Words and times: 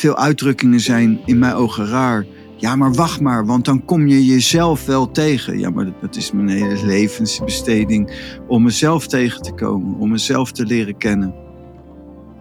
veel 0.00 0.16
uitdrukkingen 0.16 0.80
zijn 0.80 1.20
in 1.24 1.38
mijn 1.38 1.54
ogen 1.54 1.86
raar. 1.86 2.26
Ja, 2.56 2.76
maar 2.76 2.92
wacht 2.92 3.20
maar, 3.20 3.46
want 3.46 3.64
dan 3.64 3.84
kom 3.84 4.06
je 4.06 4.24
jezelf 4.24 4.86
wel 4.86 5.10
tegen. 5.10 5.58
Ja, 5.58 5.70
maar 5.70 5.92
dat 6.00 6.16
is 6.16 6.32
mijn 6.32 6.48
hele 6.48 6.86
levensbesteding 6.86 8.12
om 8.48 8.62
mezelf 8.62 9.06
tegen 9.06 9.42
te 9.42 9.52
komen, 9.52 9.98
om 9.98 10.10
mezelf 10.10 10.52
te 10.52 10.66
leren 10.66 10.96
kennen. 10.96 11.34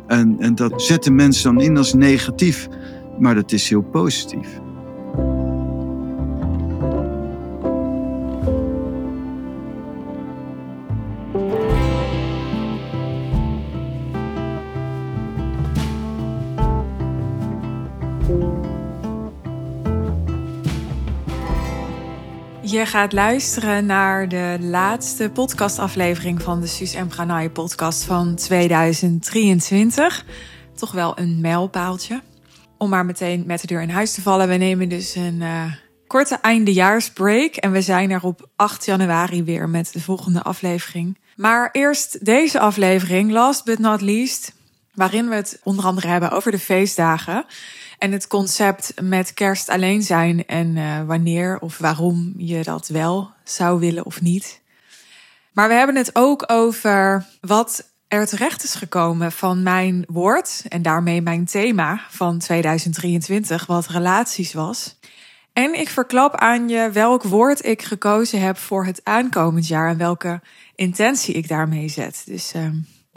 En, 0.07 0.35
en 0.39 0.55
dat 0.55 0.81
zetten 0.81 1.15
mensen 1.15 1.55
dan 1.55 1.63
in 1.63 1.77
als 1.77 1.93
negatief, 1.93 2.67
maar 3.19 3.35
dat 3.35 3.51
is 3.51 3.69
heel 3.69 3.81
positief. 3.81 4.47
Gaat 22.89 23.13
luisteren 23.13 23.85
naar 23.85 24.27
de 24.27 24.57
laatste 24.59 25.29
podcastaflevering 25.29 26.41
van 26.41 26.61
de 26.61 26.67
Suus 26.67 26.95
Pranay 27.07 27.49
podcast 27.49 28.03
van 28.03 28.35
2023. 28.35 30.25
Toch 30.75 30.91
wel 30.91 31.19
een 31.19 31.41
mijlpaaltje. 31.41 32.21
Om 32.77 32.89
maar 32.89 33.05
meteen 33.05 33.43
met 33.45 33.61
de 33.61 33.67
deur 33.67 33.81
in 33.81 33.89
huis 33.89 34.13
te 34.13 34.21
vallen. 34.21 34.47
We 34.47 34.55
nemen 34.55 34.89
dus 34.89 35.15
een 35.15 35.41
uh, 35.41 35.73
korte 36.07 36.37
eindejaarsbreak. 36.41 37.55
En 37.55 37.71
we 37.71 37.81
zijn 37.81 38.11
er 38.11 38.23
op 38.23 38.49
8 38.55 38.85
januari 38.85 39.43
weer 39.43 39.69
met 39.69 39.93
de 39.93 40.01
volgende 40.01 40.41
aflevering. 40.41 41.17
Maar 41.35 41.69
eerst 41.71 42.25
deze 42.25 42.59
aflevering, 42.59 43.31
last 43.31 43.65
but 43.65 43.79
not 43.79 44.01
least. 44.01 44.53
Waarin 44.93 45.29
we 45.29 45.35
het 45.35 45.59
onder 45.63 45.85
andere 45.85 46.07
hebben 46.07 46.31
over 46.31 46.51
de 46.51 46.59
feestdagen. 46.59 47.45
En 47.99 48.11
het 48.11 48.27
concept 48.27 48.93
met 49.01 49.33
kerst 49.33 49.69
alleen 49.69 50.01
zijn 50.01 50.45
en 50.45 50.75
uh, 50.75 51.03
wanneer 51.03 51.59
of 51.59 51.77
waarom 51.77 52.33
je 52.37 52.63
dat 52.63 52.87
wel 52.87 53.31
zou 53.43 53.79
willen 53.79 54.05
of 54.05 54.21
niet. 54.21 54.61
Maar 55.53 55.67
we 55.67 55.73
hebben 55.73 55.95
het 55.95 56.09
ook 56.13 56.43
over 56.51 57.25
wat 57.41 57.91
er 58.07 58.27
terecht 58.27 58.63
is 58.63 58.75
gekomen 58.75 59.31
van 59.31 59.63
mijn 59.63 60.05
woord 60.07 60.63
en 60.67 60.81
daarmee 60.81 61.21
mijn 61.21 61.45
thema 61.45 62.01
van 62.09 62.39
2023, 62.39 63.65
wat 63.65 63.87
relaties 63.87 64.53
was. 64.53 64.97
En 65.53 65.79
ik 65.79 65.89
verklap 65.89 66.35
aan 66.35 66.69
je 66.69 66.91
welk 66.91 67.23
woord 67.23 67.65
ik 67.65 67.81
gekozen 67.81 68.41
heb 68.41 68.57
voor 68.57 68.85
het 68.85 69.01
aankomend 69.03 69.67
jaar 69.67 69.89
en 69.89 69.97
welke 69.97 70.41
intentie 70.75 71.33
ik 71.33 71.47
daarmee 71.47 71.87
zet. 71.87 72.23
Dus 72.25 72.53
uh, 72.55 72.67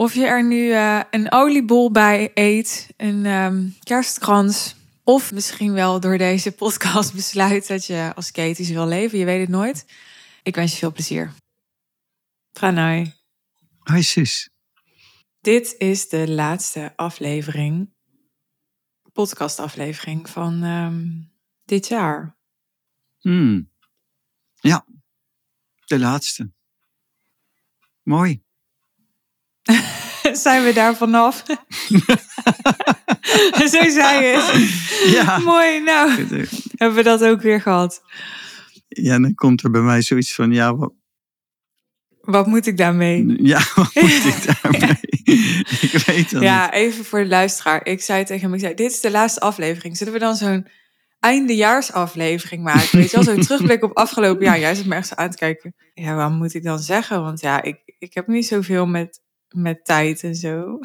of 0.02 0.14
je 0.14 0.26
er 0.26 0.44
nu 0.44 0.66
uh, 0.66 1.02
een 1.10 1.32
oliebol 1.32 1.90
bij 1.90 2.30
eet, 2.34 2.88
een 2.96 3.26
um, 3.26 3.76
kerstkrans. 3.82 4.74
Of 5.04 5.32
misschien 5.32 5.72
wel 5.72 6.00
door 6.00 6.18
deze 6.18 6.52
podcast 6.62 7.14
besluit 7.14 7.68
dat 7.68 7.86
je 7.86 8.12
als 8.14 8.30
Katies 8.30 8.70
wil 8.70 8.86
leven. 8.86 9.18
Je 9.18 9.24
weet 9.24 9.40
het 9.40 9.48
nooit. 9.48 9.86
Ik 10.42 10.54
wens 10.54 10.72
je 10.72 10.78
veel 10.78 10.92
plezier. 10.92 11.32
Pranay. 12.52 13.14
Hi 13.92 14.02
sis. 14.02 14.50
Dit 15.40 15.74
is 15.78 16.08
de 16.08 16.30
laatste 16.30 16.92
aflevering, 16.96 17.94
podcastaflevering 19.12 20.28
van 20.28 20.62
um, 20.62 21.32
dit 21.64 21.88
jaar. 21.88 22.36
Hmm. 23.18 23.70
Ja, 24.60 24.86
de 25.84 25.98
laatste. 25.98 26.52
Mooi. 28.02 28.42
Zijn 30.44 30.64
we 30.64 30.72
daar 30.74 30.96
vanaf? 30.96 31.42
Zo 33.72 33.88
zei 33.88 34.24
het. 34.24 34.70
Ja. 35.12 35.38
Mooi, 35.38 35.80
nou 35.82 36.10
hebben 36.76 36.96
we 36.96 37.02
dat 37.02 37.24
ook 37.24 37.42
weer 37.42 37.60
gehad. 37.60 38.02
Ja, 38.88 39.18
dan 39.18 39.34
komt 39.34 39.62
er 39.62 39.70
bij 39.70 39.80
mij 39.80 40.02
zoiets 40.02 40.34
van, 40.34 40.52
ja, 40.52 40.76
wat, 40.76 40.92
Wat 42.20 42.46
moet 42.46 42.66
ik 42.66 42.76
daarmee? 42.76 43.34
ja, 43.42 43.60
wat 43.74 43.94
moet 44.00 44.24
ik 44.24 44.44
daarmee? 44.62 44.98
ik 45.80 46.02
weet 46.06 46.30
het 46.30 46.42
Ja, 46.42 46.64
niet. 46.64 46.74
even 46.74 47.04
voor 47.04 47.18
de 47.22 47.28
luisteraar. 47.28 47.86
Ik 47.86 48.00
zei 48.02 48.24
tegen 48.24 48.42
hem, 48.44 48.54
ik 48.54 48.60
zei, 48.60 48.74
dit 48.74 48.90
is 48.92 49.00
de 49.00 49.10
laatste 49.10 49.40
aflevering. 49.40 49.96
Zullen 49.96 50.12
we 50.12 50.18
dan 50.18 50.36
zo'n 50.36 50.66
eindejaarsaflevering 51.20 52.62
maken? 52.62 52.98
Weet 52.98 53.10
je 53.10 53.16
wel, 53.16 53.34
zo'n 53.34 53.40
terugblik 53.44 53.82
op 53.82 53.96
afgelopen 53.96 54.44
jaar. 54.44 54.58
Jij 54.58 54.74
zit 54.74 54.86
me 54.86 54.94
echt 54.94 55.08
zo 55.08 55.14
aan 55.14 55.30
te 55.30 55.36
kijken. 55.36 55.74
Ja, 55.94 56.14
wat 56.14 56.30
moet 56.30 56.54
ik 56.54 56.62
dan 56.64 56.78
zeggen? 56.78 57.22
Want 57.22 57.40
ja, 57.40 57.62
ik, 57.62 57.76
ik 57.98 58.14
heb 58.14 58.26
niet 58.26 58.46
zoveel 58.46 58.86
met, 58.86 59.20
met 59.54 59.84
tijd 59.84 60.22
en 60.22 60.34
zo. 60.34 60.78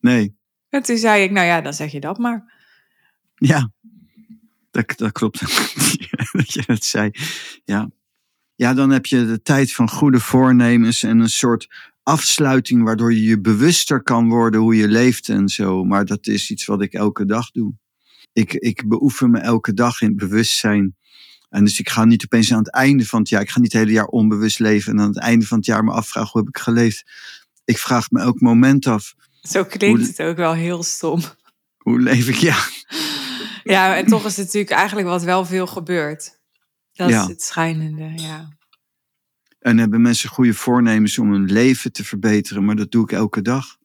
Nee, 0.00 0.36
En 0.68 0.82
toen 0.82 0.96
zei 0.96 1.22
ik, 1.22 1.30
nou 1.30 1.46
ja, 1.46 1.60
dan 1.60 1.74
zeg 1.74 1.92
je 1.92 2.00
dat 2.00 2.18
maar. 2.18 2.52
ja, 3.34 3.72
dat, 4.70 4.92
dat 4.96 5.12
klopt. 5.12 5.40
dat 6.32 6.52
je 6.52 6.62
dat 6.66 6.84
zei. 6.84 7.10
Ja. 7.64 7.90
ja, 8.54 8.74
dan 8.74 8.90
heb 8.90 9.06
je 9.06 9.26
de 9.26 9.42
tijd 9.42 9.72
van 9.72 9.88
goede 9.88 10.20
voornemens 10.20 11.02
en 11.02 11.18
een 11.18 11.30
soort 11.30 11.92
afsluiting 12.02 12.82
waardoor 12.82 13.12
je 13.12 13.22
je 13.22 13.40
bewuster 13.40 14.02
kan 14.02 14.28
worden 14.28 14.60
hoe 14.60 14.76
je 14.76 14.88
leeft 14.88 15.28
en 15.28 15.48
zo. 15.48 15.84
Maar 15.84 16.04
dat 16.04 16.26
is 16.26 16.50
iets 16.50 16.64
wat 16.64 16.82
ik 16.82 16.92
elke 16.92 17.26
dag 17.26 17.50
doe. 17.50 17.74
Ik, 18.32 18.52
ik 18.52 18.88
beoefen 18.88 19.30
me 19.30 19.38
elke 19.38 19.74
dag 19.74 20.00
in 20.00 20.16
bewustzijn. 20.16 20.96
En 21.48 21.64
dus 21.64 21.78
ik 21.78 21.88
ga 21.88 22.04
niet 22.04 22.24
opeens 22.24 22.52
aan 22.52 22.58
het 22.58 22.72
einde 22.72 23.06
van 23.06 23.18
het 23.20 23.28
jaar, 23.28 23.40
ik 23.40 23.50
ga 23.50 23.60
niet 23.60 23.72
het 23.72 23.82
hele 23.82 23.92
jaar 23.92 24.06
onbewust 24.06 24.58
leven 24.58 24.92
en 24.92 25.00
aan 25.00 25.08
het 25.08 25.18
einde 25.18 25.46
van 25.46 25.56
het 25.56 25.66
jaar 25.66 25.84
me 25.84 25.92
afvragen 25.92 26.30
hoe 26.30 26.40
heb 26.40 26.48
ik 26.48 26.62
geleefd. 26.62 27.04
Ik 27.68 27.78
vraag 27.78 28.10
me 28.10 28.20
elk 28.20 28.40
moment 28.40 28.86
af, 28.86 29.14
Zo 29.40 29.64
klinkt 29.64 29.98
Hoe- 29.98 30.08
het 30.08 30.20
ook 30.22 30.36
wel 30.36 30.52
heel 30.54 30.82
stom. 30.82 31.20
hoe 31.76 32.00
leef 32.00 32.28
ik? 32.28 32.34
Ja, 32.34 32.58
Ja, 33.74 33.96
en 33.96 34.06
toch 34.06 34.24
is 34.26 34.36
het 34.36 34.44
natuurlijk 34.46 34.72
eigenlijk 34.72 35.08
wat 35.08 35.22
wel 35.22 35.44
veel 35.44 35.66
gebeurt. 35.66 36.38
Dat 36.92 37.08
Ja. 37.08 37.22
is 37.22 37.28
het 37.28 37.42
schijnende, 37.42 38.12
ja. 38.22 38.56
En 39.58 39.78
hebben 39.78 40.00
mensen 40.02 40.28
goede 40.28 40.54
voornemens 40.54 41.18
om 41.18 41.32
hun 41.32 41.52
leven 41.52 41.92
te 41.92 42.04
verbeteren, 42.04 42.64
maar 42.64 42.76
dat 42.76 42.90
doe 42.90 43.02
ik 43.02 43.12
elke 43.12 43.42
dag. 43.42 43.76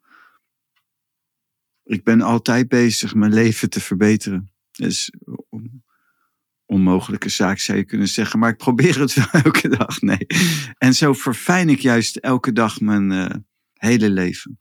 Ik 1.83 2.03
ben 2.03 2.21
altijd 2.21 2.67
bezig 2.67 3.15
mijn 3.15 3.33
leven 3.33 3.69
te 3.69 3.79
verbeteren. 3.81 4.51
Dat 4.71 4.87
is 4.87 5.13
een 5.49 5.83
onmogelijke 6.65 7.29
zaak, 7.29 7.59
zou 7.59 7.77
je 7.77 7.83
kunnen 7.83 8.07
zeggen, 8.07 8.39
maar 8.39 8.49
ik 8.49 8.57
probeer 8.57 8.99
het 8.99 9.13
wel 9.13 9.27
elke 9.43 9.67
dag. 9.69 10.01
Nee. 10.01 10.25
En 10.77 10.93
zo 10.93 11.13
verfijn 11.13 11.69
ik 11.69 11.79
juist 11.79 12.15
elke 12.15 12.51
dag 12.51 12.79
mijn 12.79 13.11
eh, 13.11 13.35
hele 13.85 14.09
leven. 14.09 14.59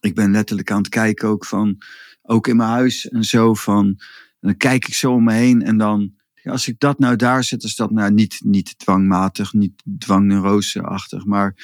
Ik 0.00 0.14
ben 0.14 0.30
letterlijk 0.30 0.70
aan 0.70 0.78
het 0.78 0.88
kijken 0.88 1.28
ook 1.28 1.44
van, 1.44 1.78
ook 2.22 2.46
in 2.46 2.56
mijn 2.56 2.68
huis 2.68 3.08
en 3.08 3.24
zo 3.24 3.54
van, 3.54 3.86
en 3.86 4.48
dan 4.48 4.56
kijk 4.56 4.86
ik 4.86 4.94
zo 4.94 5.12
om 5.12 5.24
me 5.24 5.32
heen 5.32 5.62
en 5.62 5.76
dan 5.76 6.14
ja, 6.44 6.50
als 6.50 6.68
ik 6.68 6.78
dat 6.78 6.98
nou 6.98 7.16
daar 7.16 7.44
zet, 7.44 7.62
is 7.62 7.76
dat 7.76 7.90
nou 7.90 8.12
niet, 8.12 8.40
niet 8.44 8.78
dwangmatig, 8.78 9.52
niet 9.52 9.82
dwangneuroseachtig, 9.98 11.24
maar 11.24 11.54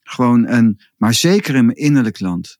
gewoon 0.00 0.48
een, 0.48 0.80
maar 0.96 1.14
zeker 1.14 1.54
in 1.54 1.66
mijn 1.66 1.78
innerlijk 1.78 2.20
land. 2.20 2.58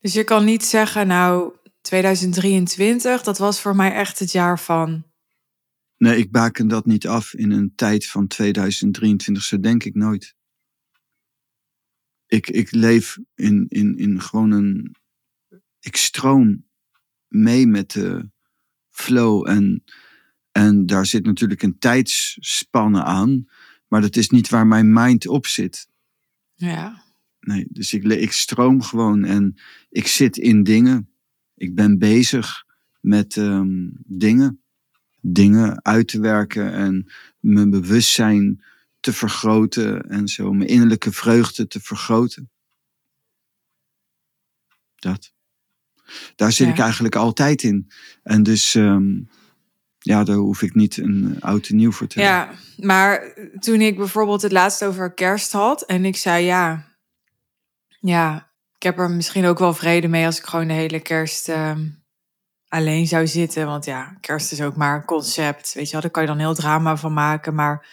Dus 0.00 0.12
je 0.12 0.24
kan 0.24 0.44
niet 0.44 0.64
zeggen, 0.64 1.06
nou, 1.06 1.52
2023, 1.80 3.22
dat 3.22 3.38
was 3.38 3.60
voor 3.60 3.76
mij 3.76 3.92
echt 3.92 4.18
het 4.18 4.32
jaar 4.32 4.60
van. 4.60 5.04
Nee, 5.96 6.18
ik 6.18 6.30
baken 6.30 6.68
dat 6.68 6.86
niet 6.86 7.06
af 7.06 7.34
in 7.34 7.50
een 7.50 7.72
tijd 7.74 8.06
van 8.06 8.26
2023, 8.26 9.42
zo 9.42 9.60
denk 9.60 9.84
ik 9.84 9.94
nooit. 9.94 10.34
Ik, 12.32 12.50
ik 12.50 12.70
leef 12.70 13.18
in, 13.34 13.66
in, 13.68 13.96
in 13.96 14.20
gewoon 14.20 14.50
een, 14.50 14.94
ik 15.80 15.96
stroom 15.96 16.64
mee 17.28 17.66
met 17.66 17.90
de 17.90 18.30
flow 18.90 19.48
en, 19.48 19.84
en 20.52 20.86
daar 20.86 21.06
zit 21.06 21.24
natuurlijk 21.24 21.62
een 21.62 21.78
tijdsspanne 21.78 23.02
aan, 23.02 23.48
maar 23.88 24.00
dat 24.00 24.16
is 24.16 24.30
niet 24.30 24.48
waar 24.48 24.66
mijn 24.66 24.92
mind 24.92 25.26
op 25.26 25.46
zit. 25.46 25.88
Ja. 26.54 27.02
Nee, 27.40 27.66
dus 27.70 27.92
ik, 27.92 28.04
ik 28.04 28.32
stroom 28.32 28.82
gewoon 28.82 29.24
en 29.24 29.54
ik 29.88 30.06
zit 30.06 30.36
in 30.36 30.62
dingen. 30.62 31.08
Ik 31.54 31.74
ben 31.74 31.98
bezig 31.98 32.64
met 33.00 33.36
ehm, 33.36 33.88
dingen. 34.06 34.62
Dingen 35.20 35.84
uit 35.84 36.08
te 36.08 36.20
werken 36.20 36.72
en 36.72 37.10
mijn 37.40 37.70
bewustzijn 37.70 38.62
te 39.02 39.12
vergroten 39.12 40.02
en 40.08 40.28
zo. 40.28 40.52
Mijn 40.52 40.68
innerlijke 40.68 41.12
vreugde 41.12 41.66
te 41.66 41.80
vergroten. 41.80 42.50
Dat. 44.94 45.32
Daar 46.36 46.52
zit 46.52 46.66
Ja. 46.66 46.72
ik 46.72 46.78
eigenlijk 46.78 47.16
altijd 47.16 47.62
in. 47.62 47.90
En 48.22 48.42
dus, 48.42 48.74
ehm, 48.74 49.20
ja, 49.98 50.24
daar 50.24 50.36
hoef 50.36 50.62
ik 50.62 50.74
niet 50.74 50.96
een 50.96 51.36
oud 51.40 51.68
en 51.68 51.76
nieuw 51.76 51.92
voor 51.92 52.06
te 52.06 52.20
hebben. 52.20 52.56
ja, 52.56 52.84
maar 52.86 53.34
toen 53.58 53.80
ik 53.80 53.96
bijvoorbeeld 53.96 54.42
het 54.42 54.52
laatst 54.52 54.84
over 54.84 55.14
kerst 55.14 55.52
had 55.52 55.82
en 55.82 56.04
ik 56.04 56.16
zei, 56.16 56.44
ja, 56.44 56.84
ja, 58.00 58.50
ik 58.76 58.82
heb 58.82 58.98
er 58.98 59.10
misschien 59.10 59.44
ook 59.44 59.58
wel 59.58 59.74
vrede 59.74 60.08
mee 60.08 60.26
als 60.26 60.38
ik 60.38 60.44
gewoon 60.44 60.66
de 60.68 60.72
hele 60.74 61.00
kerst 61.00 61.48
ehm, 61.48 61.88
alleen 62.68 63.06
zou 63.06 63.26
zitten. 63.26 63.66
Want 63.66 63.84
ja, 63.84 64.16
kerst 64.20 64.52
is 64.52 64.60
ook 64.62 64.76
maar 64.76 64.96
een 64.96 65.04
concept, 65.04 65.72
weet 65.74 65.86
je 65.86 65.92
wel, 65.92 66.00
daar 66.00 66.10
kan 66.10 66.22
je 66.22 66.28
dan 66.28 66.38
heel 66.38 66.54
drama 66.54 66.96
van 66.96 67.12
maken. 67.12 67.54
Maar, 67.54 67.86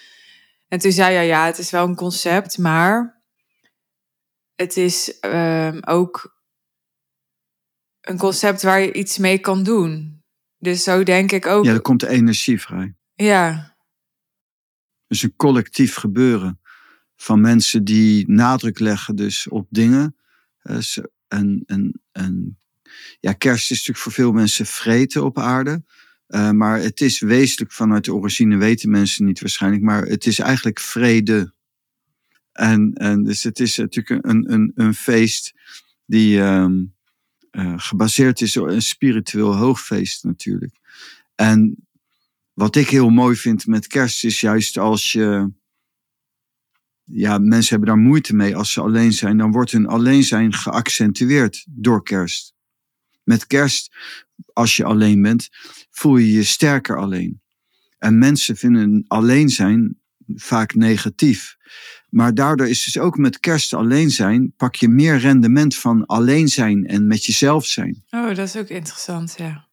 en 0.70 0.80
toen 0.80 0.92
zei 0.92 1.16
hij, 1.16 1.28
ja, 1.28 1.46
het 1.46 1.58
is 1.58 1.70
wel 1.72 1.88
een 1.88 1.96
concept, 1.96 2.58
maar 2.58 3.22
het 4.56 4.78
is 4.78 5.20
ehm, 5.20 5.80
ook 5.82 6.38
een 8.02 8.18
concept 8.18 8.62
waar 8.62 8.80
je 8.80 8.94
iets 8.94 9.18
mee 9.18 9.40
kan 9.40 9.64
doen. 9.64 10.24
Dus 10.58 10.84
zo 10.84 11.04
denk 11.04 11.32
ik 11.32 11.46
ook. 11.46 11.66
Ja, 11.66 11.74
er 11.74 11.82
komt 11.82 12.04
energie 12.04 12.62
vrij. 12.62 12.96
Ja, 13.16 13.78
Dus 15.08 15.24
een 15.24 15.36
collectief 15.36 15.96
gebeuren 15.96 16.60
van 17.16 17.42
mensen 17.42 17.84
die 17.84 18.30
nadruk 18.32 18.80
leggen 18.80 19.16
dus 19.16 19.48
op 19.48 19.68
dingen. 19.70 20.16
Eh, 20.62 20.78
En, 21.28 21.64
en, 21.66 22.02
en 22.12 22.58
ja, 23.20 23.34
kerst 23.34 23.64
is 23.64 23.78
natuurlijk 23.78 23.98
voor 23.98 24.12
veel 24.12 24.32
mensen 24.32 24.66
vreten 24.66 25.24
op 25.24 25.40
aarde. 25.40 25.84
Eh, 26.30 26.52
maar 26.52 26.82
het 26.82 27.02
is 27.02 27.20
wezenlijk 27.20 27.72
vanuit 27.72 28.06
de 28.06 28.14
origine, 28.14 28.58
weten 28.58 28.90
mensen 28.90 29.26
niet 29.26 29.40
waarschijnlijk. 29.40 29.84
Maar 29.84 30.06
het 30.06 30.26
is 30.26 30.40
eigenlijk 30.40 30.80
vrede. 30.80 31.54
En, 32.52 32.94
en 32.94 33.24
dus 33.24 33.44
het 33.44 33.60
is 33.60 33.78
natuurlijk 33.78 34.26
een, 34.26 34.54
een, 34.54 34.72
een 34.76 34.94
feest 34.94 35.54
die 36.06 36.42
ehm, 36.42 36.84
eh, 37.52 37.74
gebaseerd 37.78 38.42
is 38.42 38.58
op 38.58 38.68
een 38.68 38.82
spiritueel 38.82 39.56
hoogfeest 39.56 40.24
natuurlijk. 40.24 40.76
En 41.36 41.88
wat 42.54 42.76
ik 42.76 42.90
heel 42.90 43.10
mooi 43.10 43.36
vind 43.36 43.68
met 43.68 43.88
kerst 43.88 44.24
is 44.24 44.42
juist 44.42 44.78
als 44.78 45.12
je. 45.12 45.52
Ja, 47.04 47.38
mensen 47.38 47.70
hebben 47.70 47.96
daar 47.96 48.06
moeite 48.06 48.36
mee 48.36 48.56
als 48.56 48.72
ze 48.72 48.82
alleen 48.82 49.14
zijn. 49.14 49.38
Dan 49.38 49.52
wordt 49.52 49.72
hun 49.72 49.88
alleen 49.88 50.24
zijn 50.24 50.54
geaccentueerd 50.54 51.66
door 51.70 52.04
kerst. 52.04 52.54
Met 53.24 53.48
kerst, 53.48 53.96
als 54.54 54.76
je 54.76 54.84
alleen 54.84 55.22
bent, 55.22 55.50
voel 55.90 56.18
je 56.18 56.32
je 56.32 56.44
sterker 56.44 56.98
alleen. 56.98 57.42
En 57.98 58.18
mensen 58.18 58.56
vinden 58.56 59.06
alleen 59.08 59.50
zijn 59.50 59.98
vaak 60.36 60.76
negatief. 60.76 61.58
Maar 62.10 62.34
daardoor 62.34 62.68
is 62.68 62.84
dus 62.84 62.98
ook 62.98 63.18
met 63.18 63.40
kerst 63.40 63.74
alleen 63.74 64.12
zijn, 64.12 64.54
pak 64.58 64.76
je 64.76 64.88
meer 64.88 65.18
rendement 65.18 65.76
van 65.76 66.06
alleen 66.06 66.48
zijn 66.48 66.88
en 66.88 67.08
met 67.08 67.26
jezelf 67.26 67.66
zijn. 67.66 68.04
oh, 68.10 68.28
dat 68.28 68.38
is 68.38 68.56
ook 68.56 68.68
interessant, 68.68 69.34
ja. 69.38 69.68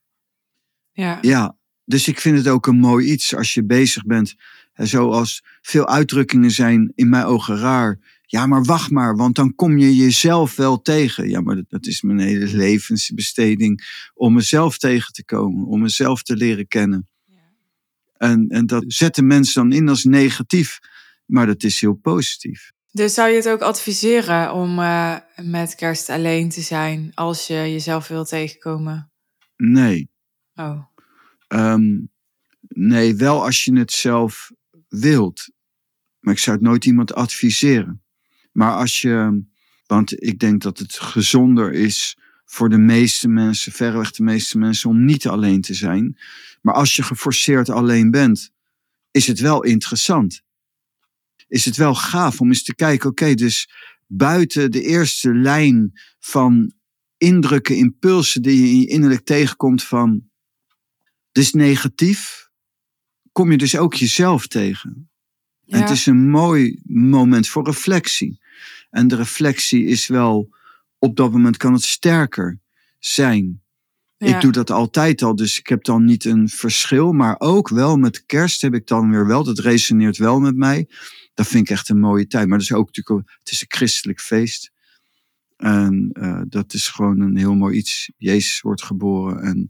Ja, 0.93 1.19
Ja, 1.21 1.57
dus 1.85 2.09
ik 2.09 2.21
vind 2.21 2.39
het 2.39 2.49
ook 2.49 2.67
een 2.67 2.79
mooi 2.79 3.11
iets 3.11 3.35
als 3.35 3.55
je 3.55 3.65
bezig 3.65 4.05
bent. 4.05 4.35
En 4.73 4.87
zoals 4.87 5.45
veel 5.63 5.89
uitdrukkingen 5.89 6.51
zijn 6.51 6.93
in 6.95 7.09
mijn 7.09 7.25
ogen 7.25 7.59
raar. 7.59 7.99
Ja, 8.37 8.47
maar 8.47 8.65
wacht 8.65 8.91
maar, 8.91 9.17
want 9.17 9.35
dan 9.35 9.55
kom 9.55 9.79
je 9.79 9.97
jezelf 9.97 10.57
wel 10.57 10.83
tegen. 10.83 11.29
Ja, 11.29 11.41
maar 11.41 11.63
dat, 11.69 11.87
is 11.87 12.03
mijn 12.03 12.19
hele 12.19 12.57
levensbesteding 12.57 13.83
om 14.15 14.35
mezelf 14.35 14.79
tegen 14.79 15.13
te 15.13 15.25
komen, 15.25 15.67
om 15.67 15.81
mezelf 15.81 16.23
te 16.23 16.37
leren 16.37 16.69
kennen. 16.69 17.09
En, 18.17 18.49
en 18.49 18.67
dat 18.67 18.85
zetten 18.87 19.27
mensen 19.27 19.63
dan 19.63 19.79
in 19.79 19.89
als 19.89 20.05
negatief, 20.05 20.79
maar 21.27 21.47
dat 21.47 21.63
is 21.63 21.81
heel 21.81 21.95
positief. 21.95 22.73
Dus 22.91 23.15
zou 23.15 23.29
je 23.29 23.37
het 23.37 23.49
ook 23.49 23.61
adviseren 23.61 24.53
om 24.53 24.79
eh, 24.79 25.17
met 25.43 25.75
kerst 25.75 26.09
alleen 26.09 26.49
te 26.49 26.61
zijn 26.61 27.13
als 27.15 27.47
je 27.47 27.55
jezelf 27.55 28.09
wil 28.09 28.25
tegenkomen? 28.25 29.11
Nee, 29.57 30.09
Oh, 30.55 30.85
Ehm, 31.49 31.99
nee, 32.69 33.15
wel 33.15 33.45
als 33.45 33.65
je 33.65 33.79
het 33.79 33.93
zelf 33.93 34.53
wilt. 34.89 35.49
Maar 36.21 36.35
ik 36.35 36.41
zou 36.41 36.57
het 36.57 36.67
nooit 36.67 36.85
iemand 36.85 37.15
adviseren. 37.15 38.01
Maar 38.57 38.73
als 38.73 39.01
je, 39.01 39.43
want 39.87 40.23
ik 40.23 40.39
denk 40.39 40.63
dat 40.63 40.79
het 40.79 40.99
gezonder 40.99 41.73
is 41.73 42.19
voor 42.45 42.69
de 42.69 42.79
meeste 42.79 43.29
mensen, 43.29 43.73
verreweg 43.73 44.11
de 44.11 44.23
meeste 44.23 44.59
mensen, 44.59 44.91
om 44.91 45.05
niet 45.05 45.27
alleen 45.27 45.61
te 45.61 45.75
zijn. 45.75 46.19
Maar 46.63 46.75
als 46.75 46.97
je 46.97 47.03
geforceerd 47.03 47.69
alleen 47.69 48.11
bent, 48.11 48.51
is 49.11 49.27
het 49.27 49.41
wel 49.41 49.63
interessant. 49.63 50.43
Is 51.49 51.65
het 51.65 51.77
wel 51.77 51.95
gaaf 51.95 52.41
om 52.41 52.49
eens 52.49 52.63
te 52.63 52.75
kijken, 52.75 53.11
oké, 53.11 53.35
dus 53.35 53.71
buiten 54.07 54.71
de 54.71 54.83
eerste 54.83 55.35
lijn 55.35 56.01
van 56.19 56.73
indrukken, 57.17 57.77
impulsen 57.77 58.43
die 58.43 58.61
je 58.61 58.69
in 58.69 58.81
je 58.81 58.87
innerlijk 58.87 59.25
tegenkomt 59.25 59.83
van 59.83 60.31
dus 61.33 61.53
negatief, 61.53 62.49
kom 63.33 63.51
je 63.51 63.59
dus 63.59 63.77
ook 63.77 63.95
jezelf 63.95 64.47
tegen. 64.47 65.11
Ja. 65.67 65.79
het 65.79 65.91
is 65.91 66.07
een 66.07 66.31
mooi 66.31 66.81
moment 66.85 67.49
voor 67.49 67.65
reflectie. 67.65 68.45
En 68.97 69.09
de 69.09 69.17
reflectie 69.17 69.85
is 69.85 70.07
wel, 70.07 70.49
op 70.99 71.17
dat 71.17 71.33
moment 71.33 71.57
kan 71.57 71.73
het 71.73 71.83
sterker 71.83 72.59
zijn. 72.99 73.63
ja. 74.17 74.35
Ik 74.35 74.41
doe 74.41 74.53
dat 74.53 74.71
altijd 74.71 75.23
al, 75.23 75.37
dus 75.37 75.59
ik 75.59 75.67
heb 75.67 75.85
dan 75.85 76.05
niet 76.05 76.25
een 76.25 76.49
verschil. 76.49 77.13
Maar 77.13 77.35
ook 77.39 77.69
wel 77.69 77.97
met 77.97 78.27
kerst 78.27 78.63
heb 78.63 78.75
ik 78.75 78.87
dan 78.87 79.11
weer 79.11 79.27
wel, 79.27 79.45
dat 79.45 79.59
resoneert 79.59 80.17
wel 80.17 80.41
met 80.41 80.57
mij. 80.57 80.89
Dat 81.35 81.47
vind 81.47 81.69
ik 81.69 81.71
echt 81.71 81.89
een 81.89 82.01
mooie 82.01 82.27
tijd. 82.27 82.49
Maar 82.49 82.59
dat 82.59 82.67
is 82.67 82.73
ook 82.73 82.87
natuurlijk, 82.87 83.31
het 83.39 83.51
is 83.51 83.61
een 83.61 83.67
christelijk 83.77 84.21
feest. 84.21 84.73
En 85.57 86.11
eh, 86.13 86.43
dat 86.49 86.75
is 86.75 86.89
gewoon 86.89 87.21
een 87.21 87.37
heel 87.37 87.55
mooi 87.55 87.77
iets. 87.77 88.11
Jezus 88.17 88.61
wordt 88.61 88.83
geboren 88.83 89.43
en 89.43 89.67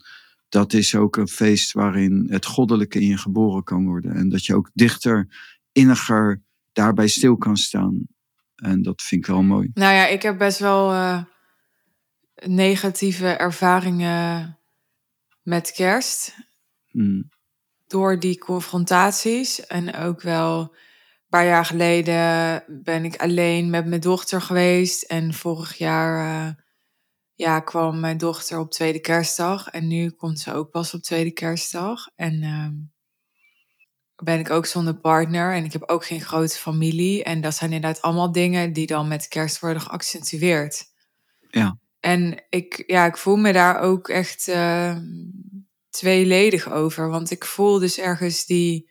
dat 0.48 0.72
is 0.72 0.94
ook 0.94 1.16
een 1.16 1.28
feest 1.28 1.72
waarin 1.72 2.26
het 2.30 2.46
goddelijke 2.46 3.00
in 3.00 3.06
je 3.06 3.18
geboren 3.18 3.64
kan 3.64 3.84
worden. 3.84 4.14
En 4.14 4.28
dat 4.28 4.46
je 4.46 4.54
ook 4.54 4.70
dichter, 4.74 5.28
inniger 5.72 6.42
daarbij 6.72 7.08
stil 7.08 7.36
kan 7.36 7.56
staan. 7.56 8.06
En 8.56 8.82
dat 8.82 9.02
vind 9.02 9.20
ik 9.20 9.26
wel 9.26 9.42
mooi. 9.42 9.70
Nou 9.74 9.94
ja, 9.94 10.06
ik 10.06 10.22
heb 10.22 10.38
best 10.38 10.58
wel 10.58 10.92
eh, 10.92 11.22
negatieve 12.34 13.28
ervaringen 13.28 14.58
met 15.42 15.72
kerst. 15.72 16.34
Mm. 16.90 17.28
Door 17.86 18.18
die 18.20 18.38
confrontaties. 18.38 19.66
En 19.66 19.94
ook 19.94 20.22
wel 20.22 20.60
een 20.60 21.28
paar 21.28 21.46
jaar 21.46 21.64
geleden 21.64 22.64
ben 22.82 23.04
ik 23.04 23.16
alleen 23.16 23.70
met 23.70 23.86
mijn 23.86 24.00
dochter 24.00 24.40
geweest. 24.40 25.02
En 25.02 25.34
vorig 25.34 25.78
jaar 25.78 26.46
eh, 26.46 26.54
ja, 27.34 27.60
kwam 27.60 28.00
mijn 28.00 28.18
dochter 28.18 28.58
op 28.58 28.70
tweede 28.70 29.00
kerstdag. 29.00 29.68
En 29.68 29.86
nu 29.86 30.10
komt 30.10 30.38
ze 30.38 30.52
ook 30.52 30.70
pas 30.70 30.94
op 30.94 31.02
tweede 31.02 31.32
kerstdag. 31.32 32.08
En 32.14 32.42
ehm, 32.42 32.74
ben 34.22 34.38
ik 34.38 34.50
ook 34.50 34.66
zonder 34.66 34.94
partner. 34.94 35.54
En 35.54 35.64
ik 35.64 35.72
heb 35.72 35.82
ook 35.88 36.04
geen 36.04 36.20
grote 36.20 36.56
familie. 36.56 37.24
En 37.24 37.40
dat 37.40 37.54
zijn 37.54 37.72
inderdaad 37.72 38.02
allemaal 38.02 38.32
dingen 38.32 38.72
die 38.72 38.86
dan 38.86 39.08
met 39.08 39.28
kerst 39.28 39.60
worden 39.60 39.82
geaccentueerd. 39.82 40.84
Ja. 41.50 41.78
En 42.00 42.44
ik, 42.48 42.82
ja, 42.86 43.06
ik 43.06 43.16
voel 43.16 43.36
me 43.36 43.52
daar 43.52 43.78
ook 43.78 44.08
echt 44.08 44.48
eh, 44.48 44.96
tweeledig 45.90 46.70
over. 46.70 47.08
Want 47.08 47.30
ik 47.30 47.44
voel 47.44 47.78
dus 47.78 47.98
ergens 47.98 48.46
die, 48.46 48.90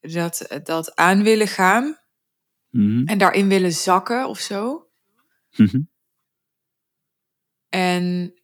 dat, 0.00 0.60
dat 0.62 0.94
aan 0.94 1.22
willen 1.22 1.48
gaan. 1.48 1.98
Mhm. 2.70 3.06
En 3.06 3.18
daarin 3.18 3.48
willen 3.48 3.72
zakken 3.72 4.28
of 4.28 4.38
zo. 4.38 4.88
Mhm. 5.56 5.80
En 7.68 8.34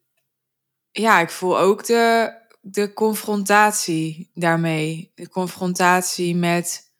ja, 0.90 1.20
ik 1.20 1.30
voel 1.30 1.58
ook 1.58 1.86
de, 1.86 2.32
de 2.70 2.92
confrontatie 2.92 4.30
daarmee. 4.34 5.12
De 5.14 5.28
confrontatie 5.28 6.36
met. 6.36 6.92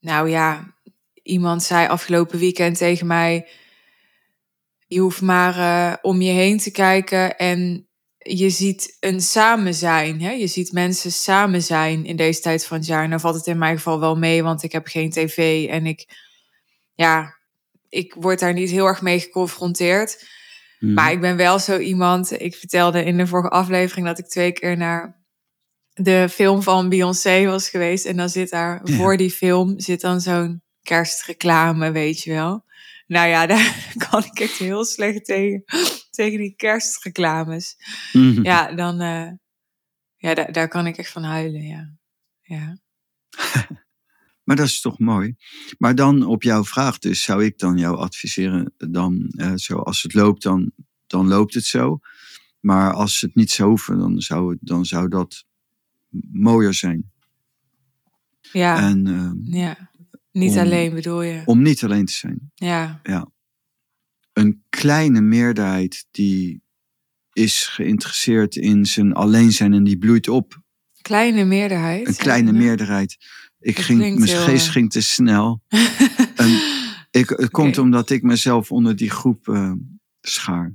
Nou 0.00 0.28
ja, 0.28 0.74
iemand 1.22 1.62
zei 1.62 1.88
afgelopen 1.88 2.38
weekend 2.38 2.76
tegen 2.76 3.06
mij. 3.06 3.48
Je 4.86 5.00
hoeft 5.00 5.20
maar 5.20 5.58
eh, 5.58 5.96
om 6.02 6.20
je 6.20 6.32
heen 6.32 6.58
te 6.58 6.70
kijken 6.70 7.36
en 7.36 7.88
je 8.18 8.50
ziet 8.50 8.96
een 9.00 9.20
samen 9.20 9.74
zijn. 9.74 10.20
Hè? 10.20 10.30
Je 10.30 10.46
ziet 10.46 10.72
mensen 10.72 11.12
samen 11.12 11.62
zijn 11.62 12.04
in 12.04 12.16
deze 12.16 12.40
tijd 12.40 12.66
van 12.66 12.76
het 12.76 12.86
jaar. 12.86 13.10
Dan 13.10 13.20
valt 13.20 13.34
het 13.34 13.46
in 13.46 13.58
mijn 13.58 13.76
geval 13.76 14.00
wel 14.00 14.16
mee, 14.16 14.42
want 14.42 14.62
ik 14.62 14.72
heb 14.72 14.86
geen 14.86 15.10
tv 15.10 15.68
en 15.68 15.86
ik, 15.86 16.06
ja, 16.94 17.36
ik 17.88 18.14
word 18.18 18.38
daar 18.38 18.52
niet 18.52 18.70
heel 18.70 18.86
erg 18.86 19.02
mee 19.02 19.20
geconfronteerd. 19.20 20.24
Mhm. 20.78 20.92
Maar 20.94 21.12
ik 21.12 21.20
ben 21.20 21.36
wel 21.36 21.58
zo 21.58 21.78
iemand. 21.78 22.40
Ik 22.40 22.54
vertelde 22.56 23.04
in 23.04 23.16
de 23.16 23.26
vorige 23.26 23.48
aflevering 23.48 24.06
dat 24.06 24.18
ik 24.18 24.26
twee 24.28 24.52
keer 24.52 24.76
naar 24.76 25.24
de 25.92 26.28
film 26.30 26.62
van 26.62 26.88
Beyoncé 26.88 27.44
was 27.46 27.68
geweest. 27.68 28.04
En 28.04 28.16
dan 28.16 28.28
zit 28.28 28.50
daar 28.50 28.80
Ja. 28.84 28.96
voor 28.96 29.16
die 29.16 29.30
film 29.30 29.80
zit 29.80 30.00
dan 30.00 30.20
zo'n 30.20 30.62
kerstreclame, 30.82 31.90
weet 31.90 32.22
je 32.22 32.32
wel. 32.32 32.64
Nou 33.06 33.28
ja, 33.28 33.46
daar 33.52 33.94
kan 34.08 34.24
ik 34.24 34.38
echt 34.40 34.58
heel 34.58 34.84
slecht 34.84 35.24
tegen. 35.24 35.64
Tegen 36.10 36.38
die 36.38 36.54
kerstreclames. 36.56 37.76
Mhm. 38.12 38.42
Ja, 38.44 38.72
dan. 38.72 39.00
eh, 39.00 39.30
ja, 40.16 40.34
daar, 40.34 40.52
daar 40.52 40.68
kan 40.68 40.86
ik 40.86 40.96
echt 40.96 41.10
van 41.10 41.22
huilen, 41.22 41.62
ja. 41.62 41.94
Ja. 42.40 42.78
Maar 44.46 44.56
dat 44.56 44.66
is 44.66 44.80
toch 44.80 44.98
mooi. 44.98 45.34
Maar 45.78 45.94
dan 45.94 46.24
op 46.26 46.42
jouw 46.42 46.64
vraag 46.64 46.98
dus, 46.98 47.22
zou 47.22 47.44
ik 47.44 47.58
dan 47.58 47.78
jou 47.78 47.96
adviseren, 47.96 48.72
dan 48.76 49.28
eh, 49.36 49.52
zoals 49.54 50.02
het 50.02 50.14
loopt, 50.14 50.42
dan, 50.42 50.72
dan 51.06 51.28
loopt 51.28 51.54
het 51.54 51.64
zo. 51.64 51.98
Maar 52.60 52.92
als 52.92 53.20
het 53.20 53.34
niet 53.34 53.50
zou 53.50 53.68
hoeven, 53.68 53.98
dan 53.98 54.20
zou, 54.20 54.50
het, 54.50 54.58
dan 54.60 54.84
zou 54.84 55.08
dat 55.08 55.44
mooier 56.32 56.74
zijn. 56.74 57.10
Ja, 58.52 58.78
En 58.78 59.06
eh, 59.06 59.60
ja. 59.60 59.90
Niet 60.32 60.52
om- 60.52 60.58
alleen 60.58 60.94
bedoel 60.94 61.22
je. 61.22 61.42
om 61.44 61.62
niet 61.62 61.84
alleen 61.84 62.04
te 62.04 62.12
zijn. 62.12 62.50
Ja, 62.54 63.00
Een 64.32 64.62
kleine 64.68 65.20
meerderheid 65.20 66.06
die 66.10 66.62
is 67.32 67.66
geïnteresseerd 67.66 68.56
in 68.56 68.86
zijn 68.86 69.12
alleen 69.14 69.52
zijn 69.52 69.72
en 69.72 69.84
die 69.84 69.98
bloeit 69.98 70.28
op. 70.28 70.62
kleine 71.02 71.44
meerderheid. 71.44 72.06
Een 72.08 72.16
kleine 72.16 72.52
Ja. 72.52 72.58
meerderheid. 72.58 73.16
Ik 73.60 73.76
Dat 73.76 73.84
ging, 73.84 73.98
mijn 73.98 74.28
geest 74.28 74.66
eh, 74.66 74.72
ging 74.72 74.90
te 74.90 75.00
snel. 75.00 75.62
En 76.36 76.60
ik, 77.10 77.28
het 77.28 77.50
komt 77.50 77.78
omdat 77.78 78.10
ik 78.10 78.22
mezelf 78.22 78.72
onder 78.72 78.96
die 78.96 79.10
groep 79.10 79.48
eh, 79.48 79.72
schaar. 80.20 80.74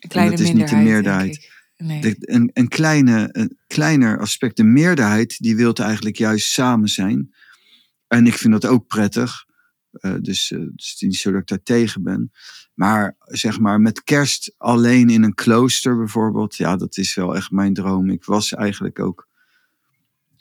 Een 0.00 0.08
kleine 0.08 0.36
dat 0.36 0.40
is 0.40 0.52
niet 0.52 0.68
de 0.68 0.76
meerderheid. 0.76 1.50
Nee. 1.76 2.00
De- 2.00 2.16
een, 2.18 2.50
een, 2.52 2.68
kleine, 2.68 3.28
een 3.32 3.58
kleiner 3.66 4.18
aspect, 4.18 4.56
de 4.56 4.64
meerderheid, 4.64 5.38
die 5.38 5.56
wil 5.56 5.72
eigenlijk 5.72 6.16
juist 6.16 6.50
samen 6.50 6.88
zijn. 6.88 7.34
En 8.06 8.26
ik 8.26 8.34
vind 8.34 8.52
dat 8.52 8.66
ook 8.66 8.86
prettig. 8.86 9.44
Eh, 9.90 10.14
dus 10.20 10.50
eh, 10.50 10.58
het 10.58 10.72
is 10.76 10.96
niet 10.98 11.16
zo 11.16 11.30
dat 11.30 11.40
ik 11.40 11.46
daar 11.46 11.62
tegen 11.62 12.02
ben. 12.02 12.32
Maar 12.74 13.16
zeg 13.18 13.58
maar 13.58 13.80
met 13.80 14.02
kerst 14.02 14.54
alleen 14.56 15.10
in 15.10 15.22
een 15.22 15.34
klooster 15.34 15.96
bijvoorbeeld. 15.96 16.56
Ja, 16.56 16.76
dat 16.76 16.96
is 16.96 17.14
wel 17.14 17.36
echt 17.36 17.50
mijn 17.50 17.74
droom. 17.74 18.10
Ik 18.10 18.24
was 18.24 18.52
eigenlijk 18.54 18.98
ook 18.98 19.28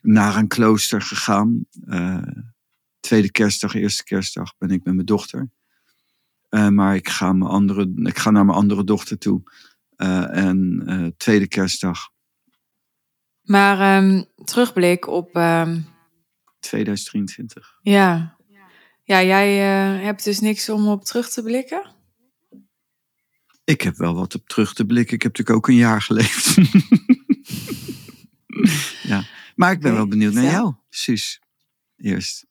naar 0.01 0.35
een 0.35 0.47
klooster 0.47 1.01
gegaan. 1.01 1.65
Eh, 1.85 2.21
tweede 2.99 3.31
kerstdag, 3.31 3.73
eerste 3.73 4.03
kerstdag 4.03 4.57
ben 4.57 4.69
ik 4.69 4.83
met 4.83 4.93
mijn 4.93 5.05
dochter. 5.05 5.49
Eh, 6.49 6.67
maar 6.67 6.95
ik 6.95 7.09
ga, 7.09 7.33
mijn 7.33 7.51
andere, 7.51 7.93
ik 7.95 8.17
ga 8.17 8.31
naar 8.31 8.45
mijn 8.45 8.57
andere 8.57 8.83
dochter 8.83 9.17
toe. 9.17 9.41
Eh, 9.95 10.37
en 10.37 11.13
tweede 11.17 11.47
kerstdag 11.47 12.09
Maar 13.41 13.79
ehm, 13.79 14.23
terugblik 14.43 15.07
op, 15.07 15.35
ehm, 15.35 15.79
2023. 16.59 17.79
ja. 17.81 18.39
Ja, 19.03 19.23
jij 19.23 19.55
hebt 20.03 20.23
dus 20.23 20.39
niks 20.39 20.69
om 20.69 20.87
op 20.87 21.03
terug 21.03 21.29
te 21.29 21.43
blikken? 21.43 21.95
Ik 23.63 23.81
heb 23.81 23.97
wel 23.97 24.13
wat 24.13 24.35
op 24.35 24.47
terug 24.47 24.73
te 24.73 24.85
blikken. 24.85 25.15
Ik 25.15 25.21
heb 25.21 25.37
natuurlijk 25.37 25.57
ook 25.57 25.67
een 25.67 25.81
jaar 25.81 26.01
geleefd. 26.01 26.55
Maar 29.61 29.71
ik 29.71 29.79
ben 29.79 29.93
wel 29.93 30.07
benieuwd 30.07 30.33
naar 30.33 30.43
jou, 30.43 30.73
Suus. 30.89 31.41
Eerst. 31.97 32.45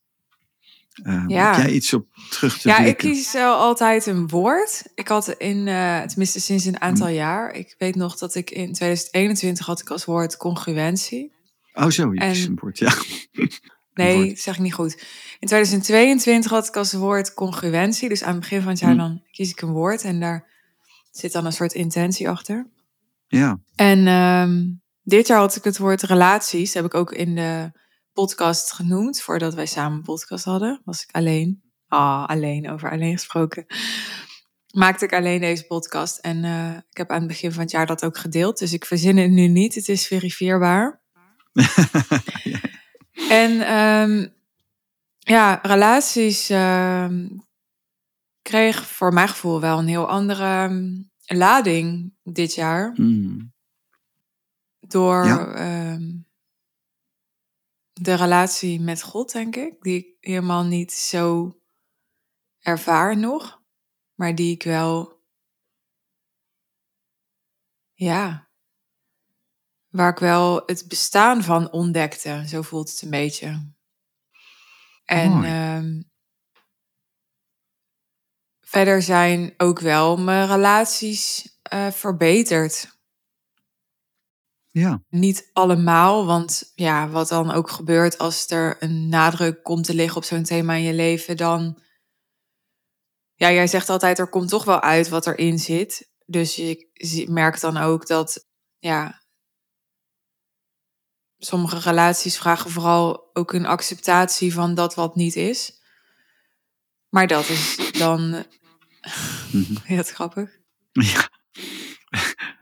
Eh, 1.03 1.23
Ja. 1.27 1.53
Heb 1.55 1.65
jij 1.65 1.73
iets 1.73 1.93
op 1.93 2.07
terug 2.29 2.57
te 2.59 2.67
Ja, 2.69 2.77
ik 2.79 2.97
kies 2.97 3.35
altijd 3.35 4.05
een 4.05 4.27
woord. 4.27 4.83
Ik 4.95 5.07
had 5.07 5.29
in, 5.29 5.67
eh, 5.67 6.01
tenminste 6.01 6.39
sinds 6.39 6.65
een 6.65 6.81
aantal 6.81 7.07
Hm. 7.07 7.13
jaar, 7.13 7.53
ik 7.53 7.75
weet 7.77 7.95
nog 7.95 8.17
dat 8.17 8.35
ik 8.35 8.51
in 8.51 8.73
2021 8.73 9.65
had 9.65 9.79
ik 9.81 9.89
als 9.89 10.05
woord 10.05 10.37
congruentie. 10.37 11.31
Oh 11.73 11.89
zo, 11.89 12.13
je 12.13 12.19
En- 12.19 12.35
een 12.35 12.57
woord. 12.61 12.77
Ja. 12.79 12.93
Nee, 13.93 14.27
dat 14.29 14.37
zeg 14.39 14.55
ik 14.55 14.61
niet 14.61 14.73
goed. 14.73 14.93
In 15.39 15.47
2022 15.47 16.51
had 16.51 16.67
ik 16.67 16.75
als 16.75 16.93
woord 16.93 17.33
congruentie. 17.33 18.09
Dus 18.09 18.23
aan 18.23 18.31
het 18.31 18.39
begin 18.39 18.61
van 18.61 18.69
het 18.69 18.79
jaar 18.79 18.91
Hm. 18.91 18.97
dan 18.97 19.21
kies 19.31 19.49
ik 19.49 19.61
een 19.61 19.71
woord 19.71 20.03
en 20.03 20.19
daar 20.19 20.47
zit 21.11 21.31
dan 21.31 21.45
een 21.45 21.53
soort 21.53 21.73
intentie 21.73 22.29
achter. 22.29 22.67
ja. 23.27 23.59
En 23.75 24.07
ehm, 24.07 24.63
dit 25.03 25.27
jaar 25.27 25.39
had 25.39 25.55
ik 25.55 25.63
het 25.63 25.77
woord 25.77 26.01
relaties. 26.01 26.73
Heb 26.73 26.85
ik 26.85 26.93
ook 26.93 27.11
in 27.11 27.35
de 27.35 27.71
podcast 28.13 28.73
genoemd. 28.73 29.21
Voordat 29.21 29.53
wij 29.53 29.65
samen 29.65 29.97
een 29.97 30.03
podcast 30.03 30.45
hadden, 30.45 30.81
was 30.85 31.03
ik 31.03 31.09
alleen. 31.11 31.61
Ah, 31.87 32.25
alleen, 32.25 32.69
over 32.69 32.91
alleen 32.91 33.13
gesproken. 33.13 33.65
Maakte 34.73 35.05
ik 35.05 35.13
alleen 35.13 35.39
deze 35.39 35.65
podcast. 35.65 36.17
En 36.17 36.43
eh, 36.43 36.75
ik 36.89 36.97
heb 36.97 37.09
aan 37.09 37.19
het 37.19 37.27
begin 37.27 37.51
van 37.51 37.61
het 37.61 37.71
jaar 37.71 37.85
dat 37.85 38.05
ook 38.05 38.17
gedeeld. 38.17 38.59
Dus 38.59 38.73
ik 38.73 38.85
verzin 38.85 39.17
het 39.17 39.31
nu 39.31 39.47
niet. 39.47 39.75
Het 39.75 39.87
is 39.87 40.07
verifieerbaar. 40.07 41.01
En 43.31 43.61
ehm, 43.61 44.27
ja, 45.17 45.59
relaties 45.61 46.49
ehm, 46.49 47.27
kreeg 48.41 48.87
voor 48.87 49.13
mijn 49.13 49.27
gevoel 49.27 49.59
wel 49.59 49.79
een 49.79 49.87
heel 49.87 50.07
andere 50.07 50.43
ehm, 50.43 51.01
lading 51.25 52.13
dit 52.23 52.55
jaar. 52.55 52.91
Mm. 52.95 53.53
Door 54.91 55.25
Ja. 55.25 55.53
ehm, 55.53 56.19
de 57.93 58.13
relatie 58.13 58.79
met 58.79 59.01
God, 59.01 59.31
denk 59.31 59.55
ik. 59.55 59.81
Die 59.81 59.97
ik 59.97 60.15
helemaal 60.19 60.63
niet 60.63 60.91
zo 60.91 61.57
ervaar 62.59 63.17
nog. 63.17 63.61
Maar 64.15 64.35
die 64.35 64.53
ik 64.53 64.63
wel... 64.63 65.19
Ja. 67.93 68.49
Waar 69.87 70.11
ik 70.11 70.19
wel 70.19 70.63
het 70.65 70.87
bestaan 70.87 71.43
van 71.43 71.71
ontdekte. 71.71 72.43
Zo 72.47 72.61
voelt 72.61 72.89
het 72.89 73.01
een 73.01 73.09
beetje. 73.09 73.73
En 75.05 75.43
ehm, 75.43 76.01
verder 78.59 79.01
zijn 79.01 79.53
ook 79.57 79.79
wel 79.79 80.17
mijn 80.17 80.47
relaties 80.47 81.57
eh, 81.61 81.91
verbeterd 81.91 83.00
ja. 84.71 85.03
niet 85.09 85.49
allemaal, 85.53 86.25
want 86.25 86.71
ja, 86.75 87.09
wat 87.09 87.27
dan 87.27 87.51
ook 87.51 87.69
gebeurt 87.69 88.17
als 88.17 88.49
er 88.49 88.83
een 88.83 89.09
nadruk 89.09 89.63
komt 89.63 89.85
te 89.85 89.93
liggen 89.93 90.17
op 90.17 90.23
zo'n 90.23 90.43
thema 90.43 90.73
in 90.73 90.83
je 90.83 90.93
leven, 90.93 91.37
dan. 91.37 91.79
Ja, 93.33 93.51
jij 93.51 93.67
zegt 93.67 93.89
altijd, 93.89 94.19
er 94.19 94.29
komt 94.29 94.49
toch 94.49 94.63
wel 94.63 94.81
uit 94.81 95.09
wat 95.09 95.27
erin 95.27 95.59
zit. 95.59 96.09
Dus 96.25 96.55
je 96.55 96.89
zie- 96.93 97.29
merkt 97.29 97.61
dan 97.61 97.77
ook 97.77 98.07
dat, 98.07 98.45
ja, 98.79 99.21
sommige 101.37 101.79
relaties 101.79 102.37
vragen 102.37 102.71
vooral 102.71 103.29
ook 103.33 103.53
een 103.53 103.65
acceptatie 103.65 104.53
van 104.53 104.75
dat 104.75 104.95
wat 104.95 105.15
niet 105.15 105.35
is. 105.35 105.79
Maar 107.09 107.27
dat 107.27 107.49
is 107.49 107.91
dan 107.91 108.29
Mhm. 109.51 109.75
heel 109.83 110.03
grappig. 110.03 110.49
Ja. 110.91 111.29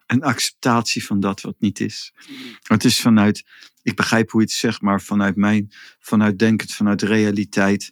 Een 0.09 0.23
acceptatie 0.23 1.05
van 1.05 1.19
dat 1.19 1.41
wat 1.41 1.55
niet 1.59 1.79
is. 1.79 2.13
Het 2.61 2.83
is 2.83 3.01
vanuit, 3.01 3.43
ik 3.81 3.95
begrijp 3.95 4.31
hoe 4.31 4.41
je 4.41 4.47
het 4.47 4.55
zegt, 4.55 4.81
maar 4.81 5.01
vanuit 5.01 5.35
mijn, 5.35 5.71
vanuit 5.99 6.39
denkend, 6.39 6.73
vanuit 6.73 7.01
realiteit. 7.01 7.91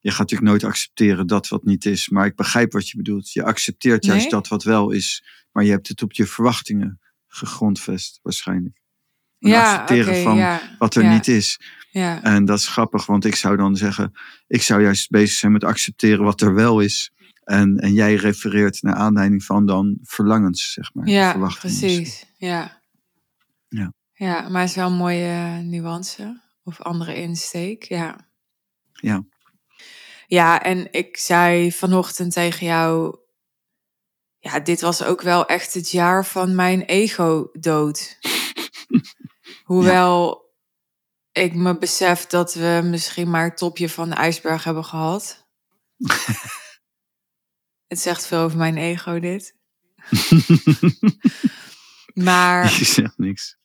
Je 0.00 0.10
gaat 0.10 0.18
natuurlijk 0.18 0.50
nooit 0.50 0.64
accepteren 0.64 1.26
dat 1.26 1.48
wat 1.48 1.64
niet 1.64 1.84
is. 1.84 2.08
Maar 2.08 2.26
ik 2.26 2.36
begrijp 2.36 2.72
wat 2.72 2.88
je 2.88 2.96
bedoelt. 2.96 3.32
Je 3.32 3.42
accepteert 3.42 4.04
juist 4.04 4.22
Nee? 4.22 4.30
dat 4.30 4.48
wat 4.48 4.62
wel 4.62 4.90
is. 4.90 5.24
Maar 5.52 5.64
je 5.64 5.70
hebt 5.70 5.88
het 5.88 6.02
op 6.02 6.12
je 6.12 6.26
verwachtingen 6.26 7.00
gegrondvest, 7.26 8.18
waarschijnlijk. 8.22 8.80
Ja, 9.38 9.72
accepteren 9.72 10.22
van 10.22 10.36
ja, 10.36 10.76
wat 10.78 10.94
er 10.94 11.02
ja, 11.02 11.12
niet 11.12 11.28
is. 11.28 11.60
Ja, 11.90 12.22
En 12.22 12.44
dat 12.44 12.58
is 12.58 12.68
grappig, 12.68 13.06
want 13.06 13.24
ik 13.24 13.34
zou 13.34 13.56
dan 13.56 13.76
zeggen, 13.76 14.12
ik 14.46 14.62
zou 14.62 14.82
juist 14.82 15.10
bezig 15.10 15.36
zijn 15.36 15.52
met 15.52 15.64
accepteren 15.64 16.24
wat 16.24 16.40
er 16.40 16.54
wel 16.54 16.80
is. 16.80 17.12
En, 17.44 17.76
en 17.78 17.92
jij 17.92 18.14
refereert 18.14 18.82
naar 18.82 18.94
aanleiding 18.94 19.44
van 19.44 19.66
dan 19.66 19.98
verlangens, 20.02 20.72
zeg 20.72 20.94
maar. 20.94 21.06
Ja, 21.06 21.48
precies. 21.58 22.26
Ja. 22.36 22.80
Ja. 23.68 23.92
ja, 24.12 24.48
maar 24.48 24.60
het 24.60 24.70
is 24.70 24.76
wel 24.76 24.86
een 24.86 24.96
mooie 24.96 25.62
nuance 25.62 26.40
of 26.64 26.80
andere 26.80 27.14
insteek. 27.14 27.82
Ja. 27.82 28.28
Ja. 28.92 29.24
Ja, 30.26 30.62
en 30.62 30.92
ik 30.92 31.16
zei 31.16 31.72
vanochtend 31.72 32.32
tegen 32.32 32.66
jou. 32.66 33.16
Ja, 34.38 34.60
dit 34.60 34.80
was 34.80 35.02
ook 35.02 35.22
wel 35.22 35.46
echt 35.46 35.74
het 35.74 35.90
jaar 35.90 36.26
van 36.26 36.54
mijn 36.54 36.82
ego-dood. 36.82 38.18
Hoewel 39.64 40.42
ik 41.32 41.54
me 41.54 41.78
besef 41.78 42.26
dat 42.26 42.54
we 42.54 42.80
misschien 42.84 43.30
maar 43.30 43.44
het 43.44 43.56
topje 43.56 43.88
van 43.88 44.08
de 44.08 44.14
ijsberg 44.14 44.64
hebben 44.64 44.84
gehad. 44.84 45.46
het 47.92 48.00
zegt 48.00 48.26
veel 48.26 48.40
over 48.40 48.58
mijn 48.58 48.76
ego, 48.76 49.20
dit. 49.20 49.56
Maar 52.14 52.64
Je 52.78 52.84
zegt 52.84 53.18
niks. 53.18 53.56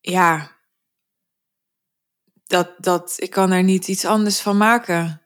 ja, 0.00 0.56
dat, 2.44 2.74
dat, 2.78 3.14
ik 3.16 3.30
kan 3.30 3.50
er 3.50 3.62
niet 3.62 3.88
iets 3.88 4.04
anders 4.04 4.40
van 4.40 4.56
maken. 4.56 5.22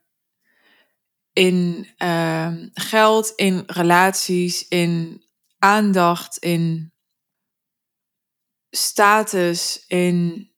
In 1.33 1.89
ehm, 1.97 2.69
geld, 2.73 3.33
in 3.37 3.63
relaties, 3.67 4.69
in 4.69 5.25
aandacht, 5.59 6.39
in 6.39 6.93
status, 8.71 9.85
in. 9.87 10.51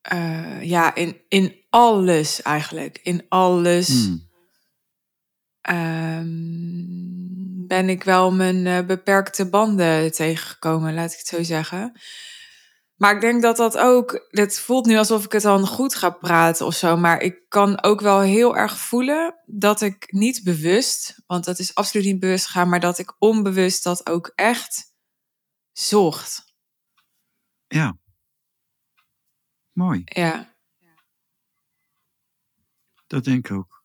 eh, 0.00 0.62
ja, 0.62 0.94
in, 0.94 1.20
in 1.28 1.64
alles 1.70 2.42
eigenlijk. 2.42 2.98
In 3.02 3.26
alles 3.28 3.88
Hmm. 3.88 4.32
Ehm, 5.64 6.74
ben 7.66 7.88
ik 7.88 8.04
wel 8.04 8.32
mijn 8.32 8.66
eh, 8.66 8.86
beperkte 8.86 9.48
banden 9.48 10.12
tegengekomen, 10.12 10.94
laat 10.94 11.12
ik 11.12 11.18
het 11.18 11.26
zo 11.26 11.42
zeggen. 11.42 12.00
Maar 12.94 13.14
ik 13.14 13.20
denk 13.20 13.42
dat 13.42 13.56
dat 13.56 13.78
ook, 13.78 14.26
het 14.28 14.60
voelt 14.60 14.86
nu 14.86 14.96
alsof 14.96 15.24
ik 15.24 15.32
het 15.32 15.42
dan 15.42 15.66
goed 15.66 15.94
ga 15.94 16.10
praten 16.10 16.66
of 16.66 16.74
zo, 16.74 16.96
maar 16.96 17.20
ik 17.20 17.48
kan 17.48 17.82
ook 17.82 18.00
wel 18.00 18.20
heel 18.20 18.56
erg 18.56 18.78
voelen 18.78 19.40
dat 19.46 19.80
ik 19.80 20.12
niet 20.12 20.44
bewust, 20.44 21.22
want 21.26 21.44
dat 21.44 21.58
is 21.58 21.74
absoluut 21.74 22.06
niet 22.06 22.20
bewust 22.20 22.46
gaan, 22.46 22.68
maar 22.68 22.80
dat 22.80 22.98
ik 22.98 23.14
onbewust 23.18 23.84
dat 23.84 24.08
ook 24.08 24.32
echt 24.34 24.92
zocht. 25.72 26.54
Ja. 27.66 27.98
Mooi, 29.72 30.02
Ja, 30.04 30.54
dat 33.06 33.24
denk 33.24 33.48
ik 33.48 33.56
ook. 33.56 33.82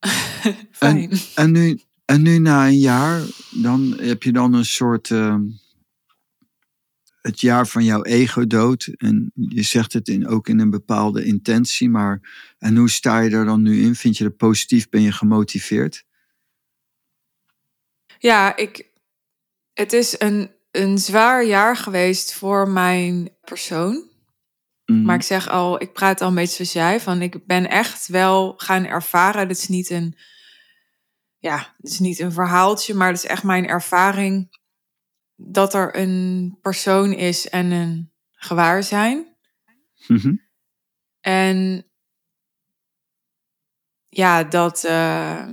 fijn. 0.70 1.10
En 1.34 1.52
nu, 1.52 1.80
en 2.04 2.22
nu 2.22 2.38
na 2.38 2.66
een 2.66 2.78
jaar, 2.78 3.22
dan 3.50 3.98
heb 4.00 4.22
je 4.22 4.32
dan 4.32 4.54
een 4.54 4.64
soort. 4.64 5.10
ehm, 5.10 5.42
het 7.26 7.40
jaar 7.40 7.66
van 7.66 7.84
jouw 7.84 8.02
ego 8.02 8.46
dood. 8.46 8.84
En 8.96 9.32
je 9.34 9.62
zegt 9.62 9.92
het 9.92 10.08
in, 10.08 10.26
ook 10.26 10.48
in 10.48 10.58
een 10.58 10.70
bepaalde 10.70 11.24
intentie. 11.24 11.90
Maar 11.90 12.20
en 12.58 12.76
hoe 12.76 12.90
sta 12.90 13.18
je 13.18 13.30
er 13.30 13.44
dan 13.44 13.62
nu 13.62 13.82
in? 13.82 13.94
Vind 13.94 14.16
je 14.16 14.24
het 14.24 14.36
positief? 14.36 14.88
Ben 14.88 15.02
je 15.02 15.12
gemotiveerd? 15.12 16.04
Ja, 18.18 18.56
ik, 18.56 18.90
het 19.72 19.92
is 19.92 20.14
een, 20.18 20.50
een 20.70 20.98
zwaar 20.98 21.44
jaar 21.44 21.76
geweest 21.76 22.34
voor 22.34 22.68
mijn 22.68 23.28
persoon. 23.44 24.08
Mm. 24.84 25.04
Maar 25.04 25.16
ik 25.16 25.22
zeg 25.22 25.48
al, 25.48 25.82
ik 25.82 25.92
praat 25.92 26.20
al 26.20 26.28
een 26.28 26.34
beetje 26.34 26.64
zoals 26.64 26.72
jij. 26.72 27.00
Van 27.00 27.22
ik 27.22 27.46
ben 27.46 27.70
echt 27.70 28.06
wel 28.06 28.54
gaan 28.56 28.84
ervaren. 28.84 29.48
Dit 29.48 29.58
is 29.58 29.68
niet 29.68 29.90
een, 29.90 30.16
ja, 31.38 31.74
het 31.76 31.90
is 31.90 31.98
niet 31.98 32.18
een 32.18 32.32
verhaaltje, 32.32 32.94
maar 32.94 33.08
het 33.08 33.16
is 33.16 33.30
echt 33.30 33.42
mijn 33.42 33.66
ervaring 33.66 34.58
dat 35.34 35.74
er 35.74 35.96
een 35.96 36.58
persoon 36.60 37.12
is 37.12 37.48
en 37.48 37.70
een 37.70 38.12
gewaarzijn. 38.30 39.36
Mhm. 40.06 40.34
En 41.20 41.86
ja, 44.08 44.44
dat, 44.44 44.84
eh, 44.84 45.48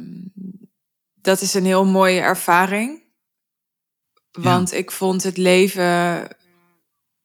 dat 1.13 1.41
is 1.41 1.53
een 1.53 1.65
heel 1.65 1.85
mooie 1.85 2.19
ervaring. 2.19 3.01
Want 4.31 4.73
ik 4.73 4.91
vond 4.91 5.23
het 5.23 5.37
leven 5.37 6.27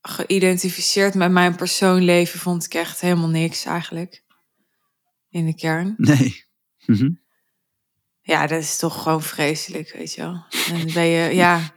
geïdentificeerd 0.00 1.14
met 1.14 1.30
mijn 1.30 1.56
persoonleven, 1.56 2.40
vond 2.40 2.64
ik 2.64 2.74
echt 2.74 3.00
helemaal 3.00 3.28
niks 3.28 3.64
eigenlijk. 3.64 4.24
In 5.28 5.46
de 5.46 5.54
kern. 5.54 5.94
Nee. 5.96 6.46
Mhm. 6.86 7.10
Ja, 8.28 8.46
dat 8.46 8.62
is 8.62 8.76
toch 8.76 9.02
gewoon 9.02 9.22
vreselijk, 9.22 9.92
weet 9.92 10.14
je 10.14 10.20
wel. 10.20 10.44
En 10.72 10.92
ben 10.92 11.06
je, 11.06 11.34
ja, 11.34 11.72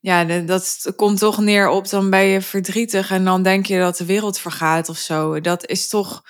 ja, 0.00 0.40
dat 0.40 0.92
komt 0.96 1.18
toch 1.18 1.38
neer 1.38 1.68
op, 1.68 1.88
dan 1.88 2.10
ben 2.10 2.24
je 2.24 2.40
verdrietig 2.40 3.10
en 3.10 3.24
dan 3.24 3.42
denk 3.42 3.66
je 3.66 3.78
dat 3.78 3.96
de 3.96 4.04
wereld 4.04 4.38
vergaat 4.38 4.88
of 4.88 4.96
zo. 4.98 5.40
Dat 5.40 5.66
is 5.66 5.88
toch, 5.88 6.22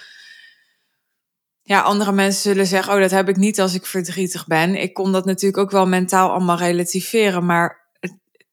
ja, 1.62 1.80
andere 1.80 2.12
mensen 2.12 2.42
zullen 2.42 2.66
zeggen, 2.66 2.94
oh, 2.94 3.00
dat 3.00 3.10
heb 3.10 3.28
ik 3.28 3.36
niet 3.36 3.60
als 3.60 3.74
ik 3.74 3.86
verdrietig 3.86 4.46
ben. 4.46 4.74
Ik 4.74 4.94
kon 4.94 5.12
dat 5.12 5.24
natuurlijk 5.24 5.62
ook 5.62 5.70
wel 5.70 5.86
mentaal 5.86 6.30
allemaal 6.30 6.58
relativeren, 6.58 7.46
maar 7.46 7.90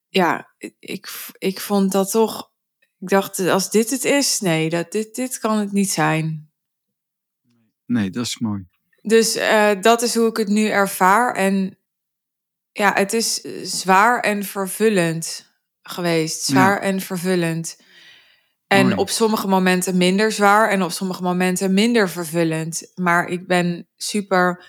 ja, 0.09 0.53
ik, 0.79 1.33
ik 1.37 1.59
vond 1.59 1.91
dat 1.91 2.11
toch, 2.11 2.51
ik 2.99 3.09
dacht, 3.09 3.39
als 3.39 3.69
dit 3.69 3.89
het 3.89 4.03
is, 4.03 4.39
nee, 4.39 4.69
dat, 4.69 4.91
dit, 4.91 5.15
dit 5.15 5.39
kan 5.39 5.57
het 5.57 5.71
niet 5.71 5.91
zijn. 5.91 6.51
Nee, 7.85 8.09
dat 8.09 8.25
is 8.25 8.39
mooi. 8.39 8.71
Dus 9.03 9.35
eh, 9.35 9.71
dat 9.81 10.01
is 10.01 10.15
hoe 10.15 10.27
ik 10.27 10.37
het 10.37 10.47
nu 10.47 10.67
ervaar. 10.67 11.35
En 11.35 11.77
ja, 12.71 12.93
het 12.93 13.13
is 13.13 13.41
zwaar 13.63 14.19
en 14.19 14.43
vervullend 14.43 15.51
geweest. 15.81 16.43
Zwaar 16.43 16.79
en 16.79 17.01
vervullend. 17.01 17.81
En 18.67 18.85
Mooi. 18.85 18.95
op 18.95 19.09
sommige 19.09 19.47
momenten 19.47 19.97
minder 19.97 20.31
zwaar 20.31 20.69
en 20.69 20.83
op 20.83 20.91
sommige 20.91 21.23
momenten 21.23 21.73
minder 21.73 22.09
vervullend. 22.09 22.91
Maar 22.95 23.27
ik 23.27 23.47
ben 23.47 23.89
super. 23.95 24.65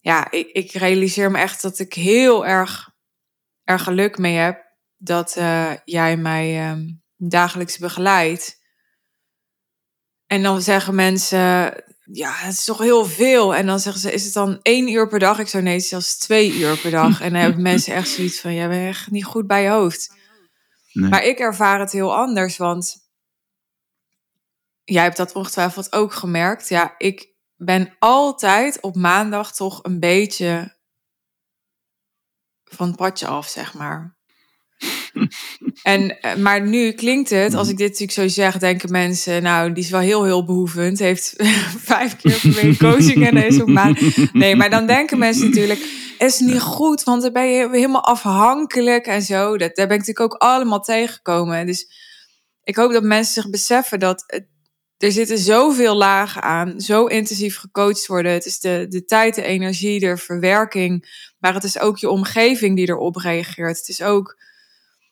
Ja, 0.00 0.30
ik, 0.30 0.48
ik 0.48 0.72
realiseer 0.72 1.30
me 1.30 1.38
echt 1.38 1.62
dat 1.62 1.78
ik 1.78 1.92
heel 1.92 2.46
erg 2.46 2.92
er 3.64 3.78
geluk 3.78 4.18
mee 4.18 4.34
heb 4.34 4.64
dat 5.04 5.36
eh, 5.36 5.72
jij 5.84 6.16
mij 6.16 6.58
ehm, 6.60 6.88
dagelijks 7.16 7.78
begeleidt. 7.78 8.62
En 10.34 10.42
dan 10.42 10.62
zeggen 10.62 10.94
mensen, 10.94 11.38
ja, 12.12 12.32
het 12.32 12.52
is 12.52 12.64
toch 12.64 12.78
heel 12.78 13.04
veel. 13.04 13.54
En 13.54 13.66
dan 13.66 13.80
zeggen 13.80 14.02
ze, 14.02 14.12
is 14.12 14.24
het 14.24 14.32
dan 14.32 14.58
één 14.62 14.88
uur 14.88 15.08
per 15.08 15.18
dag? 15.18 15.38
Ik 15.38 15.48
zou 15.48 15.62
nee, 15.62 15.74
het 15.74 15.82
is 15.82 15.88
zelfs 15.88 16.18
twee 16.18 16.58
uur 16.58 16.78
per 16.78 16.90
dag. 16.90 17.20
En 17.20 17.32
dan 17.32 17.40
hebben 17.40 17.62
mensen 17.72 17.94
echt 17.94 18.08
zoiets 18.08 18.40
van, 18.40 18.54
jij 18.54 18.68
bent 18.68 18.88
echt 18.88 19.10
niet 19.10 19.24
goed 19.24 19.46
bij 19.46 19.62
je 19.62 19.68
hoofd. 19.68 20.14
Nee. 20.92 21.10
Maar 21.10 21.24
ik 21.24 21.38
ervaar 21.38 21.80
het 21.80 21.92
heel 21.92 22.16
anders, 22.16 22.56
want 22.56 22.96
jij 24.84 25.02
hebt 25.02 25.16
dat 25.16 25.32
ongetwijfeld 25.32 25.92
ook 25.92 26.12
gemerkt. 26.12 26.68
Ja, 26.68 26.94
ik 26.98 27.28
ben 27.56 27.96
altijd 27.98 28.80
op 28.80 28.96
maandag 28.96 29.54
toch 29.54 29.78
een 29.82 30.00
beetje 30.00 30.76
van 32.64 32.86
het 32.86 32.96
padje 32.96 33.26
af, 33.26 33.48
zeg 33.48 33.74
maar. 33.74 34.16
En, 35.82 36.20
eh, 36.20 36.36
maar 36.36 36.66
nu 36.66 36.92
klinkt 36.92 37.30
het, 37.30 37.54
als 37.54 37.68
ik 37.68 37.76
dit 37.76 37.88
natuurlijk 37.88 38.12
zo 38.12 38.28
zeg, 38.28 38.58
denken 38.58 38.90
mensen, 38.90 39.42
nou, 39.42 39.72
die 39.72 39.84
is 39.84 39.90
wel 39.90 40.00
heel, 40.00 40.24
heel 40.24 40.44
behoevend. 40.44 40.98
Heeft 40.98 41.34
vijf 41.92 42.16
keer 42.16 42.40
per 42.54 42.76
coaching 42.76 43.28
en 43.28 43.72
maand. 43.72 44.32
Nee, 44.32 44.56
maar 44.56 44.70
dan 44.70 44.86
denken 44.86 45.18
mensen 45.18 45.48
natuurlijk, 45.48 45.80
is 46.18 46.38
niet 46.38 46.60
goed, 46.60 47.02
want 47.02 47.22
dan 47.22 47.32
ben 47.32 47.50
je 47.50 47.68
helemaal 47.70 48.04
afhankelijk 48.04 49.06
en 49.06 49.22
zo. 49.22 49.56
Dat, 49.56 49.76
daar 49.76 49.86
ben 49.86 49.96
ik 49.96 50.06
natuurlijk 50.06 50.34
ook 50.34 50.40
allemaal 50.40 50.80
tegengekomen. 50.80 51.66
Dus 51.66 51.86
ik 52.62 52.76
hoop 52.76 52.92
dat 52.92 53.02
mensen 53.02 53.34
zich 53.34 53.50
beseffen 53.50 54.00
dat 54.00 54.42
er 54.98 55.12
zitten 55.12 55.38
zoveel 55.38 55.94
lagen 55.94 56.42
aan, 56.42 56.80
zo 56.80 57.06
intensief 57.06 57.58
gecoacht 57.58 58.06
worden. 58.06 58.32
Het 58.32 58.46
is 58.46 58.60
de, 58.60 58.86
de 58.88 59.04
tijd, 59.04 59.34
de 59.34 59.42
energie, 59.42 60.00
de 60.00 60.16
verwerking, 60.16 61.22
maar 61.38 61.54
het 61.54 61.64
is 61.64 61.78
ook 61.78 61.98
je 61.98 62.10
omgeving 62.10 62.76
die 62.76 62.88
erop 62.88 63.16
reageert. 63.16 63.78
Het 63.78 63.88
is 63.88 64.02
ook 64.02 64.36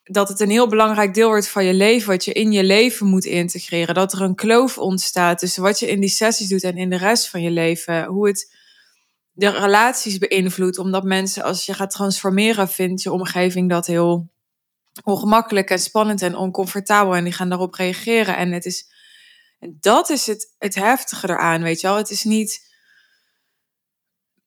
dat 0.02 0.28
het 0.28 0.40
een 0.40 0.50
heel 0.50 0.68
belangrijk 0.68 1.14
deel 1.14 1.28
wordt 1.28 1.48
van 1.48 1.64
je 1.64 1.74
leven, 1.74 2.08
wat 2.08 2.24
je 2.24 2.32
in 2.32 2.52
je 2.52 2.64
leven 2.64 3.06
moet 3.06 3.24
integreren. 3.24 3.94
Dat 3.94 4.12
er 4.12 4.20
een 4.20 4.34
kloof 4.34 4.78
ontstaat 4.78 5.38
tussen 5.38 5.62
wat 5.62 5.78
je 5.78 5.88
in 5.88 6.00
die 6.00 6.08
sessies 6.08 6.48
doet 6.48 6.62
en 6.62 6.76
in 6.76 6.90
de 6.90 6.96
rest 6.96 7.28
van 7.28 7.42
je 7.42 7.50
leven. 7.50 8.04
Hoe 8.04 8.26
het 8.26 8.54
de 9.32 9.48
relaties 9.48 10.18
beïnvloedt, 10.18 10.78
omdat 10.78 11.04
mensen, 11.04 11.42
als 11.42 11.66
je 11.66 11.74
gaat 11.74 11.90
transformeren, 11.90 12.68
vindt 12.68 13.02
je 13.02 13.12
omgeving 13.12 13.68
dat 13.68 13.86
heel 13.86 14.30
ongemakkelijk 15.04 15.70
en 15.70 15.78
spannend 15.78 16.22
en 16.22 16.36
oncomfortabel. 16.36 17.14
En 17.14 17.24
die 17.24 17.32
gaan 17.32 17.48
daarop 17.48 17.74
reageren. 17.74 18.36
En 18.36 18.52
het 18.52 18.64
is, 18.64 18.86
dat 19.60 20.10
is 20.10 20.26
het, 20.26 20.54
het 20.58 20.74
heftige 20.74 21.28
eraan, 21.28 21.62
weet 21.62 21.80
je 21.80 21.86
wel. 21.86 21.96
Het 21.96 22.10
is 22.10 22.24
niet 22.24 22.70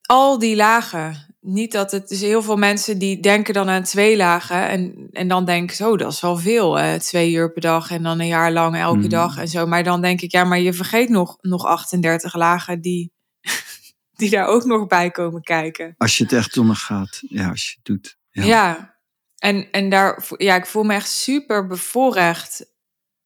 al 0.02 0.40
die 0.40 0.56
lagen. 0.56 1.35
Niet 1.48 1.72
dat 1.72 1.92
het 1.92 2.12
is 2.12 2.22
heel 2.22 2.42
veel 2.42 2.56
mensen 2.56 2.98
die 2.98 3.20
denken 3.20 3.54
dan 3.54 3.70
aan 3.70 3.84
twee 3.84 4.18
lagen 4.18 4.68
en, 4.68 5.08
en 5.12 5.28
dan 5.28 5.46
denken 5.46 5.76
zo, 5.76 5.98
dat 5.98 6.12
is 6.12 6.22
wel 6.22 6.38
veel, 6.38 6.80
eh, 6.80 6.94
twee 6.94 7.32
uur 7.32 7.52
per 7.52 7.62
dag 7.62 7.92
en 7.92 8.04
dan 8.04 8.20
een 8.20 8.28
jaar 8.28 8.52
lang 8.52 8.76
elke 8.78 8.98
Mhm. 8.98 9.10
dag 9.10 9.38
en 9.38 9.48
zo. 9.48 9.66
Maar 9.66 9.84
dan 9.84 10.02
denk 10.02 10.22
ik, 10.22 10.32
ja, 10.32 10.44
maar 10.44 10.60
je 10.60 10.74
vergeet 10.74 11.10
nog, 11.10 11.38
nog 11.42 11.66
38 11.66 12.36
lagen 12.36 12.82
die, 12.82 13.12
die 14.20 14.30
daar 14.30 14.46
ook 14.48 14.64
nog 14.66 14.88
bij 14.88 15.12
komen 15.12 15.42
kijken. 15.42 15.96
Als 15.98 16.18
je 16.18 16.24
het 16.24 16.34
echt 16.34 16.58
ondergaat. 16.58 17.22
Ja, 17.28 17.50
als 17.50 17.66
je 17.66 17.72
het 17.76 17.86
doet. 17.86 18.18
Ja. 18.32 18.44
Ja, 18.44 18.96
en, 19.38 19.72
en 19.72 19.90
daar, 19.90 20.24
ja, 20.38 20.56
ik 20.56 20.66
voel 20.66 20.84
me 20.84 20.94
echt 20.94 21.10
super 21.10 21.68
bevoorrecht 21.68 22.74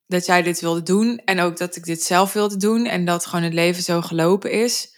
dat 0.05 0.25
jij 0.25 0.41
dit 0.41 0.61
wilde 0.61 0.83
doen. 0.83 1.21
En 1.25 1.39
ook 1.39 1.57
dat 1.57 1.75
ik 1.75 1.83
dit 1.83 2.03
zelf 2.03 2.33
wilde 2.33 2.57
doen. 2.57 2.85
En 2.85 3.05
dat 3.05 3.25
gewoon 3.25 3.43
het 3.45 3.53
leven 3.53 3.83
zo 3.83 4.01
gelopen 4.01 4.51
is. 4.51 4.97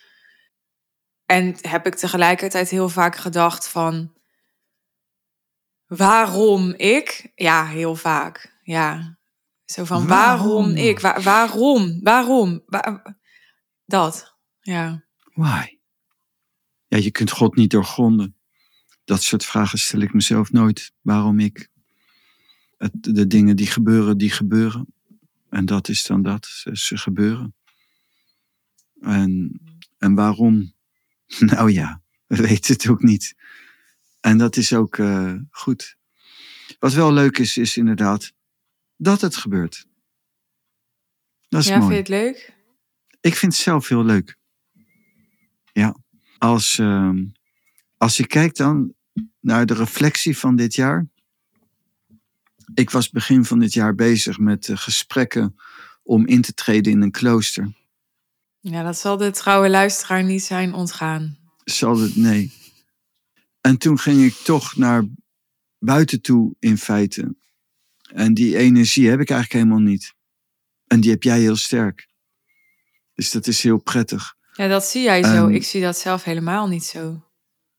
En 1.32 1.56
heb 1.62 1.86
ik 1.86 1.96
tegelijkertijd 1.96 2.70
heel 2.70 2.90
vaak 2.90 3.16
gedacht 3.16 3.68
van... 3.68 4.14
Waarom 5.86 6.74
ik? 6.74 7.32
Ja, 7.36 7.66
heel 7.66 7.96
vaak. 7.96 8.60
Ja. 8.64 9.18
Zo 9.66 9.86
van, 9.86 10.08
waarom, 10.08 10.48
Waarom? 10.48 10.76
ik? 10.76 11.00
Wa- 11.00 11.22
waarom? 11.22 12.00
Waarom? 12.04 12.64
Wa- 12.66 13.18
dat, 13.86 14.38
ja. 14.60 15.04
Why? 15.34 15.78
Ja, 16.88 16.98
je 16.98 17.12
kunt 17.12 17.32
God 17.32 17.56
niet 17.56 17.72
doorgronden. 17.72 18.36
Dat 19.04 19.24
soort 19.24 19.46
vragen 19.46 19.80
stel 19.80 20.00
ik 20.00 20.14
mezelf 20.14 20.52
nooit. 20.52 20.94
Waarom 21.02 21.40
ik? 21.40 21.70
Het, 22.78 22.92
de 23.02 23.28
dingen 23.28 23.56
die 23.56 23.68
gebeuren, 23.68 24.18
die 24.18 24.32
gebeuren. 24.32 24.94
En 25.50 25.66
dat 25.66 25.88
is 25.88 26.06
dan 26.06 26.22
dat. 26.22 26.46
Ze, 26.46 26.78
ze 26.78 26.98
gebeuren. 26.98 27.56
En, 29.02 29.62
en 29.98 30.16
waarom? 30.16 30.80
Nou 31.40 31.72
ja, 31.72 32.02
we 32.28 32.36
weten 32.36 32.74
het 32.74 32.88
ook 32.88 33.02
niet. 33.02 33.36
En 34.20 34.38
dat 34.38 34.58
is 34.58 34.74
ook 34.74 34.98
eh, 34.98 35.34
goed. 35.52 35.98
Wat 36.80 36.94
wel 36.94 37.14
leuk 37.14 37.38
is, 37.38 37.58
is 37.58 37.78
inderdaad 37.78 38.34
dat 38.98 39.22
het 39.22 39.36
gebeurt. 39.36 39.86
Dat 41.50 41.62
is 41.62 41.68
ja, 41.68 41.78
mooi. 41.78 41.94
vind 41.94 42.08
je 42.08 42.14
het 42.14 42.24
leuk? 42.24 42.54
Ik 43.22 43.36
vind 43.36 43.54
het 43.54 43.62
zelf 43.62 43.88
heel 43.88 44.06
leuk. 44.06 44.38
Ja. 45.74 45.96
Als, 46.38 46.78
ehm, 46.80 47.26
als 47.98 48.18
je 48.18 48.28
kijkt 48.28 48.58
dan 48.58 48.94
naar 49.40 49.66
de 49.66 49.74
reflectie 49.74 50.38
van 50.38 50.56
dit 50.56 50.76
jaar. 50.76 51.08
Ik 52.74 52.90
was 52.90 53.10
begin 53.10 53.46
van 53.46 53.60
dit 53.60 53.74
jaar 53.74 53.96
bezig 53.96 54.38
met 54.38 54.70
eh, 54.70 54.78
gesprekken 54.78 55.56
om 56.04 56.28
in 56.28 56.42
te 56.42 56.54
treden 56.54 56.92
in 56.92 57.02
een 57.02 57.12
klooster. 57.12 57.74
Ja, 58.62 58.84
dat 58.84 58.98
zal 58.98 59.18
de 59.18 59.32
trouwe 59.32 59.70
luisteraar 59.70 60.24
niet 60.24 60.44
zijn 60.44 60.74
ontgaan. 60.74 61.38
Zal 61.64 62.00
het? 62.00 62.16
Nee. 62.16 62.52
En 63.62 63.78
toen 63.78 64.00
ging 64.00 64.24
ik 64.24 64.34
toch 64.34 64.76
naar 64.76 65.04
buiten 65.80 66.22
toe 66.22 66.56
in 66.60 66.78
feite. 66.78 67.36
En 68.14 68.34
die 68.34 68.58
energie 68.58 69.10
heb 69.10 69.20
ik 69.20 69.30
eigenlijk 69.30 69.64
helemaal 69.64 69.90
niet. 69.92 70.14
En 70.88 71.00
die 71.00 71.12
heb 71.12 71.24
jij 71.24 71.40
heel 71.40 71.56
sterk. 71.56 72.08
Dus 73.14 73.32
dat 73.32 73.48
is 73.48 73.64
heel 73.64 73.78
prettig. 73.78 74.36
Ja, 74.54 74.68
dat 74.68 74.86
zie 74.86 75.02
jij 75.02 75.24
zo. 75.24 75.46
Ehm, 75.46 75.50
ik 75.50 75.64
zie 75.64 75.82
dat 75.82 75.98
zelf 75.98 76.24
helemaal 76.24 76.68
niet 76.68 76.84
zo. 76.84 77.24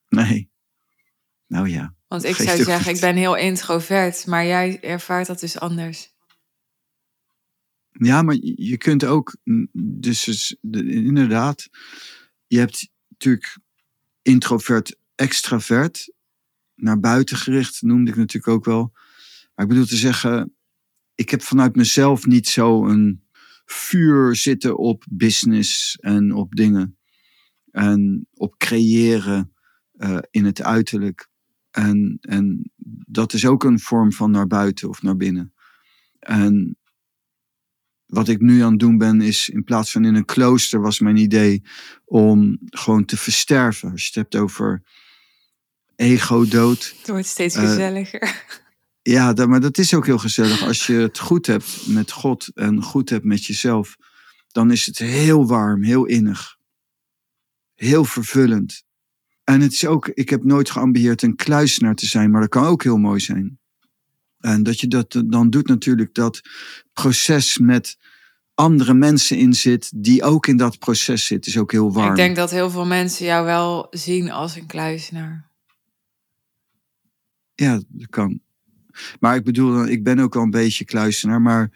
Nee. 0.09 0.51
Nou 1.47 1.69
ja. 1.69 1.95
Want 2.09 2.25
ik 2.25 2.37
zou 2.37 2.57
zeggen, 2.63 2.87
niet. 2.87 2.95
ik 2.95 3.01
ben 3.01 3.17
heel 3.17 3.37
introvert, 3.37 4.27
maar 4.27 4.47
jij 4.47 4.81
ervaart 4.81 5.27
dat 5.27 5.41
dus 5.41 5.59
anders. 5.59 6.12
Ja, 7.93 8.23
maar 8.23 8.37
je 8.41 8.77
kunt 8.77 9.05
ook, 9.05 9.37
mm, 9.45 9.69
dus 9.73 10.57
inderdaad, 10.61 11.69
je 12.47 12.59
hebt 12.59 12.91
natuurlijk 13.09 13.59
introvert, 14.23 14.97
extravert. 15.15 16.13
naar 16.75 17.01
buiten 17.01 17.37
gericht, 17.37 17.83
noemde 17.83 18.11
ik 18.11 18.17
natuurlijk 18.17 18.53
ook 18.53 18.65
wel. 18.65 18.91
Maar 19.55 19.65
ik 19.65 19.69
bedoel 19.69 19.87
te 19.87 19.97
zeggen, 19.97 20.55
ik 21.15 21.31
heb 21.31 21.43
vanuit 21.43 21.77
mezelf 21.77 22.27
niet 22.27 22.49
zo 22.49 22.87
een 22.87 23.23
vuur 23.65 24.37
zitten 24.37 24.79
op 24.79 25.05
business 25.11 25.97
en 25.97 26.35
op 26.35 26.55
dingen. 26.55 26.97
En 27.71 28.27
op 28.35 28.59
creëren 28.59 29.53
uh, 29.97 30.19
in 30.31 30.45
het 30.45 30.63
uiterlijk. 30.63 31.29
En, 31.71 32.19
en 32.21 32.71
dat 33.07 33.33
is 33.33 33.47
ook 33.47 33.65
een 33.65 33.81
vorm 33.81 34.13
van 34.13 34.31
naar 34.31 34.47
buiten 34.47 34.89
of 34.89 35.03
naar 35.03 35.17
binnen. 35.17 35.55
En 36.19 36.77
wat 38.13 38.29
ik 38.29 38.41
nu 38.41 38.63
aan 38.63 38.71
het 38.71 38.81
doen 38.81 38.99
ben, 38.99 39.21
is 39.21 39.49
in 39.49 39.65
plaats 39.65 39.93
van 39.93 40.05
in 40.05 40.15
een 40.15 40.25
klooster, 40.25 40.81
was 40.81 41.01
mijn 41.01 41.17
idee 41.17 41.63
om 42.05 42.59
gewoon 42.61 43.05
te 43.05 43.17
versterven. 43.17 43.91
Als 43.91 44.01
je 44.01 44.07
het 44.07 44.15
hebt 44.15 44.37
over 44.37 44.83
ego-dood. 45.97 46.95
Het 46.99 47.09
wordt 47.09 47.27
steeds 47.27 47.57
uh, 47.57 47.63
gezelliger. 47.63 48.45
Ja, 49.03 49.33
dat, 49.33 49.49
maar 49.49 49.61
dat 49.61 49.79
is 49.79 49.95
ook 49.95 50.07
heel 50.07 50.19
gezellig. 50.19 50.63
Als 50.63 50.87
je 50.87 50.93
het 50.93 51.19
goed 51.19 51.47
hebt 51.47 51.87
met 51.87 52.11
God 52.11 52.49
en 52.55 52.83
goed 52.83 53.11
hebt 53.11 53.25
met 53.25 53.45
jezelf, 53.45 53.97
dan 54.49 54.71
is 54.71 54.87
het 54.87 54.99
heel 54.99 55.47
warm, 55.47 55.83
heel 55.83 56.05
innig. 56.05 56.57
Heel 57.75 58.05
vervullend. 58.05 58.85
En 59.45 59.61
het 59.61 59.73
is 59.73 59.87
ook, 59.87 60.09
ik 60.09 60.29
heb 60.29 60.45
nooit 60.45 60.71
geambieerd 60.71 61.23
een 61.23 61.37
kluisenaar 61.37 61.95
te 61.95 62.07
zijn, 62.07 62.31
maar 62.31 62.41
dat 62.41 62.51
kan 62.51 62.65
ook 62.65 62.83
heel 62.83 62.99
mooi 62.99 63.21
zijn. 63.21 63.61
En 64.43 64.63
dat 64.63 64.81
je 64.81 64.89
dat 64.89 65.23
dan 65.27 65.51
doet 65.51 65.69
natuurlijk 65.69 66.15
dat 66.15 66.41
proces 66.93 67.59
met 67.59 67.97
andere 68.55 68.95
mensen 68.95 69.39
in 69.39 69.55
zit 69.55 69.93
die 69.95 70.23
ook 70.23 70.47
in 70.47 70.57
dat 70.57 70.79
proces 70.79 71.27
zitten, 71.27 71.53
is 71.53 71.59
ook 71.59 71.73
heel 71.73 71.93
warm. 71.93 72.11
Ik 72.11 72.17
denk 72.17 72.37
dat 72.37 72.51
heel 72.51 72.71
veel 72.71 72.87
mensen 72.87 73.27
jou 73.27 73.45
wel 73.45 73.87
zien 73.91 74.31
als 74.31 74.57
een 74.57 74.67
kluisenaar. 74.67 75.51
Ja, 77.55 77.81
dat 77.89 78.09
kan. 78.09 78.41
Maar 79.21 79.37
ik 79.37 79.45
bedoel, 79.45 79.87
ik 79.87 80.03
ben 80.03 80.19
ook 80.19 80.35
wel 80.35 80.43
een 80.43 80.51
beetje 80.51 80.85
kluisenaar, 80.85 81.43
maar 81.43 81.71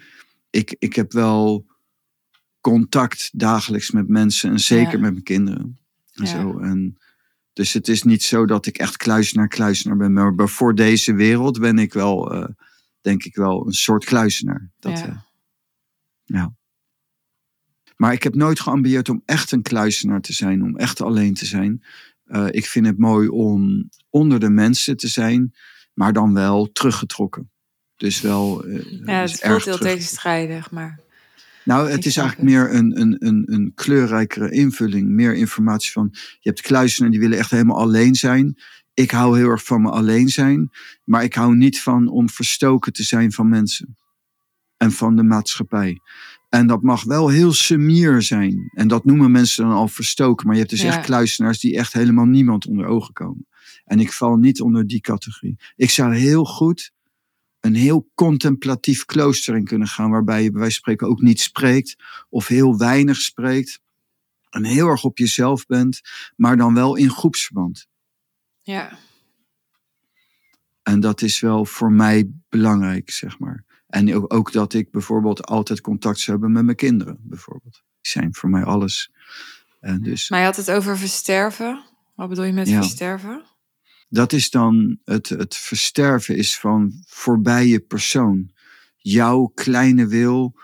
ik, 0.50 0.76
ik 0.78 0.94
heb 0.94 1.12
wel 1.12 1.66
contact 2.60 3.30
dagelijks 3.32 3.90
met 3.90 4.08
mensen 4.08 4.50
en 4.50 4.60
zeker 4.60 5.00
met 5.00 5.12
mijn 5.12 5.22
kinderen. 5.22 5.78
En 6.12 6.24
ja. 6.24 6.30
zo. 6.30 6.58
En 6.58 6.98
dus 7.56 7.72
het 7.72 7.88
is 7.88 8.02
niet 8.02 8.22
zo 8.22 8.46
dat 8.46 8.66
ik 8.66 8.78
echt 8.78 8.96
kluisenaar, 8.96 9.48
kluisenaar 9.48 9.96
ben. 9.96 10.12
Maar 10.12 10.48
voor 10.48 10.74
deze 10.74 11.14
wereld 11.14 11.60
ben 11.60 11.78
ik 11.78 11.92
wel, 11.92 12.34
uh, 12.34 12.48
denk 13.00 13.24
ik 13.24 13.34
wel, 13.34 13.66
een 13.66 13.72
soort 13.72 14.04
kluisenaar. 14.04 14.70
Dat, 14.78 14.98
ja. 14.98 15.06
Uh, 15.06 15.16
ja. 16.24 16.54
Maar 17.96 18.12
ik 18.12 18.22
heb 18.22 18.34
nooit 18.34 18.60
geambieerd 18.60 19.08
om 19.08 19.22
echt 19.24 19.52
een 19.52 19.62
kluisenaar 19.62 20.20
te 20.20 20.32
zijn, 20.32 20.62
om 20.62 20.76
echt 20.76 21.00
alleen 21.00 21.34
te 21.34 21.46
zijn. 21.46 21.84
Uh, 22.26 22.46
ik 22.50 22.66
vind 22.66 22.86
het 22.86 22.98
mooi 22.98 23.28
om 23.28 23.88
onder 24.10 24.40
de 24.40 24.50
mensen 24.50 24.96
te 24.96 25.08
zijn, 25.08 25.54
maar 25.92 26.12
dan 26.12 26.34
wel 26.34 26.72
teruggetrokken. 26.72 27.50
Dus 27.96 28.20
wel. 28.20 28.68
ja, 28.68 29.20
het 29.20 29.40
voelt 29.40 29.64
heel 29.64 29.78
tegenstrijdig, 29.78 30.70
maar. 30.70 31.00
Nou, 31.66 31.90
het 31.90 32.06
is 32.06 32.16
eigenlijk 32.16 32.48
meer 32.48 32.74
een, 32.74 33.00
een, 33.00 33.16
een, 33.18 33.44
een 33.46 33.72
kleurrijkere 33.74 34.50
invulling. 34.50 35.08
Meer 35.08 35.34
informatie 35.34 35.92
van. 35.92 36.08
Je 36.12 36.48
hebt 36.48 36.60
kluisenen 36.60 37.10
die 37.10 37.20
willen 37.20 37.38
echt 37.38 37.50
helemaal 37.50 37.78
alleen 37.78 38.14
zijn. 38.14 38.56
Ik 38.94 39.10
hou 39.10 39.38
heel 39.38 39.48
erg 39.48 39.64
van 39.64 39.82
me 39.82 39.90
alleen 39.90 40.28
zijn. 40.28 40.70
Maar 41.04 41.24
ik 41.24 41.34
hou 41.34 41.56
niet 41.56 41.80
van 41.80 42.08
om 42.08 42.28
verstoken 42.28 42.92
te 42.92 43.02
zijn 43.02 43.32
van 43.32 43.48
mensen. 43.48 43.96
En 44.76 44.92
van 44.92 45.16
de 45.16 45.22
maatschappij. 45.22 46.00
En 46.48 46.66
dat 46.66 46.82
mag 46.82 47.04
wel 47.04 47.28
heel 47.28 47.52
semier 47.52 48.22
zijn. 48.22 48.70
En 48.74 48.88
dat 48.88 49.04
noemen 49.04 49.30
mensen 49.30 49.64
dan 49.64 49.74
al 49.74 49.88
verstoken. 49.88 50.46
Maar 50.46 50.54
je 50.54 50.60
hebt 50.60 50.72
dus 50.72 50.82
ja. 50.82 50.88
echt 50.88 51.06
kluisenaars 51.06 51.60
die 51.60 51.76
echt 51.76 51.92
helemaal 51.92 52.26
niemand 52.26 52.66
onder 52.66 52.86
ogen 52.86 53.12
komen. 53.12 53.46
En 53.84 54.00
ik 54.00 54.12
val 54.12 54.36
niet 54.36 54.60
onder 54.60 54.86
die 54.86 55.00
categorie. 55.00 55.56
Ik 55.76 55.90
zou 55.90 56.14
heel 56.14 56.44
goed 56.44 56.92
een 57.66 57.74
heel 57.74 58.10
contemplatief 58.14 59.04
klooster 59.04 59.56
in 59.56 59.64
kunnen 59.64 59.88
gaan, 59.88 60.10
waarbij 60.10 60.42
je 60.42 60.50
bij 60.50 60.60
wijze 60.60 60.74
van 60.74 60.82
spreken 60.82 61.08
ook 61.08 61.20
niet 61.20 61.40
spreekt 61.40 61.96
of 62.28 62.46
heel 62.46 62.78
weinig 62.78 63.16
spreekt. 63.16 63.80
En 64.50 64.64
heel 64.64 64.88
erg 64.88 65.04
op 65.04 65.18
jezelf 65.18 65.66
bent, 65.66 66.00
maar 66.36 66.56
dan 66.56 66.74
wel 66.74 66.96
in 66.96 67.10
groepsverband. 67.10 67.88
Ja. 68.62 68.98
En 70.82 71.00
dat 71.00 71.22
is 71.22 71.40
wel 71.40 71.64
voor 71.64 71.92
mij 71.92 72.30
belangrijk, 72.48 73.10
zeg 73.10 73.38
maar. 73.38 73.64
En 73.86 74.14
ook, 74.14 74.34
ook 74.34 74.52
dat 74.52 74.74
ik 74.74 74.90
bijvoorbeeld 74.90 75.46
altijd 75.46 75.80
contact 75.80 76.18
zou 76.18 76.30
hebben 76.30 76.52
met 76.52 76.64
mijn 76.64 76.76
kinderen, 76.76 77.18
bijvoorbeeld. 77.20 77.82
Die 78.00 78.12
zijn 78.12 78.34
voor 78.34 78.50
mij 78.50 78.64
alles. 78.64 79.10
En 79.80 80.02
dus, 80.02 80.30
maar 80.30 80.38
je 80.38 80.44
had 80.44 80.56
het 80.56 80.70
over 80.70 80.98
versterven. 80.98 81.84
Wat 82.14 82.28
bedoel 82.28 82.44
je 82.44 82.52
met 82.52 82.68
ja. 82.68 82.82
versterven? 82.82 83.44
Dat 84.08 84.32
is 84.32 84.50
dan 84.50 84.98
het, 85.04 85.28
het 85.28 85.56
versterven 85.56 86.36
is 86.36 86.58
van 86.58 87.02
voorbij 87.06 87.66
je 87.66 87.80
persoon. 87.80 88.50
Jouw 88.96 89.46
kleine 89.46 90.06
wil 90.06 90.58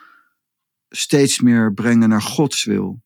steeds 0.88 1.40
meer 1.40 1.74
brengen 1.74 2.08
naar 2.08 2.22
Gods 2.22 2.64
wil. 2.64 3.02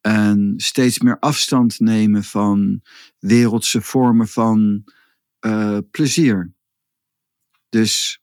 En 0.00 0.54
steeds 0.56 1.00
meer 1.00 1.18
afstand 1.18 1.80
nemen 1.80 2.24
van 2.24 2.82
wereldse 3.18 3.82
vormen 3.82 4.28
van 4.28 4.84
uh, 5.40 5.78
plezier. 5.90 6.54
Dus 7.68 8.22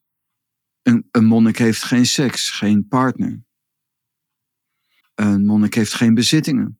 een, 0.81 1.07
een 1.11 1.25
monnik 1.25 1.57
heeft 1.57 1.83
geen 1.83 2.05
seks, 2.05 2.49
geen 2.49 2.87
partner. 2.87 3.43
Een 5.15 5.45
monnik 5.45 5.73
heeft 5.73 5.93
geen 5.93 6.13
bezittingen. 6.13 6.79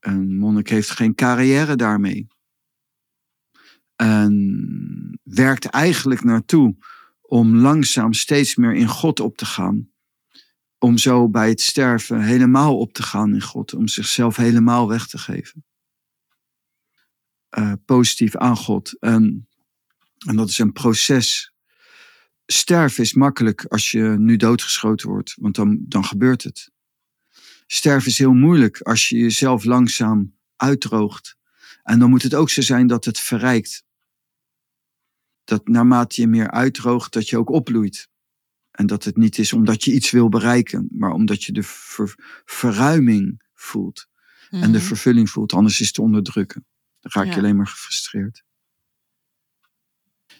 Een 0.00 0.38
monnik 0.38 0.68
heeft 0.68 0.90
geen 0.90 1.14
carrière 1.14 1.76
daarmee. 1.76 2.26
En 3.96 5.20
werkt 5.22 5.64
eigenlijk 5.64 6.24
naartoe 6.24 6.76
om 7.20 7.56
langzaam 7.56 8.12
steeds 8.12 8.56
meer 8.56 8.74
in 8.74 8.88
God 8.88 9.20
op 9.20 9.36
te 9.36 9.44
gaan. 9.44 9.90
Om 10.78 10.98
zo 10.98 11.28
bij 11.28 11.48
het 11.48 11.60
sterven 11.60 12.22
helemaal 12.22 12.78
op 12.78 12.92
te 12.92 13.02
gaan 13.02 13.34
in 13.34 13.42
God. 13.42 13.74
Om 13.74 13.88
zichzelf 13.88 14.36
helemaal 14.36 14.88
weg 14.88 15.06
te 15.06 15.18
geven. 15.18 15.64
Uh, 17.58 17.72
positief 17.84 18.36
aan 18.36 18.56
God. 18.56 18.98
En, 18.98 19.48
en 20.26 20.36
dat 20.36 20.48
is 20.48 20.58
een 20.58 20.72
proces. 20.72 21.54
Sterven 22.46 23.02
is 23.02 23.14
makkelijk 23.14 23.64
als 23.64 23.90
je 23.90 24.02
nu 24.02 24.36
doodgeschoten 24.36 25.08
wordt, 25.08 25.34
want 25.40 25.54
dan, 25.54 25.78
dan 25.88 26.04
gebeurt 26.04 26.42
het. 26.42 26.70
Sterven 27.72 28.10
is 28.10 28.18
heel 28.18 28.32
moeilijk 28.32 28.80
als 28.80 29.08
je 29.08 29.16
jezelf 29.16 29.64
langzaam 29.64 30.34
uitdroogt. 30.56 31.36
En 31.82 31.98
dan 31.98 32.10
moet 32.10 32.22
het 32.22 32.34
ook 32.34 32.50
zo 32.50 32.60
zijn 32.60 32.86
dat 32.86 33.04
het 33.04 33.18
verrijkt. 33.20 33.84
Dat 35.44 35.68
naarmate 35.68 36.20
je 36.20 36.26
meer 36.26 36.50
uitdroogt, 36.50 37.12
dat 37.12 37.28
je 37.28 37.38
ook 37.38 37.50
opbloeit. 37.50 38.08
En 38.70 38.86
dat 38.86 39.04
het 39.04 39.16
niet 39.16 39.38
is 39.38 39.52
omdat 39.52 39.84
je 39.84 39.92
iets 39.92 40.10
wil 40.10 40.28
bereiken, 40.28 40.88
maar 40.92 41.10
omdat 41.10 41.44
je 41.44 41.52
de 41.52 41.62
ver, 41.62 42.14
verruiming 42.44 43.42
voelt. 43.54 44.06
En 44.50 44.72
de 44.72 44.80
vervulling 44.80 45.30
voelt, 45.30 45.52
anders 45.52 45.80
is 45.80 45.86
het 45.86 45.94
te 45.94 46.02
onderdrukken. 46.02 46.66
Dan 47.00 47.12
raak 47.14 47.24
je 47.24 47.30
ja. 47.30 47.38
alleen 47.38 47.56
maar 47.56 47.66
gefrustreerd. 47.66 48.44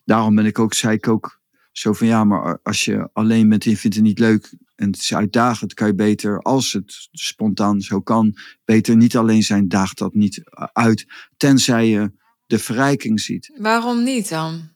Daarom 0.04 0.34
ben 0.34 0.46
ik 0.46 0.58
ook, 0.58 0.74
zei 0.74 0.94
ik 0.94 1.08
ook 1.08 1.40
zo 1.72 1.92
van 1.92 2.06
ja, 2.06 2.24
maar 2.24 2.58
als 2.62 2.84
je 2.84 3.10
alleen 3.12 3.48
bent 3.48 3.64
en 3.64 3.70
je 3.70 3.76
vindt 3.76 3.96
het 3.96 4.04
niet 4.04 4.18
leuk, 4.18 4.54
en 4.80 4.86
het 4.86 4.96
is 4.96 5.14
uitdagend, 5.14 5.74
kan 5.74 5.86
je 5.86 5.94
beter, 5.94 6.42
als 6.42 6.72
het 6.72 7.08
spontaan 7.10 7.80
zo 7.80 8.00
kan, 8.00 8.36
beter 8.64 8.96
niet 8.96 9.16
alleen 9.16 9.42
zijn, 9.42 9.68
daagt 9.68 9.98
dat 9.98 10.14
niet 10.14 10.42
uit, 10.72 11.06
tenzij 11.36 11.88
je 11.88 12.12
de 12.46 12.58
verrijking 12.58 13.20
ziet. 13.20 13.52
Waarom 13.56 14.02
niet 14.02 14.28
dan? 14.28 14.68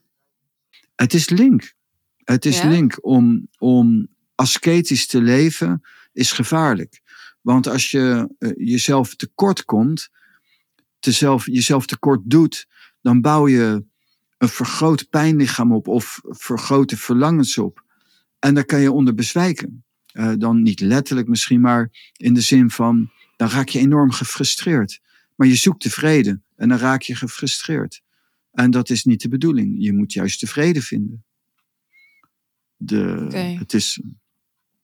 Het 0.95 1.13
is 1.13 1.29
link. 1.29 1.73
Het 2.23 2.45
is 2.45 2.61
ja? 2.61 2.67
link 2.67 2.97
om, 3.01 3.47
om 3.57 4.07
asketisch 4.35 5.07
te 5.07 5.21
leven, 5.21 5.81
is 6.13 6.31
gevaarlijk. 6.31 7.01
Want 7.41 7.67
als 7.67 7.91
je 7.91 8.35
uh, 8.39 8.51
jezelf 8.55 9.15
tekort 9.15 9.63
komt, 9.63 10.09
tezelf, 10.99 11.45
jezelf 11.45 11.85
tekort 11.85 12.21
doet, 12.23 12.67
dan 13.01 13.21
bouw 13.21 13.47
je 13.47 13.85
een 14.37 14.49
vergroot 14.49 15.09
pijnlichaam 15.09 15.73
op 15.73 15.87
of 15.87 16.19
vergrote 16.23 16.97
verlangens 16.97 17.57
op. 17.57 17.83
En 18.39 18.53
daar 18.53 18.65
kan 18.65 18.79
je 18.79 18.91
onder 18.91 19.13
bezwijken. 19.13 19.84
Uh, 20.15 20.33
dan 20.37 20.61
niet 20.61 20.79
letterlijk 20.79 21.27
misschien, 21.27 21.61
maar 21.61 22.11
in 22.17 22.33
de 22.33 22.41
zin 22.41 22.69
van, 22.69 23.11
dan 23.35 23.49
raak 23.49 23.69
je 23.69 23.79
enorm 23.79 24.11
gefrustreerd. 24.11 25.01
Maar 25.35 25.47
je 25.47 25.55
zoekt 25.55 25.81
tevreden 25.81 26.43
en 26.55 26.69
dan 26.69 26.77
raak 26.77 27.01
je 27.01 27.15
gefrustreerd. 27.15 28.01
En 28.51 28.71
dat 28.71 28.89
is 28.89 29.03
niet 29.03 29.21
de 29.21 29.29
bedoeling. 29.29 29.75
Je 29.77 29.93
moet 29.93 30.13
juist 30.13 30.39
tevreden 30.39 30.81
vinden. 30.81 31.23
De, 32.77 33.23
okay. 33.25 33.55
Het 33.55 33.73
is 33.73 34.01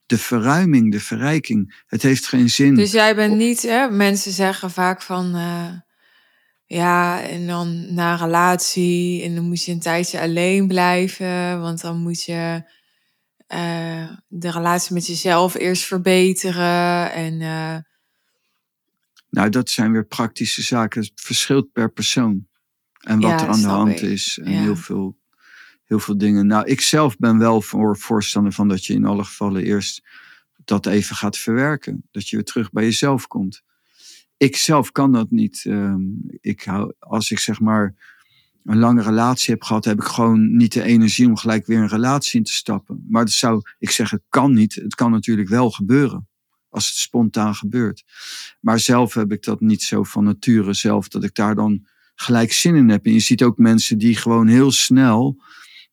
de 0.05 0.17
verruiming, 0.17 0.91
de 0.91 0.99
verrijking. 0.99 1.83
Het 1.87 2.01
heeft 2.01 2.27
geen 2.27 2.49
zin. 2.49 2.75
Dus 2.75 2.91
jij 2.91 3.15
bent 3.15 3.35
niet, 3.35 3.61
hè? 3.61 3.89
mensen 3.89 4.31
zeggen 4.31 4.71
vaak 4.71 5.01
van, 5.01 5.35
uh, 5.35 5.71
ja, 6.65 7.21
en 7.21 7.47
dan 7.47 7.93
na 7.93 8.11
een 8.11 8.17
relatie, 8.17 9.23
en 9.23 9.35
dan 9.35 9.47
moet 9.47 9.63
je 9.63 9.71
een 9.71 9.79
tijdje 9.79 10.19
alleen 10.19 10.67
blijven, 10.67 11.61
want 11.61 11.81
dan 11.81 11.97
moet 11.97 12.23
je 12.23 12.63
uh, 13.53 14.09
de 14.27 14.51
relatie 14.51 14.93
met 14.93 15.07
jezelf 15.07 15.53
eerst 15.55 15.83
verbeteren. 15.83 17.11
En, 17.11 17.33
uh... 17.33 17.77
Nou, 19.29 19.49
dat 19.49 19.69
zijn 19.69 19.91
weer 19.91 20.05
praktische 20.05 20.61
zaken. 20.61 21.01
Het 21.01 21.11
verschilt 21.15 21.71
per 21.71 21.91
persoon. 21.91 22.47
En 22.99 23.19
wat 23.19 23.29
Ja, 23.29 23.41
er 23.41 23.47
aan 23.47 23.61
de 23.61 23.67
hand 23.67 23.89
ik. 23.91 24.01
is. 24.01 24.39
En 24.43 24.51
Ja. 24.51 24.61
heel, 24.61 24.75
veel, 24.75 25.17
heel 25.83 25.99
veel 25.99 26.17
dingen. 26.17 26.47
Nou, 26.47 26.65
ik 26.65 26.81
zelf 26.81 27.17
ben 27.17 27.37
wel 27.37 27.61
voor 27.61 27.97
voorstander 27.97 28.51
van 28.53 28.67
dat 28.67 28.85
je 28.85 28.93
in 28.93 29.05
alle 29.05 29.23
gevallen 29.23 29.63
eerst 29.63 30.01
dat 30.65 30.85
even 30.85 31.15
gaat 31.15 31.37
verwerken. 31.37 32.07
Dat 32.11 32.29
je 32.29 32.35
weer 32.35 32.45
terug 32.45 32.71
bij 32.71 32.83
jezelf 32.83 33.27
komt. 33.27 33.61
Ik 34.37 34.55
zelf 34.55 34.91
kan 34.91 35.11
dat 35.11 35.31
niet. 35.31 35.63
Ehm, 35.65 36.01
ik 36.41 36.63
hou, 36.63 36.93
als 36.99 37.31
ik 37.31 37.39
zeg 37.39 37.59
maar 37.59 37.95
een 38.63 38.77
lange 38.77 39.01
relatie 39.01 39.53
heb 39.53 39.63
gehad, 39.63 39.85
heb 39.85 39.97
ik 39.97 40.03
gewoon 40.03 40.57
niet 40.57 40.73
de 40.73 40.83
energie 40.83 41.27
om 41.27 41.37
gelijk 41.37 41.65
weer 41.65 41.79
een 41.79 41.87
relatie 41.87 42.39
in 42.39 42.45
te 42.45 42.53
stappen. 42.53 43.05
Maar 43.09 43.25
dat 43.25 43.33
zou, 43.33 43.61
ik 43.79 43.89
zeg, 43.89 44.09
het 44.09 44.23
kan 44.29 44.53
niet. 44.53 44.75
Het 44.75 44.95
kan 44.95 45.11
natuurlijk 45.11 45.49
wel 45.49 45.71
gebeuren. 45.71 46.27
Als 46.69 46.87
het 46.87 46.95
spontaan 46.95 47.55
gebeurt. 47.55 48.03
Maar 48.59 48.79
zelf 48.79 49.13
heb 49.13 49.31
ik 49.31 49.43
dat 49.43 49.59
niet 49.59 49.83
zo 49.83 50.03
van 50.03 50.23
nature 50.23 50.73
zelf, 50.73 51.07
dat 51.07 51.23
ik 51.23 51.35
daar 51.35 51.55
dan 51.55 51.87
gelijk 52.15 52.51
zin 52.51 52.75
in 52.75 52.89
heb. 52.89 53.05
En 53.05 53.13
je 53.13 53.19
ziet 53.19 53.43
ook 53.43 53.57
mensen 53.57 53.97
die 53.97 54.15
gewoon 54.15 54.47
heel 54.47 54.71
snel, 54.71 55.41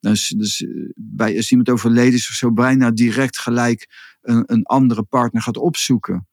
dus, 0.00 0.28
dus 0.28 0.62
eh, 0.62 0.90
bij, 0.94 1.36
als 1.36 1.50
iemand 1.50 1.70
overleden 1.70 2.14
is 2.14 2.28
of 2.28 2.34
zo, 2.34 2.52
bijna 2.52 2.90
direct 2.90 3.38
gelijk 3.38 3.88
een, 4.20 4.42
een 4.46 4.64
andere 4.64 5.02
partner 5.02 5.42
gaat 5.42 5.56
opzoeken. 5.56 6.28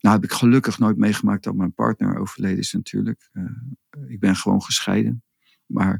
Nou 0.00 0.14
heb 0.14 0.24
ik 0.24 0.32
gelukkig 0.32 0.78
nooit 0.78 0.96
meegemaakt 0.96 1.44
dat 1.44 1.54
mijn 1.54 1.74
partner 1.74 2.18
overleden 2.18 2.58
is 2.58 2.72
natuurlijk. 2.72 3.28
Eh, 3.32 3.42
ik 4.06 4.20
ben 4.20 4.36
gewoon 4.36 4.62
gescheiden. 4.62 5.22
Maar 5.66 5.92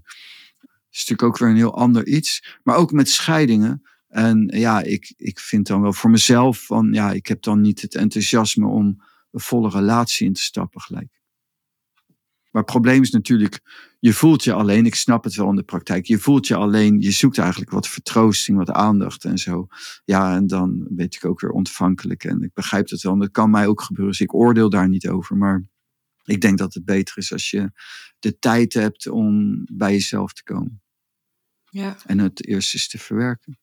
het 0.63 0.91
is 0.91 0.99
natuurlijk 0.99 1.23
ook 1.23 1.39
weer 1.39 1.49
een 1.49 1.57
heel 1.57 1.77
ander 1.77 2.07
iets. 2.07 2.59
Maar 2.63 2.77
ook 2.77 2.93
met 2.93 3.09
scheidingen. 3.09 3.83
En 4.09 4.53
ja, 4.55 4.83
ik, 4.83 5.15
ik 5.17 5.41
vind 5.41 5.67
dan 5.67 5.83
wel 5.83 5.93
voor 5.93 6.11
mezelf 6.11 6.65
van, 6.65 6.93
ja, 6.93 7.13
ik 7.13 7.27
heb 7.27 7.43
dan 7.43 7.61
niet 7.61 7.83
het 7.83 7.95
enthousiasme 7.95 8.67
om 8.67 9.03
een 9.31 9.41
volle 9.41 9.69
relatie 9.71 10.27
in 10.27 10.33
te 10.33 10.43
stappen 10.43 10.81
gelijk. 10.81 11.17
Maar 12.57 12.65
het 12.65 12.75
probleem 12.75 13.03
is 13.03 13.11
natuurlijk, 13.11 13.61
je 14.01 14.13
voelt 14.13 14.45
je 14.45 14.53
alleen, 14.53 14.87
ik 14.87 14.95
snap 14.95 15.25
het 15.25 15.35
wel 15.35 15.49
in 15.49 15.57
de 15.57 15.63
praktijk, 15.63 16.07
je 16.07 16.19
voelt 16.19 16.47
je 16.47 16.55
alleen, 16.55 17.01
je 17.01 17.11
zoekt 17.11 17.39
eigenlijk 17.39 17.71
wat 17.71 17.89
vertroosting, 17.89 18.59
wat 18.59 18.71
aandacht 18.71 19.25
en 19.25 19.39
zo. 19.39 19.67
Ja, 20.05 20.35
en 20.35 20.47
dan 20.47 20.87
weet 20.91 21.15
ik 21.15 21.25
ook 21.25 21.41
weer 21.41 21.51
ontvankelijk 21.51 22.25
en 22.25 22.43
ik 22.43 22.53
begrijp 22.55 22.89
het 22.89 23.03
wel, 23.03 23.13
en 23.13 23.19
dat 23.19 23.31
kan 23.31 23.51
mij 23.51 23.67
ook 23.67 23.81
gebeuren, 23.81 24.13
dus 24.13 24.21
ik 24.21 24.35
oordeel 24.35 24.71
daar 24.71 24.89
niet 24.89 25.09
over. 25.09 25.37
Maar 25.37 25.65
ik 26.27 26.41
denk 26.41 26.59
dat 26.59 26.75
het 26.75 26.85
beter 26.85 27.19
is 27.19 27.33
als 27.33 27.51
je 27.51 27.71
de 28.19 28.39
tijd 28.39 28.73
hebt 28.73 29.07
om 29.07 29.63
bij 29.73 29.93
jezelf 29.93 30.33
te 30.33 30.43
komen 30.43 30.83
Ja. 31.71 31.97
en 32.07 32.19
het 32.19 32.47
eerst 32.47 32.75
eens 32.75 32.89
te 32.89 32.99
verwerken. 32.99 33.59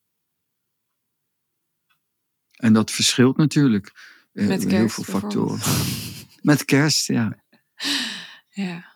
En 2.54 2.72
dat 2.72 2.90
verschilt 2.90 3.36
natuurlijk. 3.36 3.92
eh, 4.32 4.46
Met 4.46 4.64
heel 4.70 4.88
veel 4.88 5.04
factoren. 5.04 5.60
Met 6.42 6.64
kerst, 6.64 7.06
ja. 7.06 7.44
Ja. 8.48 8.92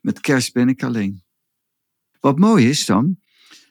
Met 0.00 0.20
kerst 0.20 0.52
ben 0.52 0.68
ik 0.68 0.82
alleen. 0.82 1.24
Wat 2.20 2.38
mooi 2.38 2.68
is 2.68 2.84
dan, 2.86 3.20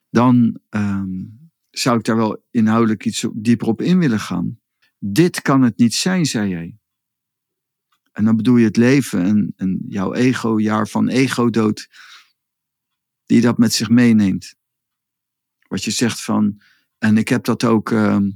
dan 0.09 0.59
ehm, 0.69 1.21
zou 1.69 1.97
ik 1.97 2.03
daar 2.03 2.15
wel 2.15 2.45
inhoudelijk 2.51 3.05
iets 3.05 3.25
dieper 3.33 3.67
op 3.67 3.81
in 3.81 3.99
willen 3.99 4.19
gaan. 4.19 4.59
Dit 4.99 5.41
kan 5.41 5.61
het 5.61 5.77
niet 5.77 5.93
zijn, 5.93 6.25
zei 6.25 6.49
jij. 6.49 6.77
En 8.13 8.25
dan 8.25 8.35
bedoel 8.35 8.57
je 8.57 8.65
het 8.65 8.77
leven 8.77 9.23
en, 9.23 9.53
en 9.55 9.85
jouw 9.87 10.13
ego, 10.13 10.59
jaar 10.59 10.87
van 10.87 11.07
ego-dood, 11.07 11.89
die 13.25 13.41
dat 13.41 13.57
met 13.57 13.73
zich 13.73 13.89
meeneemt. 13.89 14.55
Wat 15.67 15.83
je 15.83 15.91
zegt 15.91 16.23
van, 16.23 16.61
en 16.97 17.17
ik 17.17 17.27
heb 17.27 17.43
dat 17.43 17.63
ook 17.63 17.91
ehm, 17.91 18.31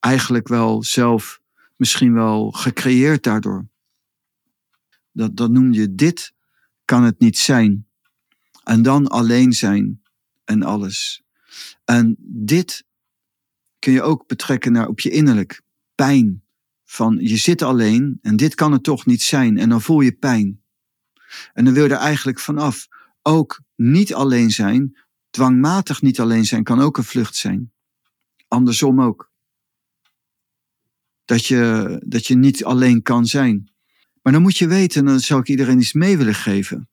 eigenlijk 0.00 0.48
wel 0.48 0.82
zelf 0.82 1.42
misschien 1.76 2.12
wel 2.14 2.50
gecreëerd 2.50 3.22
daardoor. 3.22 3.66
Dat, 5.12 5.36
dat 5.36 5.50
noem 5.50 5.72
je 5.72 5.94
dit 5.94 6.32
kan 6.84 7.02
het 7.02 7.18
niet 7.18 7.38
zijn. 7.38 7.86
En 8.64 8.82
dan 8.82 9.06
alleen 9.08 9.52
zijn 9.52 10.02
en 10.44 10.62
alles. 10.62 11.22
En 11.84 12.16
dit 12.18 12.84
kun 13.78 13.92
je 13.92 14.02
ook 14.02 14.26
betrekken 14.26 14.72
naar 14.72 14.88
op 14.88 15.00
je 15.00 15.10
innerlijk. 15.10 15.62
Pijn. 15.94 16.43
Van 16.94 17.18
je 17.20 17.36
zit 17.36 17.62
alleen 17.62 18.18
en 18.22 18.36
dit 18.36 18.54
kan 18.54 18.72
het 18.72 18.82
toch 18.82 19.06
niet 19.06 19.22
zijn. 19.22 19.58
En 19.58 19.68
dan 19.68 19.82
voel 19.82 20.00
je 20.00 20.12
pijn. 20.12 20.62
En 21.52 21.64
dan 21.64 21.74
wil 21.74 21.84
je 21.84 21.90
er 21.90 21.96
eigenlijk 21.96 22.40
vanaf. 22.40 22.88
Ook 23.22 23.60
niet 23.76 24.14
alleen 24.14 24.50
zijn, 24.50 24.98
dwangmatig 25.30 26.02
niet 26.02 26.20
alleen 26.20 26.44
zijn, 26.44 26.62
kan 26.62 26.80
ook 26.80 26.96
een 26.96 27.04
vlucht 27.04 27.36
zijn. 27.36 27.72
Andersom 28.48 29.00
ook. 29.00 29.30
Dat 31.24 31.46
je, 31.46 31.96
dat 32.06 32.26
je 32.26 32.34
niet 32.34 32.64
alleen 32.64 33.02
kan 33.02 33.26
zijn. 33.26 33.72
Maar 34.22 34.32
dan 34.32 34.42
moet 34.42 34.56
je 34.56 34.66
weten, 34.66 35.00
en 35.00 35.06
dan 35.06 35.20
zou 35.20 35.40
ik 35.40 35.48
iedereen 35.48 35.80
iets 35.80 35.92
mee 35.92 36.16
willen 36.16 36.34
geven. 36.34 36.88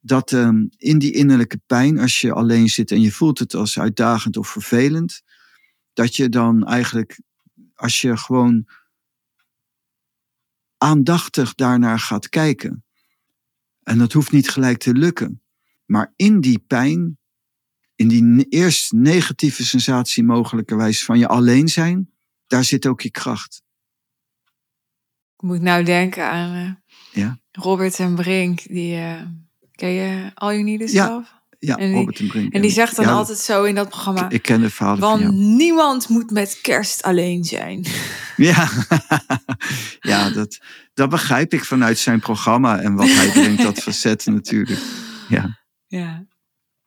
Dat 0.00 0.32
ehm, 0.32 0.66
in 0.76 0.98
die 0.98 1.12
innerlijke 1.12 1.60
pijn, 1.66 1.98
als 1.98 2.20
je 2.20 2.32
alleen 2.32 2.68
zit 2.68 2.90
en 2.90 3.00
je 3.00 3.12
voelt 3.12 3.38
het 3.38 3.54
als 3.54 3.78
uitdagend 3.78 4.36
of 4.36 4.48
vervelend, 4.48 5.22
dat 5.92 6.16
je 6.16 6.28
dan 6.28 6.66
eigenlijk, 6.66 7.20
als 7.74 8.00
je 8.00 8.16
gewoon 8.16 8.66
aandachtig 10.82 11.54
daarnaar 11.54 11.98
gaat 11.98 12.28
kijken, 12.28 12.84
en 13.82 13.98
dat 13.98 14.12
hoeft 14.12 14.32
niet 14.32 14.48
gelijk 14.48 14.78
te 14.78 14.94
lukken, 14.94 15.42
maar 15.84 16.12
in 16.16 16.40
die 16.40 16.58
pijn, 16.58 17.18
in 17.94 18.08
die 18.08 18.46
eerst 18.48 18.92
negatieve 18.92 19.64
sensatie 19.64 20.24
mogelijkerwijs 20.24 21.04
van 21.04 21.18
je 21.18 21.28
alleen 21.28 21.68
zijn, 21.68 22.10
daar 22.46 22.64
zit 22.64 22.86
ook 22.86 23.00
je 23.00 23.10
kracht. 23.10 23.62
Ik 25.36 25.48
moet 25.48 25.60
nou 25.60 25.84
denken 25.84 26.30
aan 26.30 26.54
eh, 26.54 27.22
Ja. 27.22 27.38
Robert 27.50 27.98
en 27.98 28.14
Brink. 28.14 28.62
Die, 28.62 28.96
eh, 28.96 29.22
ken 29.70 29.90
je 29.90 30.30
All 30.34 30.52
You 30.52 30.62
Need 30.62 30.80
Is 30.80 30.92
Ja. 30.92 31.08
Love? 31.08 31.41
Ja, 31.64 31.76
En 31.76 31.86
die- 31.86 31.96
Robert 31.96 32.18
en 32.18 32.26
Brink. 32.26 32.52
En 32.52 32.60
die 32.62 32.70
zegt 32.70 32.96
dan 32.96 33.04
Ja, 33.04 33.10
altijd 33.12 33.38
zo 33.38 33.64
in 33.64 33.74
dat 33.74 33.88
programma... 33.88 34.24
Ik, 34.24 34.32
ik 34.32 34.42
ken 34.42 34.60
de 34.60 34.70
verhalen 34.70 35.00
van 35.00 35.20
Want 35.22 35.34
niemand 35.34 36.08
moet 36.08 36.30
met 36.30 36.58
kerst 36.62 37.02
alleen 37.02 37.44
zijn. 37.44 37.86
Ja, 38.36 38.68
ja 40.00 40.30
dat, 40.30 40.60
dat 40.94 41.08
begrijp 41.08 41.52
ik 41.52 41.64
vanuit 41.64 41.98
zijn 41.98 42.20
programma 42.20 42.80
en 42.80 42.94
wat 42.94 43.06
hij 43.08 43.30
brengt, 43.30 43.62
dat 43.62 43.78
facet 43.88 44.26
natuurlijk. 44.26 44.80
Ja, 45.28 45.58
Ja, 45.86 46.26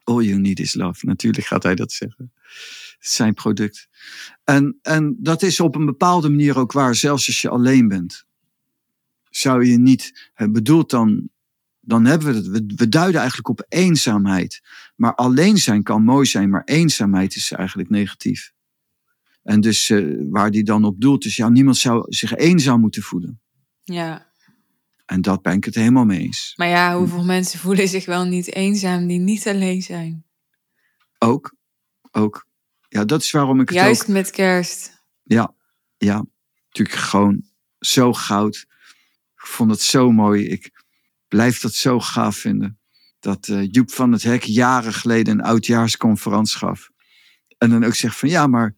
all 0.03 0.21
you 0.23 0.39
need 0.39 0.59
is 0.59 0.73
love. 0.73 1.05
Natuurlijk 1.05 1.45
gaat 1.45 1.63
hij 1.63 1.75
dat 1.75 1.91
zeggen. 1.91 2.33
Zijn 2.99 3.33
product. 3.33 3.87
En, 4.43 4.79
en 4.81 5.15
dat 5.19 5.41
is 5.41 5.59
op 5.59 5.75
een 5.75 5.85
bepaalde 5.85 6.29
manier 6.29 6.57
ook 6.57 6.71
waar, 6.71 6.95
zelfs 6.95 7.27
als 7.27 7.41
je 7.41 7.49
alleen 7.49 7.87
bent. 7.87 8.25
Zou 9.29 9.65
je 9.65 9.77
niet, 9.77 10.31
bedoelt 10.35 10.89
dan, 10.89 11.29
dan 11.85 12.05
hebben 12.05 12.27
we 12.27 12.33
het, 12.35 12.47
we, 12.47 12.73
we 12.75 12.89
duiden 12.89 13.19
eigenlijk 13.19 13.49
op 13.49 13.65
eenzaamheid. 13.67 14.61
Maar 14.95 15.15
alleen 15.15 15.57
zijn 15.57 15.83
kan 15.83 16.03
mooi 16.03 16.25
zijn, 16.25 16.49
maar 16.49 16.63
eenzaamheid 16.63 17.35
is 17.35 17.51
eigenlijk 17.51 17.89
negatief. 17.89 18.53
En 19.43 19.61
dus 19.61 19.89
eh, 19.89 20.05
waar 20.29 20.51
die 20.51 20.63
dan 20.63 20.83
op 20.85 21.01
doelt, 21.01 21.25
is 21.25 21.35
ja, 21.35 21.49
niemand 21.49 21.77
zou 21.77 22.05
zich 22.07 22.35
eenzaam 22.35 22.79
moeten 22.79 23.01
voelen. 23.01 23.41
ja. 23.83 24.33
En 25.05 25.21
dat 25.21 25.41
ben 25.41 25.53
ik 25.53 25.63
het 25.63 25.75
helemaal 25.75 26.05
mee 26.05 26.19
eens. 26.19 26.53
Maar 26.55 26.67
ja, 26.67 26.97
hoeveel 26.97 27.23
mensen 27.23 27.59
voelen 27.59 27.87
zich 27.87 28.05
wel 28.05 28.25
niet 28.25 28.53
eenzaam 28.53 29.07
die 29.07 29.19
niet 29.19 29.47
alleen 29.47 29.81
zijn? 29.81 30.25
Ook, 31.19 31.55
ook. 32.11 32.47
Ja, 32.87 33.05
dat 33.05 33.21
is 33.21 33.31
waarom 33.31 33.61
ik 33.61 33.69
het 33.69 33.77
Juist 33.77 34.01
ook... 34.01 34.07
met 34.07 34.29
kerst. 34.29 35.03
Ja, 35.23 35.53
ja. 35.97 36.25
Natuurlijk 36.67 36.97
gewoon 36.97 37.43
zo 37.79 38.13
goud. 38.13 38.55
Ik 39.35 39.45
vond 39.45 39.71
het 39.71 39.81
zo 39.81 40.11
mooi. 40.11 40.47
Ik 40.47 40.74
blijf 41.27 41.59
dat 41.59 41.73
zo 41.73 41.99
gaaf 41.99 42.37
vinden. 42.37 42.79
Dat 43.19 43.47
eh, 43.47 43.67
Joep 43.71 43.91
van 43.91 44.11
het 44.11 44.23
Hek 44.23 44.43
jaren 44.43 44.93
geleden 44.93 45.33
een 45.33 45.45
oudjaarsconferentie 45.45 46.57
gaf. 46.57 46.89
En 47.57 47.69
dan 47.69 47.83
ook 47.83 47.95
zegt 47.95 48.17
van 48.17 48.29
ja, 48.29 48.47
maar... 48.47 48.75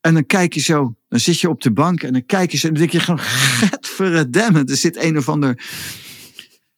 En 0.00 0.14
dan 0.14 0.26
kijk 0.26 0.54
je 0.54 0.60
zo, 0.60 0.96
dan 1.08 1.20
zit 1.20 1.40
je 1.40 1.48
op 1.48 1.62
de 1.62 1.72
bank 1.72 2.02
en 2.02 2.12
dan 2.12 2.26
kijk 2.26 2.50
je 2.50 2.58
zo 2.58 2.66
en 2.66 2.72
dan 2.72 2.82
denk 2.82 2.92
je 2.92 3.00
gewoon, 3.00 3.20
gadverdamme, 3.20 4.64
er 4.64 4.76
zit 4.76 4.96
een 4.96 5.16
of 5.16 5.28
ander 5.28 5.62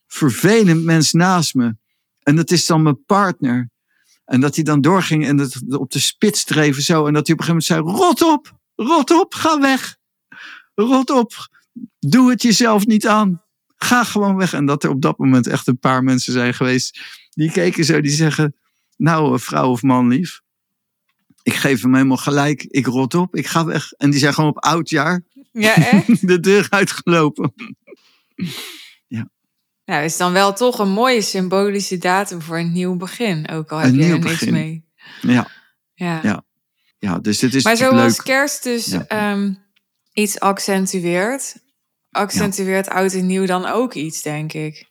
vervelend 0.07 0.85
mens 0.85 1.12
naast 1.12 1.55
me. 1.55 1.77
En 2.22 2.37
dat 2.37 2.50
is 2.50 2.66
dan 2.66 2.83
mijn 2.83 3.05
partner. 3.05 3.70
En 4.24 4.40
dat 4.40 4.55
hij 4.55 4.64
dan 4.64 4.81
doorging 4.81 5.27
en 5.27 5.37
dat 5.37 5.61
op 5.68 5.90
de 5.90 5.98
spits 5.98 6.44
dreven 6.44 6.83
zo. 6.83 7.07
En 7.07 7.12
dat 7.12 7.27
hij 7.27 7.37
op 7.37 7.40
een 7.40 7.46
gegeven 7.46 7.77
moment 7.77 7.96
zei, 7.96 8.07
rot 8.07 8.22
op, 8.22 8.59
rot 8.74 9.11
op, 9.11 9.35
ga 9.35 9.61
weg. 9.61 9.96
Rot 10.74 11.11
op, 11.11 11.33
doe 11.98 12.31
het 12.31 12.42
jezelf 12.42 12.87
niet 12.87 13.07
aan. 13.07 13.43
Ga 13.85 14.05
gewoon 14.05 14.37
weg. 14.37 14.53
En 14.53 14.66
dat 14.66 14.85
er 14.85 14.90
op 14.90 15.03
dat 15.03 15.18
moment 15.18 15.47
echt 15.47 15.66
een 15.66 15.79
paar 15.79 16.03
mensen 16.03 16.33
zijn 16.33 16.55
geweest. 16.55 17.01
Die 17.31 17.51
keken 17.51 17.85
zo, 17.85 18.01
die 18.01 18.11
zeggen, 18.11 18.55
nou 18.97 19.40
vrouw 19.40 19.70
of 19.70 19.83
man 19.83 20.09
lief. 20.09 20.40
Ik 21.42 21.55
geef 21.55 21.83
hem 21.83 21.94
helemaal 21.94 22.16
gelijk, 22.16 22.62
ik 22.62 22.87
rot 22.87 23.14
op, 23.14 23.37
ik 23.37 23.47
ga 23.47 23.64
weg. 23.64 23.92
En 23.92 24.11
die 24.11 24.18
zijn 24.20 24.35
gewoon 24.35 24.51
op 24.51 24.64
oudjaar 24.64 25.23
Ja, 25.53 25.75
echt? 25.75 26.07
de 26.29 26.40
deur 26.40 26.66
uitgelopen. 26.70 27.55
nou, 29.85 30.05
is 30.05 30.16
dan 30.16 30.33
wel 30.33 30.53
toch 30.55 30.79
een 30.79 30.90
mooie 30.90 31.23
symbolische 31.23 31.99
datum 31.99 32.42
voor 32.42 32.59
een 32.59 32.73
nieuw 32.73 32.97
begin. 32.97 33.49
Ook 33.49 33.73
al 33.73 33.79
heb 33.79 33.92
Een 33.92 33.99
je 33.99 34.05
er 34.05 34.11
niks 34.18 34.25
begin. 34.25 34.53
mee. 34.53 34.85
Ja, 35.20 35.49
Ja. 35.94 36.20
Ja, 36.23 36.44
ja 36.99 37.18
dus 37.18 37.38
dit 37.38 37.55
is 37.55 37.64
maar 37.64 37.77
zoals 37.77 38.16
leuk. 38.16 38.25
kerst 38.25 38.62
dus 38.62 38.87
Ja. 38.87 39.07
ehm, 39.07 39.53
iets 40.12 40.40
accentueert, 40.40 41.55
accentueert 42.14 42.88
oud 42.88 43.12
en 43.12 43.27
nieuw 43.27 43.46
dan 43.46 43.66
ook 43.66 43.94
iets, 43.94 44.22
denk 44.22 44.53
ik. 44.53 44.88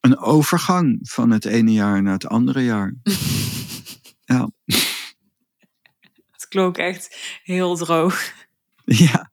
Een 0.00 0.18
overgang 0.18 0.98
van 1.02 1.30
het 1.30 1.44
ene 1.44 1.72
jaar 1.72 2.02
naar 2.02 2.12
het 2.12 2.26
andere 2.26 2.64
jaar. 2.64 2.94
ja. 4.24 4.50
Het 6.30 6.48
klonk 6.48 6.76
echt 6.76 7.16
heel 7.42 7.76
droog. 7.76 8.22
Ja. 8.84 9.30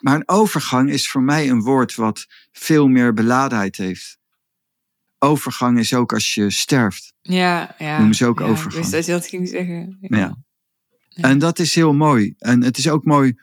Maar 0.00 0.14
een 0.14 0.28
overgang 0.28 0.90
is 0.90 1.10
voor 1.10 1.22
mij 1.22 1.50
een 1.50 1.60
woord 1.60 1.94
wat 1.94 2.26
veel 2.52 2.88
meer 2.88 3.14
beladenheid 3.14 3.76
heeft. 3.76 4.18
Overgang 5.18 5.78
is 5.78 5.94
ook 5.94 6.12
als 6.12 6.34
je 6.34 6.50
sterft. 6.50 7.14
Ja, 7.20 7.74
ja. 7.78 7.96
Noemen 7.96 8.14
ze 8.14 8.26
ook 8.26 8.38
ja, 8.38 8.44
overgang. 8.44 8.86
Je 8.86 9.02
dat 9.02 9.26
ging 9.26 9.48
zeggen. 9.48 9.98
Ja. 10.00 10.36
En 11.10 11.38
dat 11.38 11.58
is 11.58 11.74
heel 11.74 11.94
mooi. 11.94 12.34
En 12.38 12.62
het 12.62 12.78
is 12.78 12.88
ook 12.88 13.04
mooi 13.04 13.34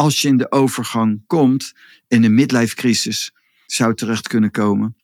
als 0.00 0.22
je 0.22 0.28
in 0.28 0.36
de 0.36 0.52
overgang 0.52 1.22
komt, 1.26 1.72
in 2.08 2.24
een 2.24 2.34
midlife 2.34 2.74
crisis 2.74 3.32
zou 3.66 3.94
terecht 3.94 4.28
kunnen 4.28 4.50
komen. 4.50 4.96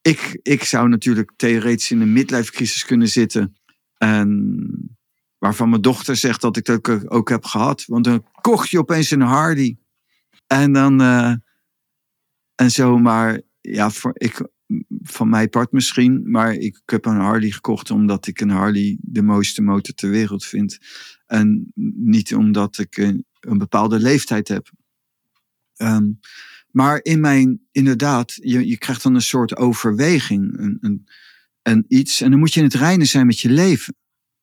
Ik, 0.00 0.38
ik 0.42 0.64
zou 0.64 0.88
natuurlijk 0.88 1.32
theoretisch 1.36 1.90
in 1.90 2.00
een 2.00 2.12
midlife 2.12 2.52
crisis 2.52 2.84
kunnen 2.84 3.08
zitten. 3.08 3.56
En 3.96 4.98
waarvan 5.38 5.68
mijn 5.68 5.82
dochter 5.82 6.16
zegt 6.16 6.40
dat 6.40 6.56
ik 6.56 6.64
dat 6.64 7.08
ook, 7.08 7.28
heb 7.28 7.44
gehad. 7.44 7.84
Want 7.86 8.04
dan 8.04 8.24
kocht 8.40 8.70
je 8.70 8.78
opeens 8.78 9.10
een 9.10 9.20
Harley. 9.20 9.78
En 10.46 10.72
dan. 10.72 11.00
eh, 11.00 11.34
en 12.54 12.70
zo, 12.70 12.98
maar 12.98 13.40
ja, 13.60 13.90
voor, 13.90 14.12
ik, 14.14 14.48
van 15.02 15.28
mij 15.28 15.48
part 15.48 15.72
misschien. 15.72 16.30
Maar 16.30 16.54
ik, 16.54 16.82
heb 16.84 17.04
een 17.04 17.16
Harley 17.16 17.50
gekocht 17.50 17.90
omdat 17.90 18.26
ik 18.26 18.40
een 18.40 18.50
Harley 18.50 18.98
de 19.00 19.22
mooiste 19.22 19.62
motor 19.62 19.94
ter 19.94 20.10
wereld 20.10 20.44
vind. 20.44 20.78
En 21.26 21.72
niet 21.94 22.34
omdat 22.34 22.78
ik 22.78 22.96
een, 22.96 23.24
een 23.40 23.58
bepaalde 23.58 23.98
leeftijd 23.98 24.48
heb. 24.48 24.70
Ehm, 25.76 26.08
maar 26.70 27.00
in 27.02 27.20
mijn, 27.20 27.60
inderdaad, 27.70 28.34
je, 28.34 28.68
je 28.68 28.78
krijgt 28.78 29.02
dan 29.02 29.14
een 29.14 29.22
soort 29.22 29.56
overweging. 29.56 30.58
Een, 30.58 30.78
een, 30.80 31.08
een 31.62 31.84
iets. 31.88 32.20
En 32.20 32.30
dan 32.30 32.38
moet 32.38 32.54
je 32.54 32.60
in 32.60 32.66
het 32.66 32.74
reinen 32.74 33.06
zijn 33.06 33.26
met 33.26 33.40
je 33.40 33.50
leven. 33.50 33.94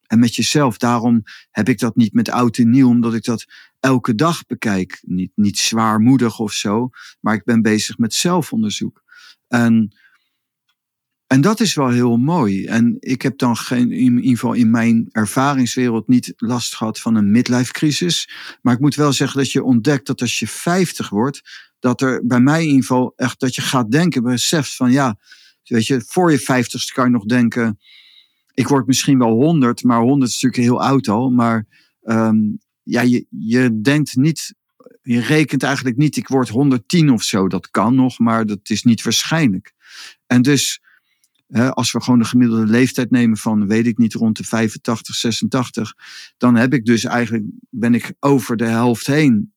En 0.08 0.20
met 0.20 0.36
jezelf. 0.36 0.78
Daarom 0.78 1.24
heb 1.52 1.70
ik 1.70 1.80
dat 1.80 1.96
niet 1.96 2.14
met 2.14 2.30
oud 2.30 2.58
en 2.58 2.70
nieuw, 2.70 2.90
omdat 2.90 3.14
ik 3.14 3.24
dat 3.24 3.46
elke 3.80 4.16
dag 4.16 4.46
bekijk. 4.46 5.00
Niet, 5.02 5.32
niet 5.36 5.58
zwaarmoedig 5.58 6.40
of 6.40 6.54
zo, 6.54 6.90
maar 7.20 7.34
ik 7.34 7.44
ben 7.44 7.62
bezig 7.62 7.98
met 7.98 8.14
zelfonderzoek. 8.14 9.04
En, 9.48 9.96
en 11.28 11.42
dat 11.42 11.60
is 11.60 11.74
wel 11.74 11.90
heel 11.90 12.18
mooi. 12.18 12.66
En 12.66 12.98
ik 13.00 13.22
heb 13.22 13.38
dan 13.38 13.58
geen, 13.58 13.92
in 13.92 14.16
ieder 14.16 14.30
geval 14.30 14.54
in 14.54 14.70
mijn 14.70 15.08
ervaringswereld 15.12 16.08
niet 16.08 16.34
last 16.38 16.76
gehad 16.76 17.00
van 17.00 17.16
een 17.16 17.32
midlife 17.32 17.72
crisis. 17.72 18.30
Maar 18.62 18.74
ik 18.74 18.80
moet 18.80 18.96
wel 18.96 19.14
zeggen 19.14 19.38
dat 19.38 19.52
je 19.52 19.64
ontdekt 19.64 20.08
dat 20.08 20.22
als 20.22 20.40
je 20.40 20.48
50 20.48 21.10
wordt, 21.10 21.42
dat 21.80 22.02
er 22.02 22.26
bij 22.26 22.40
mij 22.40 22.62
in 22.62 22.68
ieder 22.68 22.82
geval 22.82 23.14
echt 23.16 23.40
dat 23.40 23.56
je 23.56 23.62
gaat 23.62 23.92
denken, 23.92 24.24
beseft 24.24 24.76
van 24.76 24.92
ja, 24.92 25.18
weet 25.64 25.88
je, 25.88 26.02
voor 26.08 26.32
je 26.32 26.42
50ste 26.42 26.94
kan 26.94 27.06
je 27.06 27.12
nog 27.12 27.26
denken 27.26 27.80
ik 28.58 28.68
word 28.68 28.88
misschien 28.88 29.18
wel 29.18 29.32
100, 29.32 29.84
maar 29.84 30.02
100 30.02 30.32
is 30.32 30.42
natuurlijk 30.42 30.72
heel 30.72 30.82
oud 30.84 31.08
al. 31.08 31.30
Maar 31.30 31.66
um, 32.04 32.60
ja, 32.84 33.02
je, 33.02 33.26
je 33.30 33.82
denkt 33.82 34.16
niet, 34.16 34.54
je 35.02 35.20
rekent 35.20 35.64
eigenlijk 35.64 35.98
niet, 35.98 36.18
ik 36.18 36.28
word 36.28 36.50
110 36.50 37.12
of 37.12 37.24
zo. 37.24 37.48
Dat 37.48 37.70
kan 37.70 37.96
nog, 37.96 38.20
maar 38.20 38.46
dat 38.46 38.60
is 38.64 38.84
niet 38.84 39.04
waarschijnlijk. 39.04 39.74
En 40.26 40.42
dus, 40.42 40.82
als 41.50 41.92
we 41.92 42.02
gewoon 42.02 42.20
de 42.20 42.26
gemiddelde 42.26 42.66
leeftijd 42.66 43.12
nemen 43.12 43.38
van, 43.38 43.68
weet 43.68 43.88
ik 43.88 43.98
niet, 43.98 44.14
rond 44.14 44.38
de 44.38 44.44
85, 44.44 45.16
86, 45.16 45.94
dan 46.38 46.56
heb 46.56 46.74
ik 46.74 46.86
dus 46.86 47.04
eigenlijk, 47.04 47.46
ben 47.70 47.94
ik 47.94 48.14
over 48.20 48.58
de 48.58 48.66
helft 48.66 49.08
heen. 49.08 49.54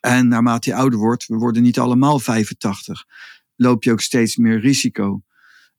En 0.00 0.28
naarmate 0.28 0.70
je 0.70 0.76
ouder 0.76 0.98
wordt, 0.98 1.26
we 1.26 1.36
worden 1.36 1.62
niet 1.62 1.78
allemaal 1.78 2.18
85, 2.18 3.04
loop 3.56 3.84
je 3.84 3.92
ook 3.92 4.00
steeds 4.00 4.36
meer 4.36 4.60
risico. 4.60 5.22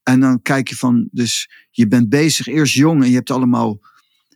En 0.04 0.20
dan 0.20 0.42
kijk 0.42 0.68
je 0.68 0.76
van, 0.76 1.08
dus 1.12 1.50
je 1.70 1.88
bent 1.88 2.10
bezig, 2.10 2.48
eerst 2.48 2.74
jong 2.74 3.04
en 3.04 3.10
je 3.10 3.16
hebt 3.16 3.32
allemaal 3.32 3.80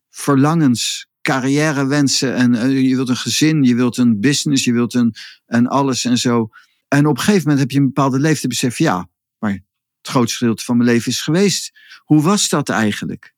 verlangens, 0.09 1.07
carrièrewensen 1.21 2.35
en 2.35 2.53
uh, 2.53 2.81
je 2.89 2.95
wilt 2.95 3.09
een 3.09 3.15
gezin, 3.15 3.63
je 3.63 3.75
wilt 3.75 3.97
een 3.97 4.19
business, 4.19 4.63
je 4.63 4.73
wilt 4.73 4.93
een 4.93 5.15
en 5.45 5.67
alles 5.67 6.05
en 6.05 6.17
zo. 6.17 6.49
En 6.87 7.05
op 7.05 7.17
een 7.17 7.23
gegeven 7.23 7.41
moment 7.41 7.59
heb 7.59 7.71
je 7.71 7.77
een 7.77 7.85
bepaalde 7.85 8.19
leeftijd 8.19 8.47
besef, 8.47 8.77
ja, 8.77 9.09
maar 9.37 9.59
het 10.01 10.11
grootste 10.11 10.37
gedeelte 10.37 10.63
van 10.63 10.77
mijn 10.77 10.89
leven 10.89 11.11
is 11.11 11.21
geweest. 11.21 11.79
Hoe 11.99 12.21
was 12.21 12.49
dat 12.49 12.69
eigenlijk? 12.69 13.33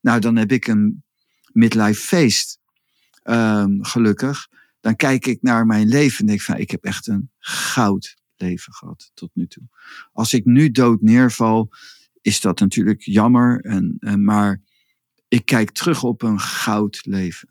Nou, 0.00 0.20
dan 0.20 0.36
heb 0.36 0.52
ik 0.52 0.66
een 0.66 1.04
midlife 1.52 2.00
feest, 2.00 2.58
um, 3.24 3.84
gelukkig. 3.84 4.48
Dan 4.80 4.96
kijk 4.96 5.26
ik 5.26 5.42
naar 5.42 5.66
mijn 5.66 5.88
leven 5.88 6.20
en 6.20 6.26
denk 6.26 6.40
van, 6.40 6.56
ik 6.56 6.70
heb 6.70 6.84
echt 6.84 7.06
een 7.06 7.30
goud 7.38 8.16
leven 8.36 8.72
gehad 8.72 9.10
tot 9.14 9.30
nu 9.34 9.46
toe. 9.46 9.62
Als 10.12 10.32
ik 10.32 10.44
nu 10.44 10.70
dood 10.70 11.00
neerval, 11.00 11.70
is 12.20 12.40
dat 12.40 12.60
natuurlijk 12.60 13.02
jammer. 13.02 13.60
En, 13.60 13.98
maar 14.24 14.62
ik 15.28 15.44
kijk 15.44 15.70
terug 15.70 16.02
op 16.02 16.22
een 16.22 16.40
goud 16.40 17.00
leven. 17.06 17.48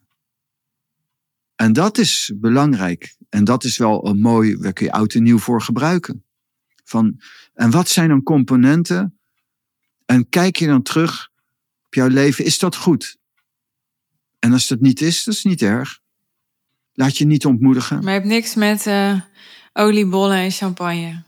En 1.56 1.73
dat 1.73 1.97
is 1.97 2.32
belangrijk. 2.36 3.15
En 3.30 3.43
dat 3.43 3.63
is 3.63 3.78
wel 3.78 4.08
een 4.08 4.19
mooi, 4.19 4.58
waar 4.58 4.73
kun 4.73 4.86
je 4.86 4.91
oud 4.91 5.13
en 5.13 5.23
nieuw 5.23 5.39
voor 5.39 5.62
gebruiken. 5.62 6.27
Van, 6.88 7.21
en 7.54 7.71
wat 7.71 7.89
zijn 7.89 8.10
dan 8.10 8.23
componenten? 8.23 9.19
En 10.06 10.30
kijk 10.30 10.56
je 10.56 10.67
dan 10.67 10.82
terug 10.82 11.30
op 11.86 11.93
jouw 11.93 12.08
leven, 12.08 12.45
is 12.45 12.60
dat 12.60 12.76
goed? 12.76 13.17
En 14.39 14.54
als 14.54 14.67
dat 14.67 14.80
niet 14.80 15.02
is, 15.02 15.23
dat 15.23 15.34
is 15.34 15.43
niet 15.43 15.62
erg. 15.62 16.00
Laat 16.93 17.17
je 17.17 17.26
niet 17.26 17.45
ontmoedigen. 17.45 17.97
Maar 18.04 18.13
je 18.13 18.19
hebt 18.19 18.32
niks 18.32 18.56
met 18.56 18.86
uh, 18.86 19.19
oliebollen 19.73 20.38
en 20.38 20.52
champagne. 20.52 21.23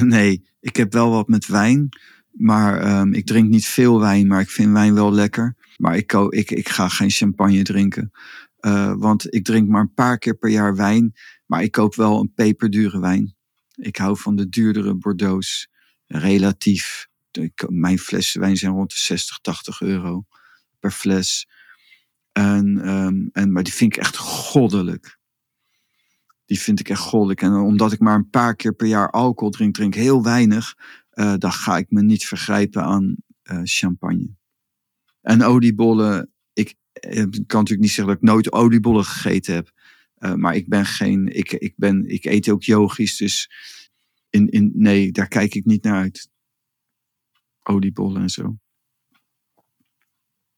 Nee, 0.00 0.48
ik 0.60 0.76
heb 0.76 0.92
wel 0.92 1.10
wat 1.10 1.28
met 1.28 1.46
wijn. 1.46 1.88
Maar 2.30 3.00
um, 3.00 3.12
ik 3.12 3.26
drink 3.26 3.48
niet 3.48 3.66
veel 3.66 4.00
wijn, 4.00 4.26
maar 4.26 4.40
ik 4.40 4.50
vind 4.50 4.72
wijn 4.72 4.94
wel 4.94 5.12
lekker. 5.12 5.56
Maar 5.76 5.96
ik, 5.96 6.12
ik, 6.12 6.50
ik 6.50 6.68
ga 6.68 6.88
geen 6.88 7.10
champagne 7.10 7.62
drinken. 7.62 8.10
Uh, 8.60 8.94
want 8.96 9.34
ik 9.34 9.44
drink 9.44 9.68
maar 9.68 9.80
een 9.80 9.94
paar 9.94 10.18
keer 10.18 10.34
per 10.34 10.50
jaar 10.50 10.76
wijn. 10.76 11.12
Maar 11.46 11.62
ik 11.62 11.72
koop 11.72 11.94
wel 11.94 12.20
een 12.20 12.32
peperdure 12.34 13.00
wijn. 13.00 13.34
Ik 13.80 13.96
hou 13.96 14.18
van 14.18 14.36
de 14.36 14.48
duurdere 14.48 14.94
Bordeaux's. 14.94 15.68
Relatief. 16.06 17.08
Mijn 17.68 17.98
flessen 17.98 18.40
wijn 18.40 18.56
zijn 18.56 18.72
rond 18.72 18.90
de 18.90 18.98
60, 18.98 19.38
80 19.38 19.80
euro 19.80 20.24
per 20.78 20.90
fles. 20.90 21.48
En, 22.32 22.88
um, 22.88 23.28
en, 23.32 23.52
maar 23.52 23.62
die 23.62 23.72
vind 23.72 23.96
ik 23.96 24.02
echt 24.02 24.16
goddelijk. 24.16 25.18
Die 26.44 26.60
vind 26.60 26.80
ik 26.80 26.88
echt 26.88 27.00
goddelijk. 27.00 27.42
En 27.42 27.54
omdat 27.54 27.92
ik 27.92 27.98
maar 27.98 28.14
een 28.14 28.30
paar 28.30 28.56
keer 28.56 28.74
per 28.74 28.86
jaar 28.86 29.10
alcohol 29.10 29.50
drink, 29.50 29.74
drink 29.74 29.94
heel 29.94 30.22
weinig. 30.22 30.76
Uh, 31.14 31.34
dan 31.38 31.52
ga 31.52 31.76
ik 31.76 31.90
me 31.90 32.02
niet 32.02 32.26
vergrijpen 32.26 32.82
aan 32.82 33.16
uh, 33.42 33.60
champagne. 33.64 34.30
En 35.20 35.42
oliebollen. 35.42 36.30
Ik, 36.52 36.74
ik, 36.92 37.14
kan 37.30 37.60
natuurlijk 37.60 37.80
niet 37.80 37.90
zeggen 37.90 38.06
dat 38.06 38.22
ik 38.22 38.28
nooit 38.28 38.52
oliebollen 38.52 39.04
gegeten 39.04 39.54
heb. 39.54 39.70
Uh, 40.20 40.34
maar 40.34 40.54
ik 40.54 40.68
ben 40.68 40.86
geen. 40.86 41.26
Ik, 41.26 41.52
ik, 41.52 41.74
ben, 41.76 42.08
ik 42.08 42.24
eet 42.24 42.48
ook 42.48 42.62
yogisch. 42.62 43.16
Dus 43.16 43.50
in, 44.30 44.48
in, 44.48 44.70
nee, 44.74 45.12
daar 45.12 45.28
kijk 45.28 45.54
ik 45.54 45.64
niet 45.64 45.82
naar 45.82 46.00
uit. 46.02 46.28
Oliebollen 47.62 48.22
en 48.22 48.28
zo. 48.28 48.58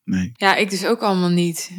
Nee. 0.05 0.31
Ja, 0.33 0.57
ik 0.57 0.71
dus 0.71 0.87
ook 0.87 1.01
allemaal 1.01 1.31
niet. 1.31 1.71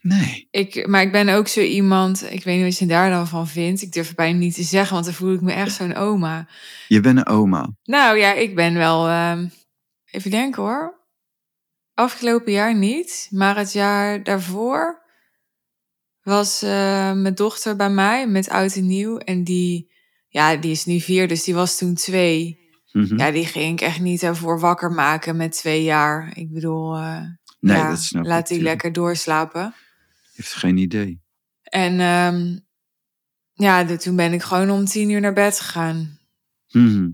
Nee. 0.00 0.48
Ik, 0.50 0.86
maar 0.86 1.02
ik 1.02 1.12
ben 1.12 1.28
ook 1.28 1.48
zo 1.48 1.60
iemand, 1.60 2.32
ik 2.32 2.44
weet 2.44 2.56
niet 2.56 2.64
wat 2.64 2.78
je 2.78 2.86
daar 2.86 3.10
dan 3.10 3.28
van 3.28 3.48
vindt. 3.48 3.82
Ik 3.82 3.92
durf 3.92 4.06
het 4.06 4.16
bijna 4.16 4.38
niet 4.38 4.54
te 4.54 4.62
zeggen, 4.62 4.92
want 4.92 5.04
dan 5.04 5.14
voel 5.14 5.32
ik 5.32 5.40
me 5.40 5.52
echt 5.52 5.74
zo'n 5.74 5.94
oma. 5.94 6.48
Je 6.88 7.00
bent 7.00 7.18
een 7.18 7.26
oma. 7.26 7.74
Nou 7.82 8.18
ja, 8.18 8.32
ik 8.32 8.54
ben 8.54 8.74
wel, 8.74 9.08
uh, 9.08 9.42
even 10.04 10.30
denken 10.30 10.62
hoor. 10.62 11.06
Afgelopen 11.94 12.52
jaar 12.52 12.76
niet, 12.76 13.28
maar 13.30 13.56
het 13.56 13.72
jaar 13.72 14.22
daarvoor 14.22 15.06
was 16.28 16.62
uh, 16.62 16.70
mijn 17.12 17.34
dochter 17.34 17.76
bij 17.76 17.90
mij 17.90 18.28
met 18.28 18.48
oud 18.48 18.74
en 18.74 18.86
nieuw. 18.86 19.18
En 19.18 19.44
die, 19.44 19.92
ja, 20.28 20.56
die 20.56 20.70
is 20.70 20.84
nu 20.84 21.00
vier, 21.00 21.28
dus 21.28 21.44
die 21.44 21.54
was 21.54 21.78
toen 21.78 21.94
twee. 21.94 22.58
Mhm. 22.92 23.18
Ja, 23.18 23.30
die 23.30 23.46
ging 23.46 23.72
ik 23.72 23.86
echt 23.86 24.00
niet 24.00 24.22
ervoor 24.22 24.60
wakker 24.60 24.92
maken 24.92 25.36
met 25.36 25.52
twee 25.52 25.82
jaar. 25.82 26.36
Ik 26.36 26.52
bedoel, 26.52 26.96
uh, 26.96 27.20
nee, 27.60 27.76
ja, 27.76 27.88
dat 27.88 28.02
snap 28.02 28.24
laat 28.24 28.48
die 28.48 28.56
ik. 28.56 28.62
lekker 28.62 28.92
doorslapen. 28.92 29.74
heeft 30.34 30.54
geen 30.54 30.76
idee. 30.76 31.20
En 31.62 32.00
um, 32.00 32.66
ja, 33.52 33.84
de, 33.84 33.96
toen 33.96 34.16
ben 34.16 34.32
ik 34.32 34.42
gewoon 34.42 34.70
om 34.70 34.84
tien 34.84 35.10
uur 35.10 35.20
naar 35.20 35.32
bed 35.32 35.60
gegaan. 35.60 36.18
Mhm. 36.70 37.10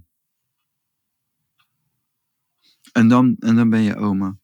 En, 2.93 3.09
dan, 3.09 3.37
en 3.39 3.57
dan 3.57 3.71
ben 3.71 3.83
je 3.83 3.97
oma. 3.97 4.39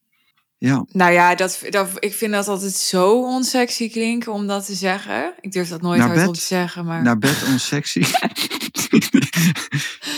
Ja. 0.61 0.85
Nou 0.93 1.13
ja, 1.13 1.35
dat, 1.35 1.61
dat, 1.69 1.89
ik 1.99 2.15
vind 2.15 2.33
dat 2.33 2.49
altijd 2.49 2.73
zo 2.73 3.23
onsexy 3.23 3.91
klinken 3.91 4.33
om 4.33 4.47
dat 4.47 4.67
te 4.67 4.75
zeggen. 4.75 5.35
Ik 5.41 5.53
durf 5.53 5.69
dat 5.69 5.81
nooit 5.83 5.99
Naar 5.99 6.09
hardop 6.17 6.35
te 6.35 6.41
zeggen. 6.41 6.85
Maar... 6.85 7.03
Naar 7.03 7.19
bed 7.19 7.43
onsexy. 7.47 8.01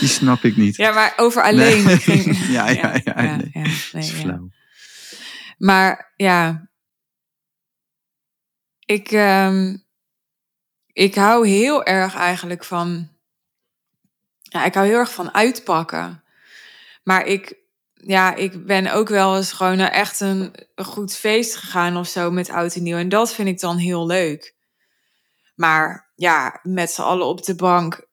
Die 0.01 0.09
snap 0.09 0.43
ik 0.43 0.57
niet. 0.57 0.77
Ja, 0.77 0.93
maar 0.93 1.13
over 1.17 1.43
alleen. 1.43 1.85
Nee. 1.85 1.97
Ging- 1.99 2.37
Ja, 2.57 2.69
ja, 2.69 2.93
ja, 3.05 3.23
ja, 3.23 3.37
nee. 3.37 3.51
ja, 3.53 3.71
nee. 4.27 4.51
Maar 5.59 6.13
ja, 6.17 6.69
ik, 8.85 9.11
ehm, 9.11 9.77
ik 10.93 11.15
hou 11.15 11.49
heel 11.49 11.85
erg 11.85 12.15
eigenlijk 12.15 12.65
van 12.65 13.09
Ja, 14.41 14.65
ik 14.65 14.75
hou 14.75 14.87
heel 14.87 14.99
erg 14.99 15.13
van 15.13 15.35
uitpakken. 15.35 16.25
Maar 17.03 17.27
ik, 17.27 17.55
ja, 18.07 18.35
ik 18.35 18.67
ben 18.67 18.93
ook 18.93 19.09
wel 19.09 19.37
eens 19.37 19.53
gewoon 19.53 19.77
naar 19.77 19.91
echt 19.91 20.21
een, 20.21 20.55
een 20.75 20.85
goed 20.85 21.17
feest 21.17 21.57
gegaan 21.57 21.97
of 21.97 22.09
zo 22.09 22.31
met 22.31 22.51
oud 22.51 22.75
en 22.75 22.83
nieuw. 22.83 22.97
En 22.97 23.09
dat 23.09 23.35
vind 23.35 23.49
ik 23.49 23.61
dan 23.61 23.77
heel 23.77 24.07
leuk. 24.07 24.55
Maar 25.55 26.13
ja, 26.15 26.61
met 26.63 26.91
z'n 26.91 27.01
allen 27.01 27.27
op 27.27 27.45
de 27.45 27.55
bank 27.55 28.09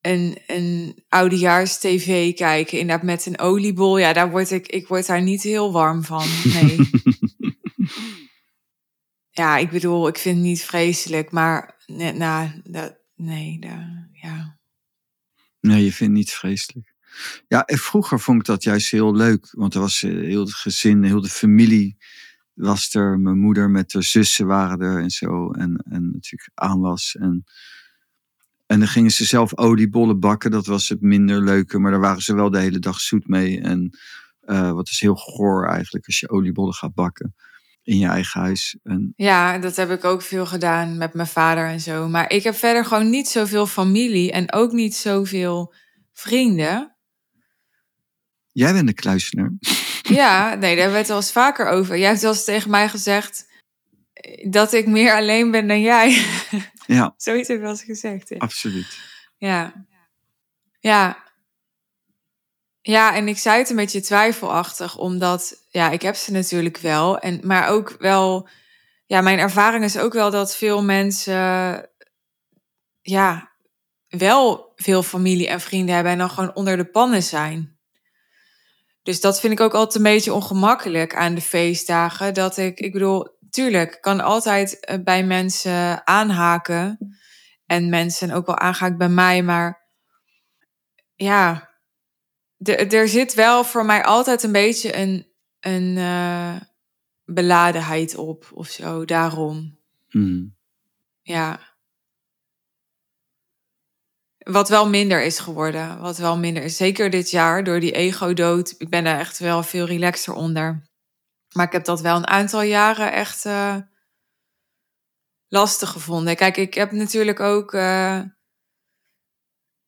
een, 0.00 0.38
een 0.46 1.04
oudejaars-tv 1.08 2.34
kijken, 2.34 2.78
inderdaad 2.78 3.04
met 3.04 3.26
een 3.26 3.38
oliebol. 3.38 3.98
Ja, 3.98 4.12
daar 4.12 4.30
word 4.30 4.50
ik, 4.50 4.66
ik 4.66 4.88
word 4.88 5.06
daar 5.06 5.22
niet 5.22 5.42
heel 5.42 5.72
warm 5.72 6.04
van. 6.04 6.26
Nee. 6.44 6.90
ja, 9.40 9.56
ik 9.56 9.70
bedoel, 9.70 10.08
ik 10.08 10.18
vind 10.18 10.36
het 10.36 10.44
niet 10.44 10.64
vreselijk, 10.64 11.30
maar 11.30 11.82
nee, 11.86 12.12
nou, 12.12 12.50
dat, 12.64 12.98
nee, 13.14 13.58
dat, 13.58 14.08
ja. 14.12 14.58
Nee, 15.60 15.84
je 15.84 15.92
vindt 15.92 15.98
het 16.00 16.10
niet 16.10 16.32
vreselijk. 16.32 16.89
Ja, 17.48 17.62
vroeger 17.66 18.20
vond 18.20 18.40
ik 18.40 18.46
dat 18.46 18.62
juist 18.62 18.90
heel 18.90 19.14
leuk, 19.14 19.48
want 19.50 19.74
er 19.74 19.80
was 19.80 20.02
eh, 20.02 20.10
heel 20.10 20.40
het 20.40 20.54
gezin, 20.54 21.02
heel 21.02 21.20
de 21.20 21.28
familie 21.28 21.96
was 22.54 22.94
er. 22.94 23.18
Mijn 23.18 23.38
moeder 23.38 23.70
met 23.70 23.92
haar 23.92 24.02
zussen 24.02 24.46
waren 24.46 24.80
er 24.80 25.02
en 25.02 25.10
zo. 25.10 25.50
En, 25.50 25.84
en 25.90 26.10
natuurlijk 26.12 26.50
aanwas. 26.54 27.16
En, 27.16 27.44
en 28.66 28.78
dan 28.78 28.88
gingen 28.88 29.10
ze 29.10 29.24
zelf 29.24 29.56
oliebollen 29.56 30.20
bakken. 30.20 30.50
Dat 30.50 30.66
was 30.66 30.88
het 30.88 31.00
minder 31.00 31.42
leuke, 31.42 31.78
maar 31.78 31.90
daar 31.90 32.00
waren 32.00 32.22
ze 32.22 32.34
wel 32.34 32.50
de 32.50 32.58
hele 32.58 32.78
dag 32.78 33.00
zoet 33.00 33.28
mee. 33.28 33.60
En 33.60 33.98
uh, 34.44 34.72
wat 34.72 34.88
is 34.88 35.00
heel 35.00 35.14
goor 35.14 35.68
eigenlijk 35.68 36.06
als 36.06 36.20
je 36.20 36.30
oliebollen 36.30 36.74
gaat 36.74 36.94
bakken 36.94 37.34
in 37.82 37.98
je 37.98 38.06
eigen 38.06 38.40
huis. 38.40 38.78
En... 38.82 39.12
Ja, 39.16 39.58
dat 39.58 39.76
heb 39.76 39.90
ik 39.90 40.04
ook 40.04 40.22
veel 40.22 40.46
gedaan 40.46 40.98
met 40.98 41.14
mijn 41.14 41.28
vader 41.28 41.66
en 41.66 41.80
zo. 41.80 42.08
Maar 42.08 42.30
ik 42.30 42.42
heb 42.42 42.54
verder 42.54 42.84
gewoon 42.84 43.10
niet 43.10 43.28
zoveel 43.28 43.66
familie 43.66 44.32
en 44.32 44.52
ook 44.52 44.72
niet 44.72 44.94
zoveel 44.94 45.74
vrienden. 46.12 46.96
Jij 48.52 48.72
bent 48.72 48.86
de 48.86 48.94
kluisenaar. 48.94 49.52
Ja, 50.02 50.54
nee, 50.60 50.76
daar 50.76 50.90
werd 50.90 51.08
wel 51.08 51.16
eens 51.16 51.32
vaker 51.32 51.68
over. 51.68 51.98
Jij 51.98 52.08
hebt 52.08 52.20
wel 52.20 52.32
eens 52.32 52.44
tegen 52.44 52.70
mij 52.70 52.88
gezegd 52.88 53.48
dat 54.48 54.72
ik 54.72 54.86
meer 54.86 55.14
alleen 55.14 55.50
ben 55.50 55.68
dan 55.68 55.80
jij. 55.80 56.24
Ja. 56.86 57.14
Zoiets 57.16 57.48
heb 57.48 57.56
je 57.56 57.62
wel 57.62 57.72
eens 57.72 57.82
gezegd. 57.82 58.28
Hè? 58.28 58.38
Absoluut. 58.38 58.98
Ja. 59.36 59.86
Ja. 60.80 61.24
Ja, 62.80 63.14
en 63.14 63.28
ik 63.28 63.38
zei 63.38 63.58
het 63.58 63.70
een 63.70 63.76
beetje 63.76 64.00
twijfelachtig, 64.00 64.98
omdat, 64.98 65.66
ja, 65.68 65.90
ik 65.90 66.02
heb 66.02 66.14
ze 66.14 66.32
natuurlijk 66.32 66.76
wel. 66.76 67.18
En, 67.18 67.40
maar 67.42 67.68
ook 67.68 67.96
wel, 67.98 68.48
ja, 69.06 69.20
mijn 69.20 69.38
ervaring 69.38 69.84
is 69.84 69.98
ook 69.98 70.12
wel 70.12 70.30
dat 70.30 70.56
veel 70.56 70.82
mensen, 70.82 71.88
ja, 73.00 73.52
wel 74.08 74.72
veel 74.76 75.02
familie 75.02 75.48
en 75.48 75.60
vrienden 75.60 75.94
hebben 75.94 76.12
en 76.12 76.18
dan 76.18 76.30
gewoon 76.30 76.54
onder 76.54 76.76
de 76.76 76.90
pannen 76.90 77.22
zijn. 77.22 77.78
Dus 79.02 79.20
dat 79.20 79.40
vind 79.40 79.52
ik 79.52 79.60
ook 79.60 79.74
altijd 79.74 79.94
een 79.94 80.12
beetje 80.12 80.34
ongemakkelijk 80.34 81.14
aan 81.14 81.34
de 81.34 81.40
feestdagen. 81.40 82.34
Dat 82.34 82.56
ik, 82.56 82.80
ik 82.80 82.92
bedoel, 82.92 83.38
tuurlijk, 83.50 83.98
kan 84.00 84.20
altijd 84.20 84.80
eh, 84.80 84.98
bij 85.04 85.24
mensen 85.24 86.06
aanhaken. 86.06 87.14
En 87.66 87.88
mensen 87.88 88.30
ook 88.30 88.46
wel 88.46 88.58
aangehaakt 88.58 88.98
bij 88.98 89.08
mij. 89.08 89.42
Maar 89.42 89.88
ja, 91.14 91.70
er 92.64 93.08
zit 93.08 93.34
wel 93.34 93.64
voor 93.64 93.84
mij 93.84 94.04
altijd 94.04 94.42
een 94.42 94.52
beetje 94.52 94.96
een, 94.96 95.26
een 95.60 95.96
uh, 95.96 96.56
beladenheid 97.24 98.16
op 98.16 98.50
of 98.54 98.68
zo. 98.68 99.04
Daarom. 99.04 99.78
Mm. 100.08 100.56
Ja. 101.22 101.69
Wat 104.40 104.68
wel 104.68 104.88
minder 104.88 105.22
is 105.22 105.38
geworden. 105.38 106.00
Wat 106.00 106.18
wel 106.18 106.38
minder 106.38 106.62
is. 106.62 106.76
Zeker 106.76 107.10
dit 107.10 107.30
jaar 107.30 107.64
door 107.64 107.80
die 107.80 107.92
ego-dood. 107.92 108.74
Ik 108.78 108.88
ben 108.88 109.04
daar 109.04 109.18
echt 109.18 109.38
wel 109.38 109.62
veel 109.62 109.86
relaxer 109.86 110.34
onder. 110.34 110.88
Maar 111.54 111.66
ik 111.66 111.72
heb 111.72 111.84
dat 111.84 112.00
wel 112.00 112.16
een 112.16 112.26
aantal 112.26 112.62
jaren 112.62 113.12
echt 113.12 113.44
uh, 113.44 113.76
lastig 115.48 115.90
gevonden. 115.90 116.36
Kijk, 116.36 116.56
ik 116.56 116.74
heb 116.74 116.92
natuurlijk 116.92 117.40
ook 117.40 117.72
uh, 117.72 118.20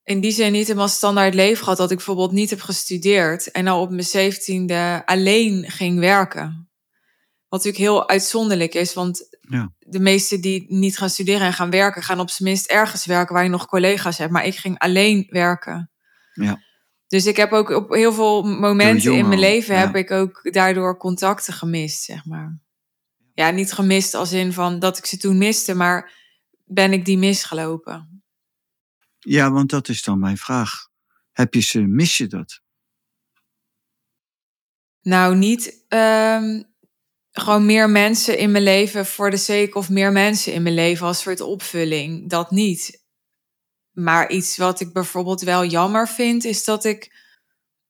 in 0.02 0.20
die 0.20 0.32
zin 0.32 0.52
niet 0.52 0.66
helemaal 0.66 0.88
standaard 0.88 1.34
leven 1.34 1.62
gehad. 1.62 1.78
Dat 1.78 1.90
ik 1.90 1.96
bijvoorbeeld 1.96 2.32
niet 2.32 2.50
heb 2.50 2.60
gestudeerd. 2.60 3.50
En 3.50 3.66
al 3.66 3.80
op 3.80 3.90
mijn 3.90 4.04
zeventiende 4.04 5.02
alleen 5.04 5.70
ging 5.70 5.98
werken. 5.98 6.70
Wat 7.48 7.64
natuurlijk 7.64 7.90
heel 7.92 8.08
uitzonderlijk 8.08 8.74
is. 8.74 8.94
Want 8.94 9.31
ja. 9.48 9.72
de 9.78 10.00
meesten 10.00 10.40
die 10.40 10.64
niet 10.68 10.98
gaan 10.98 11.10
studeren 11.10 11.46
en 11.46 11.52
gaan 11.52 11.70
werken, 11.70 12.02
gaan 12.02 12.20
op 12.20 12.30
zijn 12.30 12.48
minst 12.48 12.66
ergens 12.66 13.06
werken 13.06 13.34
waar 13.34 13.44
je 13.44 13.50
nog 13.50 13.66
collega's 13.66 14.18
hebt. 14.18 14.32
Maar 14.32 14.46
ik 14.46 14.56
ging 14.56 14.78
alleen 14.78 15.26
werken. 15.28 15.90
Ja. 16.32 16.62
Dus 17.06 17.26
ik 17.26 17.36
heb 17.36 17.52
ook 17.52 17.70
op 17.70 17.90
heel 17.90 18.12
veel 18.12 18.42
momenten 18.42 19.12
in 19.12 19.28
mijn 19.28 19.40
leven 19.40 19.74
ja. 19.74 19.80
heb 19.80 19.96
ik 19.96 20.10
ook 20.10 20.52
daardoor 20.52 20.96
contacten 20.96 21.52
gemist, 21.52 22.02
zeg 22.02 22.24
maar. 22.24 22.60
Ja, 23.34 23.50
niet 23.50 23.72
gemist 23.72 24.14
als 24.14 24.32
in 24.32 24.52
van 24.52 24.78
dat 24.78 24.98
ik 24.98 25.06
ze 25.06 25.16
toen 25.16 25.38
miste, 25.38 25.74
maar 25.74 26.12
ben 26.64 26.92
ik 26.92 27.04
die 27.04 27.18
misgelopen? 27.18 28.24
Ja, 29.18 29.50
want 29.50 29.70
dat 29.70 29.88
is 29.88 30.02
dan 30.02 30.18
mijn 30.18 30.36
vraag. 30.36 30.88
Heb 31.32 31.54
je 31.54 31.60
ze, 31.60 31.80
mis 31.80 32.16
je 32.16 32.26
dat? 32.26 32.60
Nou, 35.02 35.36
niet 35.36 35.84
um, 35.88 36.71
gewoon 37.32 37.66
meer 37.66 37.90
mensen 37.90 38.38
in 38.38 38.50
mijn 38.50 38.64
leven 38.64 39.06
voor 39.06 39.30
de 39.30 39.36
sake 39.36 39.70
of 39.72 39.88
meer 39.88 40.12
mensen 40.12 40.52
in 40.52 40.62
mijn 40.62 40.74
leven 40.74 41.06
als 41.06 41.20
soort 41.20 41.40
opvulling. 41.40 42.30
Dat 42.30 42.50
niet. 42.50 43.00
Maar 43.90 44.30
iets 44.30 44.56
wat 44.56 44.80
ik 44.80 44.92
bijvoorbeeld 44.92 45.40
wel 45.40 45.64
jammer 45.64 46.08
vind, 46.08 46.44
is 46.44 46.64
dat 46.64 46.84
ik 46.84 47.20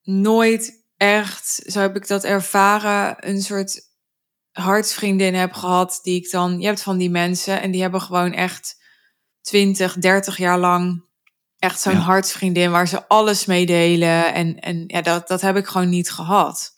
nooit 0.03 0.84
echt, 0.97 1.62
zo 1.66 1.80
heb 1.80 1.97
ik 1.97 2.07
dat 2.07 2.24
ervaren, 2.24 3.28
een 3.28 3.43
soort 3.43 3.80
hartsvriendin 4.51 5.34
heb 5.34 5.53
gehad. 5.53 5.99
Die 6.03 6.16
ik 6.24 6.30
dan, 6.30 6.61
je 6.61 6.66
hebt 6.66 6.82
van 6.82 6.97
die 6.99 7.11
mensen 7.11 7.61
en 7.61 7.70
die 7.70 7.82
hebben 7.82 8.01
gewoon 8.01 8.32
echt 8.32 8.76
20, 9.40 9.95
30 9.95 10.36
jaar 10.36 10.59
lang 10.59 11.05
echt 11.59 11.80
zo'n 11.80 11.93
Ja. 11.93 11.99
hartsvriendin 11.99 12.70
waar 12.70 12.88
ze 12.88 13.09
alles 13.09 13.45
mee 13.45 13.66
delen. 13.66 14.34
En, 14.34 14.61
en 14.61 14.84
ja, 14.86 15.03
dat, 15.03 15.28
dat 15.28 15.40
heb 15.40 15.57
ik 15.57 15.66
gewoon 15.66 15.88
niet 15.88 16.11
gehad. 16.11 16.70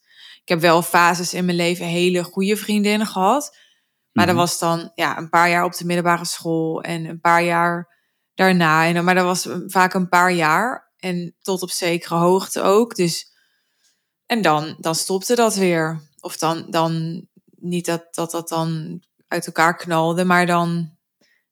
Ik 0.45 0.51
heb 0.51 0.61
wel 0.61 0.83
fases 0.83 1.35
in 1.35 1.45
mijn 1.45 1.57
leven 1.57 1.87
hele 1.87 2.25
goede 2.25 2.57
vriendinnen 2.57 3.07
gehad. 3.07 3.57
Maar 4.13 4.27
dat 4.27 4.35
Mhm. 4.35 4.45
was 4.45 4.59
dan 4.59 4.91
ja, 4.95 5.19
een 5.19 5.29
paar 5.29 5.51
jaar 5.51 5.65
op 5.65 5.77
de 5.77 5.85
middelbare 5.85 6.25
school 6.25 6.83
en 6.83 7.05
een 7.05 7.21
paar 7.21 7.43
jaar 7.43 7.93
daarna. 8.35 8.87
En, 8.87 9.05
maar 9.05 9.15
dat 9.15 9.25
was 9.25 9.49
vaak 9.67 9.95
een 9.95 10.09
paar 10.09 10.33
jaar. 10.33 10.93
En 10.97 11.35
tot 11.43 11.63
op 11.63 11.71
zekere 11.71 12.15
hoogte 12.15 12.63
ook. 12.63 12.95
Dus, 12.95 13.33
en 14.27 14.43
dan, 14.43 14.77
dan 14.79 14.95
stopte 14.95 15.35
dat 15.35 15.55
weer. 15.55 16.01
Of 16.21 16.37
dan, 16.37 16.67
dan 16.71 17.25
niet 17.57 17.87
dat, 17.87 18.15
dat 18.15 18.31
dat 18.31 18.49
dan 18.49 19.01
uit 19.29 19.47
elkaar 19.47 19.77
knalde, 19.77 20.25
maar 20.25 20.47
dan, 20.47 20.97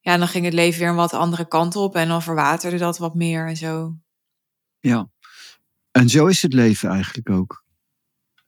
ja, 0.01 0.17
dan 0.17 0.29
ging 0.29 0.45
het 0.45 0.55
leven 0.55 0.81
weer 0.81 0.89
een 0.89 0.95
wat 0.95 1.13
andere 1.13 1.49
kant 1.49 1.77
op. 1.77 1.97
En 1.97 2.09
dan 2.09 2.23
verwaterde 2.23 2.79
dat 2.79 2.99
wat 2.99 3.15
meer 3.15 3.47
en 3.47 3.57
zo. 3.57 3.95
Ja. 4.81 5.11
En 5.91 6.09
zo 6.09 6.27
is 6.27 6.43
het 6.43 6.53
leven 6.53 6.91
eigenlijk 6.91 7.31
ook. 7.31 7.65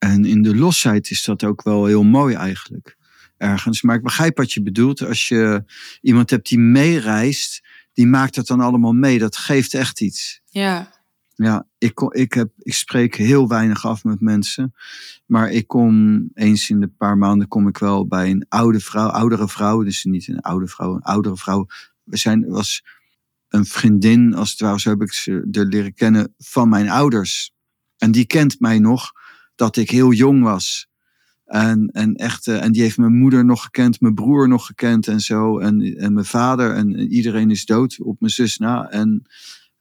En 0.05 0.24
in 0.24 0.42
de 0.42 0.57
losheid 0.57 1.11
is 1.11 1.24
dat 1.24 1.44
ook 1.44 1.62
wel 1.62 1.86
heel 1.86 2.02
mooi 2.02 2.34
eigenlijk. 2.34 2.96
Ergens. 3.36 3.82
Maar 3.82 3.96
ik 3.96 4.02
begrijp 4.02 4.36
wat 4.36 4.52
je 4.52 4.62
bedoelt. 4.62 5.02
Als 5.02 5.28
je 5.28 5.64
iemand 6.00 6.30
hebt 6.30 6.48
die 6.48 6.59
meereist, 6.59 7.62
die 7.92 8.07
maakt 8.07 8.36
het 8.36 8.46
dan 8.46 8.61
allemaal 8.61 8.92
mee. 8.92 9.18
Dat 9.18 9.36
geeft 9.36 9.74
echt 9.74 10.00
iets. 10.00 10.40
Ja, 10.44 10.92
Ja, 11.34 11.66
ik, 11.78 12.00
ik, 12.00 12.32
heb, 12.32 12.50
ik 12.59 12.74
spreek 12.74 13.14
heel 13.14 13.48
weinig 13.48 13.86
af 13.86 14.05
met 14.05 14.20
mensen. 14.20 14.74
Maar 15.26 15.50
ik 15.50 15.66
kom 15.66 16.22
eens 16.34 16.70
in 16.70 16.80
de 16.80 16.88
paar 16.88 17.18
maanden 17.18 17.48
kom 17.48 17.68
ik 17.68 17.78
wel 17.78 18.07
bij 18.07 18.30
een 18.30 18.46
oude 18.48 18.80
vrouw, 18.80 19.09
oudere 19.09 19.48
vrouw. 19.48 19.82
Dus 19.82 20.05
niet 20.05 20.28
een 20.28 20.40
oude 20.40 20.66
vrouw, 20.66 20.94
een 20.94 21.02
oudere 21.02 21.36
vrouw. 21.36 21.66
We 22.02 22.16
zijn, 22.16 22.48
was 22.48 22.84
een 23.48 23.64
vriendin, 23.64 24.34
als 24.34 24.50
het 24.50 24.61
ware, 24.61 24.80
zo 24.80 24.90
heb 24.90 25.02
ik 25.02 25.12
ze 25.12 25.48
er 25.52 25.66
leren 25.66 25.94
kennen, 25.94 26.34
van 26.38 26.68
mijn 26.68 26.88
ouders. 26.88 27.52
En 27.98 28.11
die 28.11 28.26
kent 28.26 28.61
mij 28.61 28.78
nog 28.78 29.12
dat 29.55 29.76
ik 29.76 29.90
heel 29.90 30.12
jong 30.12 30.42
was. 30.42 30.88
En, 31.44 31.90
en, 31.92 32.14
echt, 32.14 32.46
eh, 32.46 32.62
en 32.62 32.72
die 32.72 32.82
heeft 32.82 32.98
mijn 32.98 33.18
moeder 33.18 33.44
nog 33.44 33.62
gekend, 33.62 34.00
mijn 34.00 34.14
broer 34.14 34.48
nog 34.48 34.66
gekend 34.66 35.09
en 35.09 35.20
zo. 35.20 35.59
En, 35.59 35.96
en 35.96 36.12
mijn 36.12 36.26
vader 36.26 36.74
en, 36.74 36.96
en 36.96 37.12
iedereen 37.12 37.50
is 37.50 37.64
dood 37.64 38.00
op 38.00 38.20
mijn 38.20 38.32
zus 38.32 38.59
na. 38.59 38.90
En, 38.90 39.22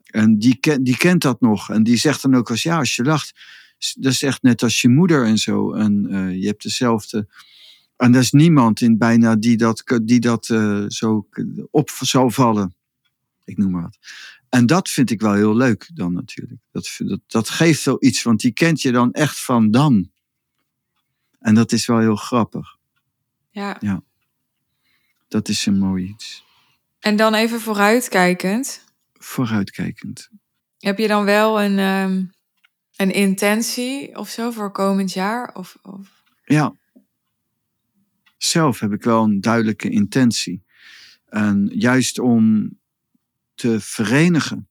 en 0.04 0.40
die, 0.40 0.56
ken, 0.56 0.84
die 0.84 0.98
kent 0.98 1.22
dat 1.22 1.42
nog. 1.42 1.70
En 1.70 1.84
die 1.84 1.98
zegt 1.98 2.22
dan 2.22 2.36
ook 2.36 2.50
als 2.50 2.64
ja, 2.64 2.78
als 2.78 2.96
je 2.96 3.04
lacht, 3.04 3.34
dat 3.96 4.12
is 4.12 4.24
echt 4.24 4.42
net 4.42 4.64
als 4.64 4.82
je 4.82 4.90
moeder 4.90 5.26
en 5.26 5.38
zo. 5.38 5.74
En 5.74 6.08
eh, 6.10 6.42
je 6.42 6.48
hebt 6.48 6.64
dezelfde. 6.64 7.28
En 7.98 8.14
er 8.14 8.20
is 8.20 8.32
niemand 8.32 8.82
in 8.82 8.98
bijna 8.98 9.36
die 9.36 9.58
dat, 9.58 10.00
die 10.04 10.20
dat 10.20 10.50
eh, 10.50 10.84
zo 10.88 11.28
op 11.72 11.90
zou 11.90 12.32
vallen. 12.32 12.76
Ik 13.44 13.58
noem 13.58 13.72
maar 13.72 13.82
wat. 13.82 13.98
En 14.54 14.66
dat 14.66 14.90
vind 14.90 15.10
ik 15.10 15.22
wel 15.22 15.34
heel 15.34 15.56
leuk 15.56 15.90
dan 15.94 16.14
natuurlijk. 16.14 16.62
Dat, 16.72 16.96
dat, 16.98 17.20
dat 17.28 17.50
geeft 17.50 17.84
wel 17.84 17.98
iets, 18.00 18.24
want 18.24 18.40
die 18.40 18.52
kent 18.52 18.82
je 18.82 18.92
dan 18.92 19.12
echt 19.12 19.40
van 19.40 19.72
dan. 19.72 20.12
En 21.40 21.56
dat 21.56 21.72
is 21.72 21.86
wel 21.86 22.00
heel 22.00 22.16
grappig. 22.16 22.78
ja. 23.52 24.04
Dat 25.28 25.48
is 25.48 25.66
een 25.66 25.78
mooi 25.78 26.08
iets. 26.08 26.44
En 27.00 27.16
dan 27.16 27.34
even 27.34 27.62
vooruitkijkend. 27.62 28.84
Vooruitkijkend. 29.14 30.30
Heb 30.80 30.98
je 30.98 31.08
dan 31.08 31.26
wel 31.26 31.62
een, 31.62 31.80
ehm, 31.80 32.26
een 32.96 33.14
intentie 33.14 34.18
of 34.18 34.30
zo 34.30 34.52
voor 34.52 34.72
komend 34.72 35.14
jaar? 35.14 35.56
Of, 35.56 35.78
of... 35.82 36.24
Ja. 36.46 36.76
Zelf 38.38 38.80
heb 38.80 38.92
ik 38.92 39.04
wel 39.04 39.24
een 39.24 39.42
duidelijke 39.42 39.90
intentie. 39.90 40.64
En 41.26 41.72
juist 41.74 42.20
om 42.20 42.72
te 43.56 43.80
verenigen. 43.80 44.68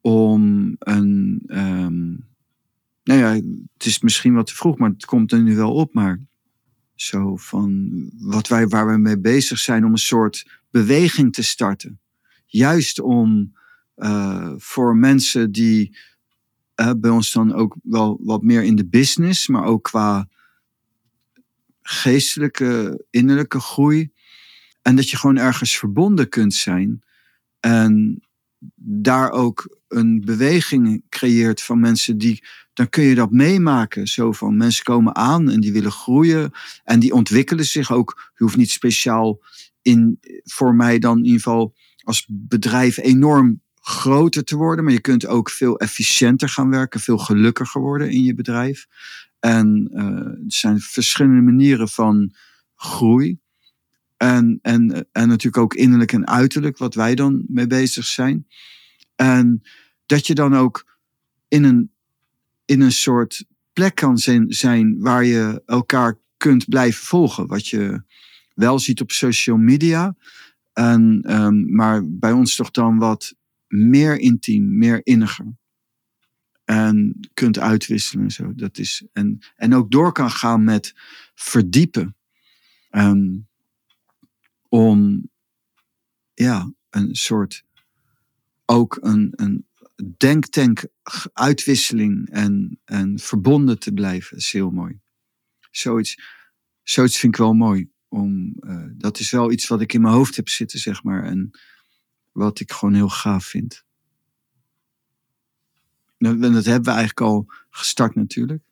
Om 0.00 0.74
een. 0.78 1.42
Um, 1.46 2.26
nou 3.02 3.20
ja, 3.20 3.32
het 3.76 3.86
is 3.86 4.00
misschien 4.00 4.34
wat 4.34 4.46
te 4.46 4.54
vroeg, 4.54 4.78
maar 4.78 4.90
het 4.90 5.04
komt 5.04 5.32
er 5.32 5.42
nu 5.42 5.56
wel 5.56 5.74
op. 5.74 5.94
Maar 5.94 6.20
zo 6.94 7.36
van 7.36 7.90
wat 8.18 8.48
wij, 8.48 8.68
waar 8.68 8.86
we 8.86 8.98
mee 8.98 9.18
bezig 9.18 9.58
zijn 9.58 9.84
om 9.84 9.92
een 9.92 9.98
soort 9.98 10.60
beweging 10.70 11.32
te 11.32 11.42
starten. 11.42 12.00
Juist 12.46 13.00
om 13.00 13.56
uh, 13.96 14.52
voor 14.56 14.96
mensen 14.96 15.52
die 15.52 15.96
uh, 16.80 16.90
bij 16.96 17.10
ons 17.10 17.32
dan 17.32 17.52
ook 17.52 17.76
wel 17.82 18.20
wat 18.22 18.42
meer 18.42 18.62
in 18.62 18.76
de 18.76 18.86
business, 18.86 19.48
maar 19.48 19.64
ook 19.64 19.82
qua 19.82 20.28
geestelijke, 21.82 23.04
innerlijke 23.10 23.60
groei. 23.60 24.12
En 24.82 24.96
dat 24.96 25.10
je 25.10 25.16
gewoon 25.16 25.38
ergens 25.38 25.78
verbonden 25.78 26.28
kunt 26.28 26.54
zijn. 26.54 27.02
En 27.64 28.22
daar 28.74 29.30
ook 29.30 29.78
een 29.88 30.20
beweging 30.24 31.04
creëert 31.08 31.62
van 31.62 31.80
mensen 31.80 32.18
die, 32.18 32.44
dan 32.72 32.88
kun 32.88 33.04
je 33.04 33.14
dat 33.14 33.30
meemaken. 33.30 34.06
Zo 34.06 34.32
van 34.32 34.56
mensen 34.56 34.84
komen 34.84 35.16
aan 35.16 35.50
en 35.50 35.60
die 35.60 35.72
willen 35.72 35.92
groeien 35.92 36.50
en 36.84 37.00
die 37.00 37.12
ontwikkelen 37.12 37.64
zich 37.64 37.92
ook. 37.92 38.30
Je 38.34 38.44
hoeft 38.44 38.56
niet 38.56 38.70
speciaal 38.70 39.40
in, 39.82 40.18
voor 40.44 40.74
mij 40.74 40.98
dan 40.98 41.18
in 41.18 41.24
ieder 41.24 41.40
geval 41.40 41.74
als 42.02 42.26
bedrijf 42.28 42.98
enorm 42.98 43.62
groter 43.80 44.44
te 44.44 44.56
worden, 44.56 44.84
maar 44.84 44.92
je 44.92 45.00
kunt 45.00 45.26
ook 45.26 45.50
veel 45.50 45.78
efficiënter 45.78 46.48
gaan 46.48 46.70
werken, 46.70 47.00
veel 47.00 47.18
gelukkiger 47.18 47.80
worden 47.80 48.10
in 48.10 48.22
je 48.22 48.34
bedrijf. 48.34 48.86
En 49.40 49.90
uh, 49.92 50.02
er 50.04 50.38
zijn 50.46 50.80
verschillende 50.80 51.42
manieren 51.42 51.88
van 51.88 52.34
groei. 52.74 53.42
En, 54.16 54.58
en, 54.62 55.06
en 55.12 55.28
natuurlijk 55.28 55.62
ook 55.62 55.74
innerlijk 55.74 56.12
en 56.12 56.26
uiterlijk, 56.26 56.78
wat 56.78 56.94
wij 56.94 57.14
dan 57.14 57.44
mee 57.48 57.66
bezig 57.66 58.04
zijn. 58.04 58.46
En 59.16 59.62
dat 60.06 60.26
je 60.26 60.34
dan 60.34 60.54
ook 60.54 60.98
in 61.48 61.64
een, 61.64 61.90
in 62.64 62.80
een 62.80 62.92
soort 62.92 63.44
plek 63.72 63.94
kan 63.94 64.18
zijn, 64.48 64.98
waar 64.98 65.24
je 65.24 65.62
elkaar 65.66 66.18
kunt 66.36 66.68
blijven 66.68 67.04
volgen. 67.04 67.46
Wat 67.46 67.68
je 67.68 68.02
wel 68.54 68.78
ziet 68.78 69.00
op 69.00 69.10
social 69.10 69.56
media. 69.56 70.16
En, 70.72 71.24
um, 71.42 71.74
maar 71.74 72.02
bij 72.06 72.32
ons 72.32 72.54
toch 72.54 72.70
dan 72.70 72.98
wat 72.98 73.34
meer 73.66 74.18
intiem, 74.18 74.78
meer 74.78 75.00
inniger. 75.02 75.56
En 76.64 77.20
kunt 77.34 77.58
uitwisselen 77.58 78.24
en 78.24 78.30
zo. 78.30 78.54
Dat 78.54 78.78
is, 78.78 79.06
en, 79.12 79.38
en 79.56 79.74
ook 79.74 79.90
door 79.90 80.12
kan 80.12 80.30
gaan 80.30 80.64
met 80.64 80.94
verdiepen. 81.34 82.16
Um, 82.90 83.46
om 84.74 85.30
ja, 86.34 86.72
een 86.90 87.14
soort 87.14 87.64
ook 88.64 88.98
een, 89.00 89.32
een 89.36 89.66
denktank 90.16 90.86
uitwisseling 91.32 92.30
en, 92.30 92.80
en 92.84 93.18
verbonden 93.18 93.78
te 93.78 93.92
blijven. 93.92 94.36
Is 94.36 94.52
heel 94.52 94.70
mooi. 94.70 95.00
Zoiets, 95.70 96.18
zoiets 96.82 97.18
vind 97.18 97.32
ik 97.32 97.40
wel 97.40 97.52
mooi. 97.52 97.90
Om, 98.08 98.56
uh, 98.60 98.86
dat 98.90 99.18
is 99.18 99.30
wel 99.30 99.52
iets 99.52 99.66
wat 99.66 99.80
ik 99.80 99.92
in 99.92 100.00
mijn 100.00 100.14
hoofd 100.14 100.36
heb 100.36 100.48
zitten, 100.48 100.78
zeg 100.78 101.02
maar. 101.02 101.24
En 101.24 101.50
wat 102.32 102.60
ik 102.60 102.72
gewoon 102.72 102.94
heel 102.94 103.08
gaaf 103.08 103.44
vind. 103.44 103.84
En 106.18 106.40
dat 106.40 106.64
hebben 106.64 106.84
we 106.84 106.98
eigenlijk 106.98 107.20
al 107.20 107.46
gestart 107.70 108.14
natuurlijk. 108.14 108.62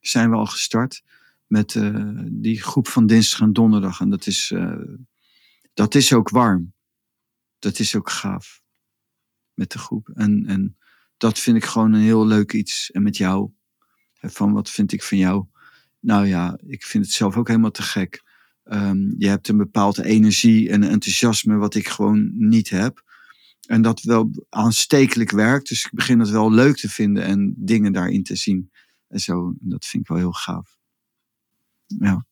Zijn 0.00 0.30
we 0.30 0.36
al 0.36 0.46
gestart 0.46 1.02
met 1.46 1.74
uh, 1.74 2.20
die 2.30 2.62
groep 2.62 2.88
van 2.88 3.06
dinsdag 3.06 3.40
en 3.40 3.52
donderdag. 3.52 4.00
En 4.00 4.10
dat 4.10 4.26
is, 4.26 4.50
uh, 4.50 4.82
dat 5.74 5.94
is 5.94 6.12
ook 6.12 6.28
warm. 6.28 6.74
Dat 7.58 7.78
is 7.78 7.96
ook 7.96 8.10
gaaf. 8.10 8.62
Met 9.54 9.70
de 9.70 9.78
groep. 9.78 10.08
En, 10.08 10.46
en 10.46 10.76
dat 11.16 11.38
vind 11.38 11.56
ik 11.56 11.64
gewoon 11.64 11.92
een 11.92 12.00
heel 12.00 12.26
leuk 12.26 12.52
iets. 12.52 12.90
En 12.90 13.02
met 13.02 13.16
jou. 13.16 13.50
Van 14.14 14.52
wat 14.52 14.70
vind 14.70 14.92
ik 14.92 15.02
van 15.02 15.18
jou? 15.18 15.46
Nou 16.00 16.26
ja, 16.26 16.58
ik 16.66 16.84
vind 16.84 17.04
het 17.04 17.14
zelf 17.14 17.36
ook 17.36 17.48
helemaal 17.48 17.70
te 17.70 17.82
gek. 17.82 18.22
Um, 18.64 19.14
je 19.18 19.28
hebt 19.28 19.48
een 19.48 19.56
bepaalde 19.56 20.04
energie 20.04 20.70
en 20.70 20.82
enthousiasme 20.82 21.56
wat 21.56 21.74
ik 21.74 21.88
gewoon 21.88 22.30
niet 22.34 22.68
heb. 22.70 23.04
En 23.66 23.82
dat 23.82 24.02
wel 24.02 24.30
aanstekelijk 24.48 25.30
werkt. 25.30 25.68
Dus 25.68 25.84
ik 25.84 25.92
begin 25.92 26.18
het 26.18 26.28
wel 26.28 26.52
leuk 26.52 26.76
te 26.76 26.88
vinden 26.88 27.24
en 27.24 27.54
dingen 27.56 27.92
daarin 27.92 28.22
te 28.22 28.36
zien. 28.36 28.70
En 29.08 29.20
zo, 29.20 29.54
dat 29.58 29.84
vind 29.86 30.02
ik 30.02 30.08
wel 30.08 30.18
heel 30.18 30.32
gaaf. 30.32 30.75
Ja. 31.86 32.26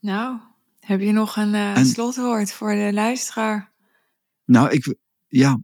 Nou, 0.00 0.40
heb 0.80 1.00
je 1.00 1.12
nog 1.12 1.36
een 1.36 1.54
uh, 1.54 1.76
en, 1.76 1.86
slotwoord 1.86 2.52
voor 2.52 2.74
de 2.74 2.92
luisteraar? 2.92 3.72
Nou, 4.44 4.70
ik, 4.70 4.96
ja. 5.26 5.58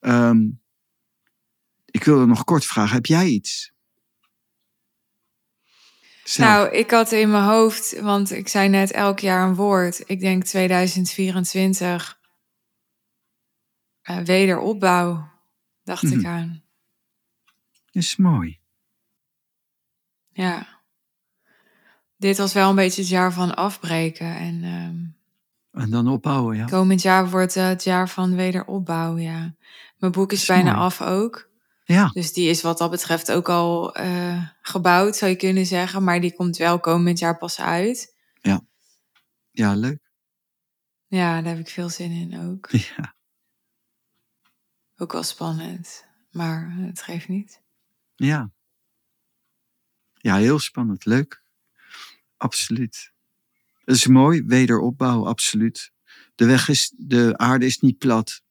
Um, 0.00 0.60
ik 1.84 2.04
wilde 2.04 2.26
nog 2.26 2.44
kort 2.44 2.64
vragen, 2.64 2.94
heb 2.94 3.06
jij 3.06 3.26
iets? 3.26 3.72
Zelf. 6.24 6.48
Nou, 6.48 6.76
ik 6.76 6.90
had 6.90 7.12
in 7.12 7.30
mijn 7.30 7.44
hoofd, 7.44 8.00
want 8.00 8.30
ik 8.30 8.48
zei 8.48 8.68
net 8.68 8.90
elk 8.90 9.18
jaar 9.18 9.48
een 9.48 9.54
woord. 9.54 10.02
Ik 10.06 10.20
denk 10.20 10.44
2024. 10.44 12.20
Uh, 14.10 14.18
wederopbouw, 14.18 15.30
dacht 15.82 16.02
mm 16.02 16.12
ik 16.12 16.16
mhm. 16.16 16.26
aan. 16.26 16.62
Is 17.90 18.16
mooi. 18.16 18.60
Ja. 20.32 20.77
Dit 22.18 22.38
was 22.38 22.52
wel 22.52 22.70
een 22.70 22.74
beetje 22.74 23.00
het 23.00 23.10
jaar 23.10 23.32
van 23.32 23.54
afbreken. 23.54 24.36
En, 24.36 24.64
um, 24.64 25.16
en 25.70 25.90
dan 25.90 26.08
opbouwen, 26.08 26.56
ja. 26.56 26.64
Komend 26.64 27.02
jaar 27.02 27.30
wordt 27.30 27.54
het 27.54 27.84
jaar 27.84 28.08
van 28.08 28.34
wederopbouw, 28.34 29.16
ja. 29.16 29.54
Mijn 29.96 30.12
boek 30.12 30.32
is, 30.32 30.40
is 30.40 30.46
bijna 30.46 30.72
mooi. 30.72 30.84
af 30.84 31.02
ook. 31.02 31.50
Ja. 31.84 32.10
Dus 32.12 32.32
die 32.32 32.48
is 32.48 32.62
wat 32.62 32.78
dat 32.78 32.90
betreft 32.90 33.32
ook 33.32 33.48
al 33.48 34.00
uh, 34.00 34.46
gebouwd, 34.62 35.16
zou 35.16 35.30
je 35.30 35.36
kunnen 35.36 35.66
zeggen. 35.66 36.04
Maar 36.04 36.20
die 36.20 36.34
komt 36.34 36.56
wel 36.56 36.80
komend 36.80 37.18
jaar 37.18 37.38
pas 37.38 37.60
uit. 37.60 38.14
Ja. 38.40 38.60
Ja, 39.50 39.74
leuk. 39.74 40.10
Ja, 41.06 41.42
daar 41.42 41.50
heb 41.50 41.58
ik 41.58 41.68
veel 41.68 41.88
zin 41.88 42.10
in 42.10 42.40
ook. 42.40 42.70
Ja. 42.96 43.16
Ook 45.00 45.12
wel 45.12 45.22
spannend, 45.22 46.04
maar 46.30 46.74
het 46.76 47.02
geeft 47.02 47.28
niet. 47.28 47.62
Ja. 48.14 48.50
Ja, 50.14 50.36
heel 50.36 50.58
spannend. 50.58 51.04
Leuk. 51.04 51.42
Absoluut. 52.38 53.12
Het 53.84 53.96
is 53.96 54.06
mooi, 54.06 54.42
wederopbouw, 54.46 55.26
absoluut. 55.26 55.92
De 56.34 56.46
weg 56.46 56.68
is, 56.68 56.92
de 56.96 57.36
aarde 57.36 57.66
is 57.66 57.78
niet 57.78 57.98
plat. 57.98 58.42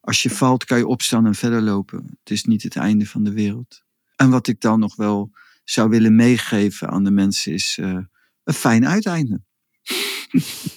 Als 0.00 0.22
je 0.22 0.30
valt, 0.30 0.64
kan 0.64 0.78
je 0.78 0.86
opstaan 0.86 1.26
en 1.26 1.34
verder 1.34 1.62
lopen. 1.62 2.18
Het 2.20 2.30
is 2.30 2.44
niet 2.44 2.62
het 2.62 2.76
einde 2.76 3.06
van 3.06 3.24
de 3.24 3.32
wereld. 3.32 3.82
En 4.16 4.30
wat 4.30 4.46
ik 4.46 4.60
dan 4.60 4.78
nog 4.78 4.96
wel 4.96 5.30
zou 5.64 5.88
willen 5.88 6.16
meegeven 6.16 6.88
aan 6.88 7.04
de 7.04 7.10
mensen 7.10 7.52
is 7.52 7.78
uh, 7.80 7.98
een 8.44 8.54
fijn 8.54 8.86
uiteinde. 8.86 9.42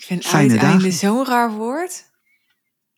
Ik 0.00 0.06
vind 0.06 0.26
Fijne 0.26 0.50
uiteinde 0.50 0.90
zo'n 0.90 1.26
raar 1.26 1.52
woord. 1.52 2.10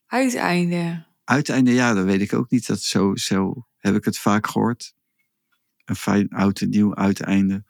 Uiteinde. 0.07 1.05
Uiteinde, 1.25 1.73
ja, 1.73 1.95
dat 1.95 2.05
weet 2.05 2.21
ik 2.21 2.33
ook 2.33 2.51
niet. 2.51 2.67
Dat 2.67 2.81
zo, 2.81 3.17
zo 3.17 3.67
heb 3.77 3.95
ik 3.95 4.05
het 4.05 4.19
vaak 4.19 4.47
gehoord. 4.47 4.95
Een 5.85 5.97
fijn 5.97 6.29
oud 6.29 6.61
en 6.61 6.69
nieuw 6.69 6.95
uiteinde. 6.95 7.65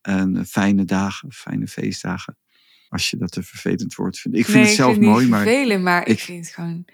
En 0.00 0.46
fijne 0.46 0.84
dagen, 0.84 1.32
fijne 1.32 1.66
feestdagen. 1.66 2.36
Als 2.88 3.10
je 3.10 3.16
dat 3.16 3.36
een 3.36 3.44
vervelend 3.44 3.94
woord 3.94 4.18
vindt. 4.18 4.38
Ik 4.38 4.44
vind 4.44 4.56
nee, 4.56 4.66
het 4.66 4.74
zelf 4.74 4.92
vind 4.92 5.04
mooi, 5.04 5.28
maar. 5.28 5.42
Vervelen, 5.42 5.82
maar 5.82 6.00
ik, 6.00 6.08
ik 6.08 6.20
vind 6.20 6.44
het 6.44 6.54
gewoon 6.54 6.84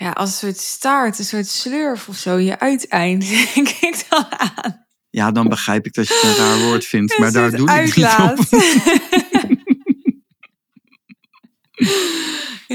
ja, 0.00 0.10
als 0.10 0.30
een 0.30 0.36
soort 0.36 0.58
staart, 0.58 1.18
een 1.18 1.24
soort 1.24 1.46
slurf 1.46 2.08
of 2.08 2.16
zo, 2.16 2.36
je 2.36 2.58
uiteinde, 2.58 3.26
denk 3.54 3.68
ik 3.68 4.06
dan 4.08 4.26
aan. 4.38 4.86
Ja, 5.10 5.30
dan 5.30 5.48
begrijp 5.48 5.86
ik 5.86 5.92
dat 5.92 6.08
je 6.08 6.14
het 6.14 6.38
een 6.38 6.44
raar 6.44 6.58
woord 6.58 6.84
vindt, 6.84 7.18
maar 7.18 7.32
daar 7.32 7.50
doe 7.50 7.70
ik 7.70 7.96
niet 7.96 8.16
op. 8.18 8.38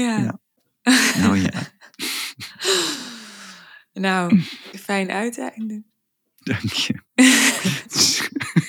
ja. 0.04 0.18
ja. 0.18 0.38
Nou 1.20 1.36
ja. 1.36 1.50
Nou, 3.92 4.40
fijn 4.80 5.10
uiteinde. 5.10 5.82
Dank 6.38 6.72
je. 6.72 6.94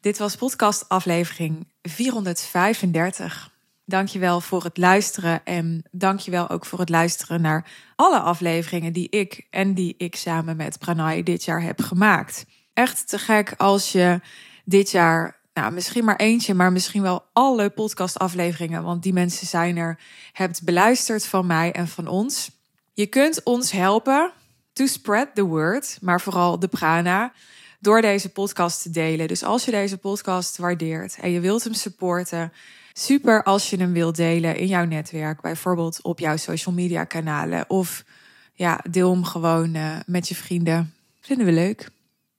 Dit 0.00 0.18
was 0.18 0.36
podcast 0.36 0.88
aflevering 0.88 1.68
435. 1.82 3.52
Dankjewel 3.84 4.40
voor 4.40 4.64
het 4.64 4.76
luisteren 4.76 5.44
en 5.44 5.84
dankjewel 5.90 6.50
ook 6.50 6.66
voor 6.66 6.78
het 6.78 6.88
luisteren 6.88 7.40
naar 7.40 7.70
alle 7.96 8.18
afleveringen 8.18 8.92
die 8.92 9.08
ik 9.08 9.46
en 9.50 9.74
die 9.74 9.94
ik 9.98 10.16
samen 10.16 10.56
met 10.56 10.78
Pranay 10.78 11.22
dit 11.22 11.44
jaar 11.44 11.62
heb 11.62 11.80
gemaakt. 11.80 12.46
Echt 12.72 13.08
te 13.08 13.18
gek 13.18 13.54
als 13.56 13.92
je 13.92 14.20
dit 14.64 14.90
jaar 14.90 15.42
nou, 15.54 15.72
misschien 15.72 16.04
maar 16.04 16.16
eentje, 16.16 16.54
maar 16.54 16.72
misschien 16.72 17.02
wel 17.02 17.24
alle 17.32 17.70
podcastafleveringen, 17.70 18.82
want 18.82 19.02
die 19.02 19.12
mensen 19.12 19.46
zijn 19.46 19.76
er, 19.76 19.98
hebt 20.32 20.64
beluisterd 20.64 21.26
van 21.26 21.46
mij 21.46 21.72
en 21.72 21.88
van 21.88 22.06
ons. 22.06 22.50
Je 22.92 23.06
kunt 23.06 23.42
ons 23.42 23.70
helpen 23.70 24.32
to 24.74 24.86
spread 24.86 25.34
the 25.34 25.44
word, 25.44 25.98
maar 26.00 26.20
vooral 26.20 26.58
de 26.58 26.68
prana, 26.68 27.32
door 27.80 28.00
deze 28.00 28.28
podcast 28.28 28.82
te 28.82 28.90
delen. 28.90 29.28
Dus 29.28 29.42
als 29.42 29.64
je 29.64 29.70
deze 29.70 29.98
podcast 29.98 30.56
waardeert 30.56 31.16
en 31.20 31.30
je 31.30 31.40
wilt 31.40 31.64
hem 31.64 31.74
supporten, 31.74 32.52
super 32.92 33.42
als 33.42 33.70
je 33.70 33.76
hem 33.76 33.92
wilt 33.92 34.16
delen 34.16 34.56
in 34.56 34.66
jouw 34.66 34.84
netwerk, 34.84 35.40
bijvoorbeeld 35.40 36.02
op 36.02 36.18
jouw 36.18 36.36
social 36.36 36.74
media 36.74 37.04
kanalen 37.04 37.70
of 37.70 38.04
ja, 38.52 38.80
deel 38.90 39.12
hem 39.12 39.24
gewoon 39.24 39.74
uh, 39.74 39.96
met 40.06 40.28
je 40.28 40.34
vrienden. 40.34 40.94
Vinden 41.20 41.46
we 41.46 41.52
leuk. 41.52 41.90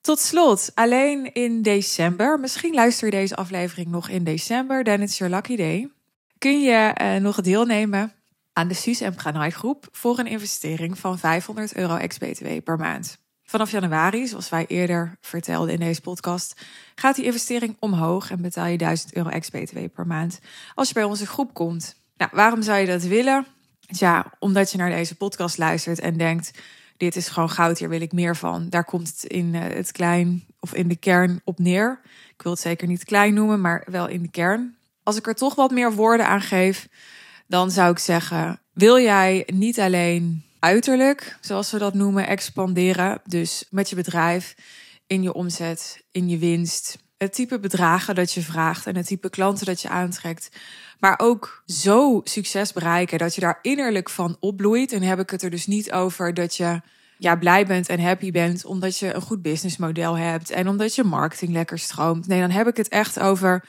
Tot 0.01 0.19
slot, 0.19 0.71
alleen 0.73 1.33
in 1.33 1.61
december, 1.61 2.39
misschien 2.39 2.73
luister 2.73 3.05
je 3.05 3.11
deze 3.11 3.35
aflevering 3.35 3.87
nog 3.87 4.09
in 4.09 4.23
december, 4.23 4.83
then 4.83 5.01
it's 5.01 5.17
your 5.17 5.33
lucky 5.33 5.55
day, 5.55 5.89
kun 6.37 6.61
je 6.61 6.95
uh, 7.01 7.15
nog 7.15 7.41
deelnemen 7.41 8.13
aan 8.55 8.67
de 8.67 8.73
Suus 8.73 9.01
en 9.01 9.51
groep 9.51 9.87
voor 9.91 10.19
een 10.19 10.27
investering 10.27 10.99
van 10.99 11.19
500 11.19 11.75
euro 11.75 11.95
ex-BTW 11.95 12.63
per 12.63 12.77
maand. 12.77 13.17
Vanaf 13.43 13.71
januari, 13.71 14.27
zoals 14.27 14.49
wij 14.49 14.65
eerder 14.67 15.17
vertelden 15.21 15.73
in 15.73 15.79
deze 15.79 16.01
podcast, 16.01 16.61
gaat 16.95 17.15
die 17.15 17.25
investering 17.25 17.75
omhoog 17.79 18.31
en 18.31 18.41
betaal 18.41 18.65
je 18.65 18.77
1000 18.77 19.13
euro 19.13 19.29
ex-BTW 19.29 19.77
per 19.93 20.07
maand 20.07 20.39
als 20.75 20.87
je 20.87 20.93
bij 20.93 21.03
onze 21.03 21.27
groep 21.27 21.53
komt. 21.53 21.95
Nou, 22.17 22.31
waarom 22.33 22.61
zou 22.61 22.79
je 22.79 22.85
dat 22.85 23.03
willen? 23.03 23.45
Ja, 23.79 24.31
omdat 24.39 24.71
je 24.71 24.77
naar 24.77 24.89
deze 24.89 25.15
podcast 25.15 25.57
luistert 25.57 25.99
en 25.99 26.17
denkt: 26.17 26.51
dit 26.97 27.15
is 27.15 27.27
gewoon 27.27 27.49
goud, 27.49 27.79
hier 27.79 27.89
wil 27.89 28.01
ik 28.01 28.11
meer 28.11 28.35
van. 28.35 28.69
Daar 28.69 28.85
komt 28.85 29.07
het 29.07 29.23
in 29.23 29.55
eh, 29.55 29.61
het 29.61 29.91
klein 29.91 30.45
of 30.59 30.73
in 30.73 30.87
de 30.87 30.95
kern 30.95 31.41
op 31.43 31.59
neer. 31.59 31.99
Ik 32.33 32.41
wil 32.41 32.51
het 32.51 32.61
zeker 32.61 32.87
niet 32.87 33.03
klein 33.03 33.33
noemen, 33.33 33.61
maar 33.61 33.87
wel 33.91 34.07
in 34.07 34.21
de 34.21 34.31
kern. 34.31 34.77
Als 35.03 35.17
ik 35.17 35.27
er 35.27 35.35
toch 35.35 35.55
wat 35.55 35.71
meer 35.71 35.93
woorden 35.93 36.27
aan 36.27 36.41
geef, 36.41 36.87
dan 37.47 37.71
zou 37.71 37.91
ik 37.91 37.99
zeggen: 37.99 38.59
wil 38.73 38.99
jij 38.99 39.47
niet 39.53 39.79
alleen 39.79 40.43
uiterlijk, 40.59 41.37
zoals 41.41 41.71
we 41.71 41.77
dat 41.77 41.93
noemen, 41.93 42.27
expanderen, 42.27 43.21
dus 43.25 43.65
met 43.69 43.89
je 43.89 43.95
bedrijf, 43.95 44.55
in 45.07 45.23
je 45.23 45.33
omzet, 45.33 46.03
in 46.11 46.29
je 46.29 46.37
winst, 46.37 46.97
het 47.17 47.33
type 47.33 47.59
bedragen 47.59 48.15
dat 48.15 48.31
je 48.31 48.41
vraagt 48.41 48.87
en 48.87 48.95
het 48.95 49.07
type 49.07 49.29
klanten 49.29 49.65
dat 49.65 49.81
je 49.81 49.89
aantrekt, 49.89 50.49
maar 50.99 51.19
ook 51.19 51.63
zo 51.65 52.21
succes 52.23 52.73
bereiken 52.73 53.17
dat 53.17 53.35
je 53.35 53.41
daar 53.41 53.59
innerlijk 53.61 54.09
van 54.09 54.37
opbloeit. 54.39 54.91
En 54.91 55.01
heb 55.01 55.19
ik 55.19 55.29
het 55.29 55.41
er 55.41 55.49
dus 55.49 55.67
niet 55.67 55.91
over 55.91 56.33
dat 56.33 56.55
je 56.55 56.81
ja, 57.17 57.35
blij 57.35 57.65
bent 57.65 57.89
en 57.89 57.99
happy 57.99 58.31
bent 58.31 58.65
omdat 58.65 58.97
je 58.97 59.13
een 59.13 59.21
goed 59.21 59.41
businessmodel 59.41 60.17
hebt 60.17 60.49
en 60.49 60.67
omdat 60.67 60.95
je 60.95 61.03
marketing 61.03 61.51
lekker 61.51 61.79
stroomt. 61.79 62.27
Nee, 62.27 62.39
dan 62.39 62.51
heb 62.51 62.67
ik 62.67 62.77
het 62.77 62.87
echt 62.87 63.19
over 63.19 63.63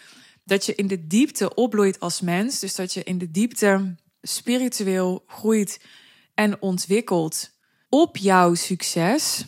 dat 0.47 0.67
je 0.67 0.75
in 0.75 0.87
de 0.87 1.07
diepte 1.07 1.55
opbloeit 1.55 2.01
als 2.01 2.21
mens. 2.21 2.59
Dus 2.59 2.75
dat 2.75 2.93
je 2.93 3.03
in 3.03 3.19
de 3.19 3.31
diepte 3.31 3.95
spiritueel 4.23 5.25
groeit 5.27 5.81
en 6.35 6.63
ontwikkelt 6.63 7.51
op 7.89 8.17
jouw 8.17 8.55
succes. 8.55 9.47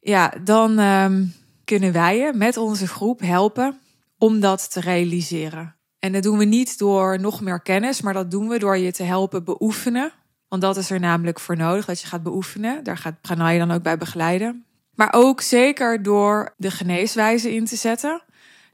Ja, 0.00 0.34
dan 0.44 0.78
um, 0.78 1.34
kunnen 1.64 1.92
wij 1.92 2.16
je 2.16 2.32
met 2.34 2.56
onze 2.56 2.86
groep 2.86 3.20
helpen 3.20 3.80
om 4.18 4.40
dat 4.40 4.72
te 4.72 4.80
realiseren. 4.80 5.76
En 5.98 6.12
dat 6.12 6.22
doen 6.22 6.38
we 6.38 6.44
niet 6.44 6.78
door 6.78 7.20
nog 7.20 7.40
meer 7.40 7.60
kennis, 7.60 8.00
maar 8.00 8.12
dat 8.14 8.30
doen 8.30 8.48
we 8.48 8.58
door 8.58 8.76
je 8.76 8.92
te 8.92 9.02
helpen 9.02 9.44
beoefenen. 9.44 10.12
Want 10.48 10.62
dat 10.62 10.76
is 10.76 10.90
er 10.90 11.00
namelijk 11.00 11.40
voor 11.40 11.56
nodig, 11.56 11.84
dat 11.84 12.00
je 12.00 12.06
gaat 12.06 12.22
beoefenen. 12.22 12.84
Daar 12.84 12.98
gaat 12.98 13.20
Pranay 13.20 13.58
dan 13.58 13.70
ook 13.70 13.82
bij 13.82 13.98
begeleiden. 13.98 14.64
Maar 14.94 15.12
ook 15.12 15.40
zeker 15.40 16.02
door 16.02 16.54
de 16.56 16.70
geneeswijze 16.70 17.54
in 17.54 17.64
te 17.64 17.76
zetten. 17.76 18.22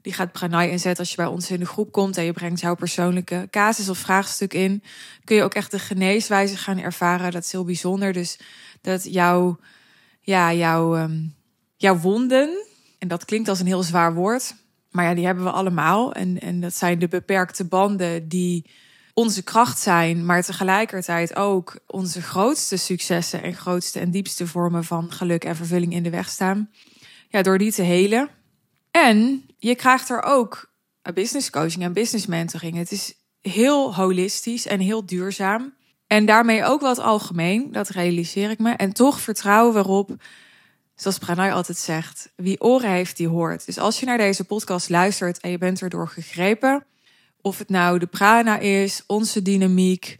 Die 0.09 0.17
gaat 0.17 0.31
Pranay 0.31 0.69
inzetten 0.69 0.99
als 0.99 1.09
je 1.09 1.15
bij 1.15 1.25
ons 1.25 1.51
in 1.51 1.59
de 1.59 1.65
groep 1.65 1.91
komt 1.91 2.17
en 2.17 2.23
je 2.23 2.33
brengt 2.33 2.59
jouw 2.59 2.75
persoonlijke 2.75 3.47
casus 3.51 3.89
of 3.89 3.97
vraagstuk 3.97 4.53
in. 4.53 4.83
Kun 5.23 5.35
je 5.35 5.43
ook 5.43 5.53
echt 5.53 5.71
de 5.71 5.79
geneeswijze 5.79 6.57
gaan 6.57 6.79
ervaren. 6.79 7.31
Dat 7.31 7.43
is 7.43 7.51
heel 7.51 7.63
bijzonder. 7.63 8.13
Dus 8.13 8.39
dat 8.81 9.13
jouw, 9.13 9.59
ja, 10.21 10.53
jouw, 10.53 10.97
um, 10.97 11.35
jouw 11.75 11.97
wonden, 11.97 12.65
en 12.97 13.07
dat 13.07 13.25
klinkt 13.25 13.49
als 13.49 13.59
een 13.59 13.65
heel 13.65 13.83
zwaar 13.83 14.13
woord, 14.13 14.55
maar 14.91 15.05
ja, 15.05 15.13
die 15.13 15.25
hebben 15.25 15.43
we 15.43 15.51
allemaal. 15.51 16.13
En, 16.13 16.39
en 16.39 16.59
dat 16.59 16.75
zijn 16.75 16.99
de 16.99 17.07
beperkte 17.07 17.65
banden 17.65 18.27
die 18.27 18.69
onze 19.13 19.43
kracht 19.43 19.79
zijn, 19.79 20.25
maar 20.25 20.43
tegelijkertijd 20.43 21.35
ook 21.35 21.79
onze 21.87 22.21
grootste 22.21 22.77
successen 22.77 23.43
en 23.43 23.53
grootste 23.53 23.99
en 23.99 24.11
diepste 24.11 24.47
vormen 24.47 24.83
van 24.83 25.11
geluk 25.11 25.43
en 25.43 25.55
vervulling 25.55 25.93
in 25.93 26.03
de 26.03 26.09
weg 26.09 26.29
staan. 26.29 26.69
Ja, 27.27 27.41
door 27.41 27.57
die 27.57 27.71
te 27.71 27.81
helen. 27.81 28.29
En 29.03 29.45
je 29.57 29.75
krijgt 29.75 30.09
er 30.09 30.23
ook 30.23 30.71
business 31.13 31.49
coaching 31.49 31.83
en 31.83 31.93
business 31.93 32.25
mentoring. 32.25 32.77
Het 32.77 32.91
is 32.91 33.13
heel 33.41 33.95
holistisch 33.95 34.65
en 34.65 34.79
heel 34.79 35.05
duurzaam. 35.05 35.73
En 36.07 36.25
daarmee 36.25 36.65
ook 36.65 36.81
wat 36.81 36.99
algemeen, 36.99 37.71
dat 37.71 37.89
realiseer 37.89 38.49
ik 38.49 38.59
me. 38.59 38.71
En 38.71 38.93
toch 38.93 39.19
vertrouwen 39.19 39.73
we 39.73 39.79
erop 39.79 40.17
Zoals 40.99 41.17
Pranay 41.17 41.51
altijd 41.51 41.77
zegt, 41.77 42.31
wie 42.35 42.61
oren 42.61 42.89
heeft, 42.89 43.17
die 43.17 43.27
hoort. 43.27 43.65
Dus 43.65 43.77
als 43.77 43.99
je 43.99 44.05
naar 44.05 44.17
deze 44.17 44.43
podcast 44.43 44.89
luistert 44.89 45.39
en 45.39 45.51
je 45.51 45.57
bent 45.57 45.81
erdoor 45.81 46.07
gegrepen, 46.07 46.85
of 47.41 47.57
het 47.57 47.69
nou 47.69 47.99
de 47.99 48.05
prana 48.05 48.57
is, 48.57 49.03
onze 49.07 49.41
dynamiek, 49.41 50.19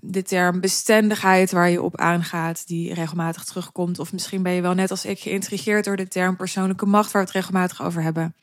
de 0.00 0.22
term 0.22 0.60
bestendigheid 0.60 1.50
waar 1.50 1.70
je 1.70 1.82
op 1.82 1.96
aangaat, 1.96 2.66
die 2.66 2.94
regelmatig 2.94 3.44
terugkomt, 3.44 3.98
of 3.98 4.12
misschien 4.12 4.42
ben 4.42 4.52
je 4.52 4.60
wel 4.60 4.74
net 4.74 4.90
als 4.90 5.04
ik 5.04 5.20
geïntrigeerd 5.20 5.84
door 5.84 5.96
de 5.96 6.08
term 6.08 6.36
persoonlijke 6.36 6.86
macht, 6.86 7.12
waar 7.12 7.22
we 7.22 7.28
het 7.28 7.36
regelmatig 7.36 7.82
over 7.82 8.02
hebben. 8.02 8.34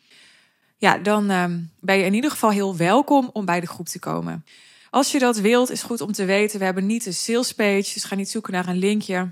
Ja, 0.78 0.98
dan 0.98 1.30
ehm, 1.30 1.60
ben 1.80 1.98
je 1.98 2.04
in 2.04 2.14
ieder 2.14 2.32
geval 2.32 2.50
heel 2.50 2.76
welkom 2.76 3.30
om 3.34 3.46
bij 3.46 3.60
de 3.60 3.68
groep 3.68 3.88
te 3.88 4.00
komen. 4.00 4.46
Als 4.90 5.12
je 5.12 5.20
dat 5.20 5.38
wilt, 5.38 5.72
is 5.72 5.84
goed 5.84 6.02
om 6.02 6.12
te 6.12 6.26
weten. 6.26 6.60
We 6.60 6.66
hebben 6.66 6.86
niet 6.86 7.06
een 7.06 7.14
sales 7.14 7.54
page, 7.54 7.92
dus 7.94 8.04
ga 8.04 8.16
niet 8.16 8.30
zoeken 8.30 8.54
naar 8.54 8.68
een 8.68 8.78
linkje. 8.78 9.30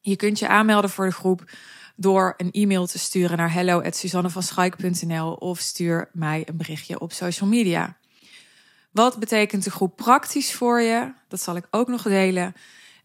Je 0.00 0.16
kunt 0.16 0.38
je 0.38 0.48
aanmelden 0.48 0.90
voor 0.90 1.06
de 1.06 1.12
groep 1.12 1.44
door 1.96 2.34
een 2.36 2.50
e-mail 2.50 2.86
te 2.86 2.98
sturen 2.98 3.36
naar 3.36 3.52
hello@suzannevanschaik.nl 3.52 5.32
of 5.32 5.58
stuur 5.58 6.10
mij 6.12 6.42
een 6.46 6.56
berichtje 6.56 7.00
op 7.00 7.12
social 7.12 7.48
media. 7.48 7.96
Wat 8.94 9.18
betekent 9.18 9.64
de 9.64 9.70
groep 9.70 9.96
praktisch 9.96 10.54
voor 10.54 10.80
je? 10.80 11.12
Dat 11.28 11.42
zal 11.42 11.56
ik 11.56 11.66
ook 11.70 11.88
nog 11.88 12.02
delen. 12.02 12.54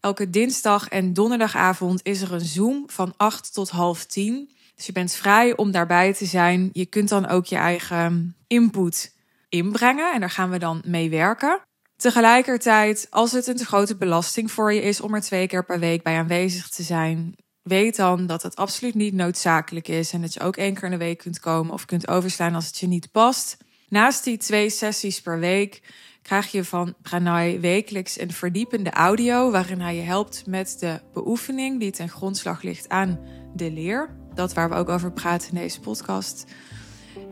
Elke 0.00 0.30
dinsdag 0.30 0.88
en 0.88 1.12
donderdagavond 1.12 2.00
is 2.02 2.20
er 2.20 2.32
een 2.32 2.40
Zoom 2.40 2.84
van 2.86 3.14
8 3.16 3.52
tot 3.54 3.70
half 3.70 4.04
10. 4.04 4.50
Dus 4.74 4.86
je 4.86 4.92
bent 4.92 5.12
vrij 5.12 5.56
om 5.56 5.70
daarbij 5.70 6.14
te 6.14 6.24
zijn. 6.24 6.70
Je 6.72 6.86
kunt 6.86 7.08
dan 7.08 7.28
ook 7.28 7.46
je 7.46 7.56
eigen 7.56 8.36
input 8.46 9.14
inbrengen 9.48 10.12
en 10.12 10.20
daar 10.20 10.30
gaan 10.30 10.50
we 10.50 10.58
dan 10.58 10.82
mee 10.86 11.10
werken. 11.10 11.60
Tegelijkertijd, 11.96 13.06
als 13.10 13.32
het 13.32 13.46
een 13.46 13.56
te 13.56 13.66
grote 13.66 13.96
belasting 13.96 14.50
voor 14.50 14.72
je 14.72 14.82
is 14.82 15.00
om 15.00 15.14
er 15.14 15.20
twee 15.20 15.46
keer 15.46 15.64
per 15.64 15.78
week 15.78 16.02
bij 16.02 16.18
aanwezig 16.18 16.68
te 16.68 16.82
zijn, 16.82 17.34
weet 17.62 17.96
dan 17.96 18.26
dat 18.26 18.42
het 18.42 18.56
absoluut 18.56 18.94
niet 18.94 19.14
noodzakelijk 19.14 19.88
is 19.88 20.12
en 20.12 20.20
dat 20.20 20.34
je 20.34 20.40
ook 20.40 20.56
één 20.56 20.74
keer 20.74 20.84
in 20.84 20.90
de 20.90 20.96
week 20.96 21.18
kunt 21.18 21.40
komen 21.40 21.72
of 21.72 21.84
kunt 21.84 22.08
overslaan 22.08 22.54
als 22.54 22.66
het 22.66 22.78
je 22.78 22.86
niet 22.86 23.10
past. 23.10 23.56
Naast 23.90 24.24
die 24.24 24.36
twee 24.36 24.70
sessies 24.70 25.20
per 25.20 25.38
week 25.38 25.82
krijg 26.22 26.52
je 26.52 26.64
van 26.64 26.94
Pranay 27.02 27.60
wekelijks 27.60 28.20
een 28.20 28.32
verdiepende 28.32 28.90
audio 28.90 29.50
waarin 29.50 29.80
hij 29.80 29.96
je 29.96 30.02
helpt 30.02 30.46
met 30.46 30.76
de 30.78 31.00
beoefening 31.12 31.80
die 31.80 31.90
ten 31.90 32.08
grondslag 32.08 32.62
ligt 32.62 32.88
aan 32.88 33.20
de 33.54 33.70
leer. 33.70 34.10
Dat 34.34 34.54
waar 34.54 34.68
we 34.68 34.74
ook 34.74 34.88
over 34.88 35.12
praten 35.12 35.48
in 35.48 35.58
deze 35.60 35.80
podcast. 35.80 36.44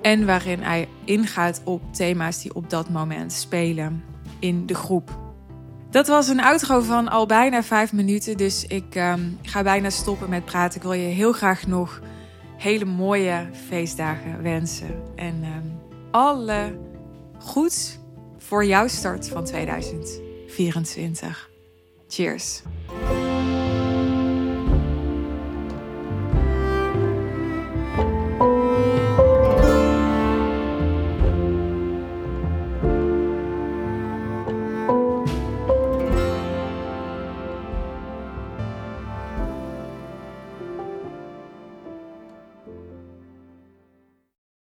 En 0.02 0.26
waarin 0.26 0.62
hij 0.62 0.88
ingaat 1.04 1.61
op 1.64 1.94
thema's 1.94 2.42
die 2.42 2.54
op 2.54 2.70
dat 2.70 2.88
moment 2.88 3.32
spelen 3.32 4.04
in 4.38 4.66
de 4.66 4.74
groep. 4.74 5.18
Dat 5.90 6.06
was 6.06 6.28
een 6.28 6.40
outro 6.40 6.80
van 6.80 7.09
al 7.09 7.26
bijna 7.26 7.62
vijf 7.62 7.92
minuten. 7.92 8.36
Dus 8.36 8.66
ik 8.66 8.94
um, 8.94 9.38
ga 9.42 9.62
bijna 9.62 9.90
stoppen 9.90 10.28
met 10.28 10.44
praten. 10.44 10.76
Ik 10.76 10.82
wil 10.82 10.92
je 10.92 11.06
heel 11.06 11.32
graag 11.32 11.66
nog 11.66 12.00
hele 12.56 12.84
mooie 12.84 13.46
feestdagen 13.68 14.42
wensen. 14.42 15.02
En 15.16 15.44
um, 15.44 15.78
alle 16.11 16.78
goeds 17.38 17.98
voor 18.38 18.64
jouw 18.64 18.88
start 18.88 19.28
van 19.28 19.44
2024. 19.44 21.50
Cheers. 22.09 22.62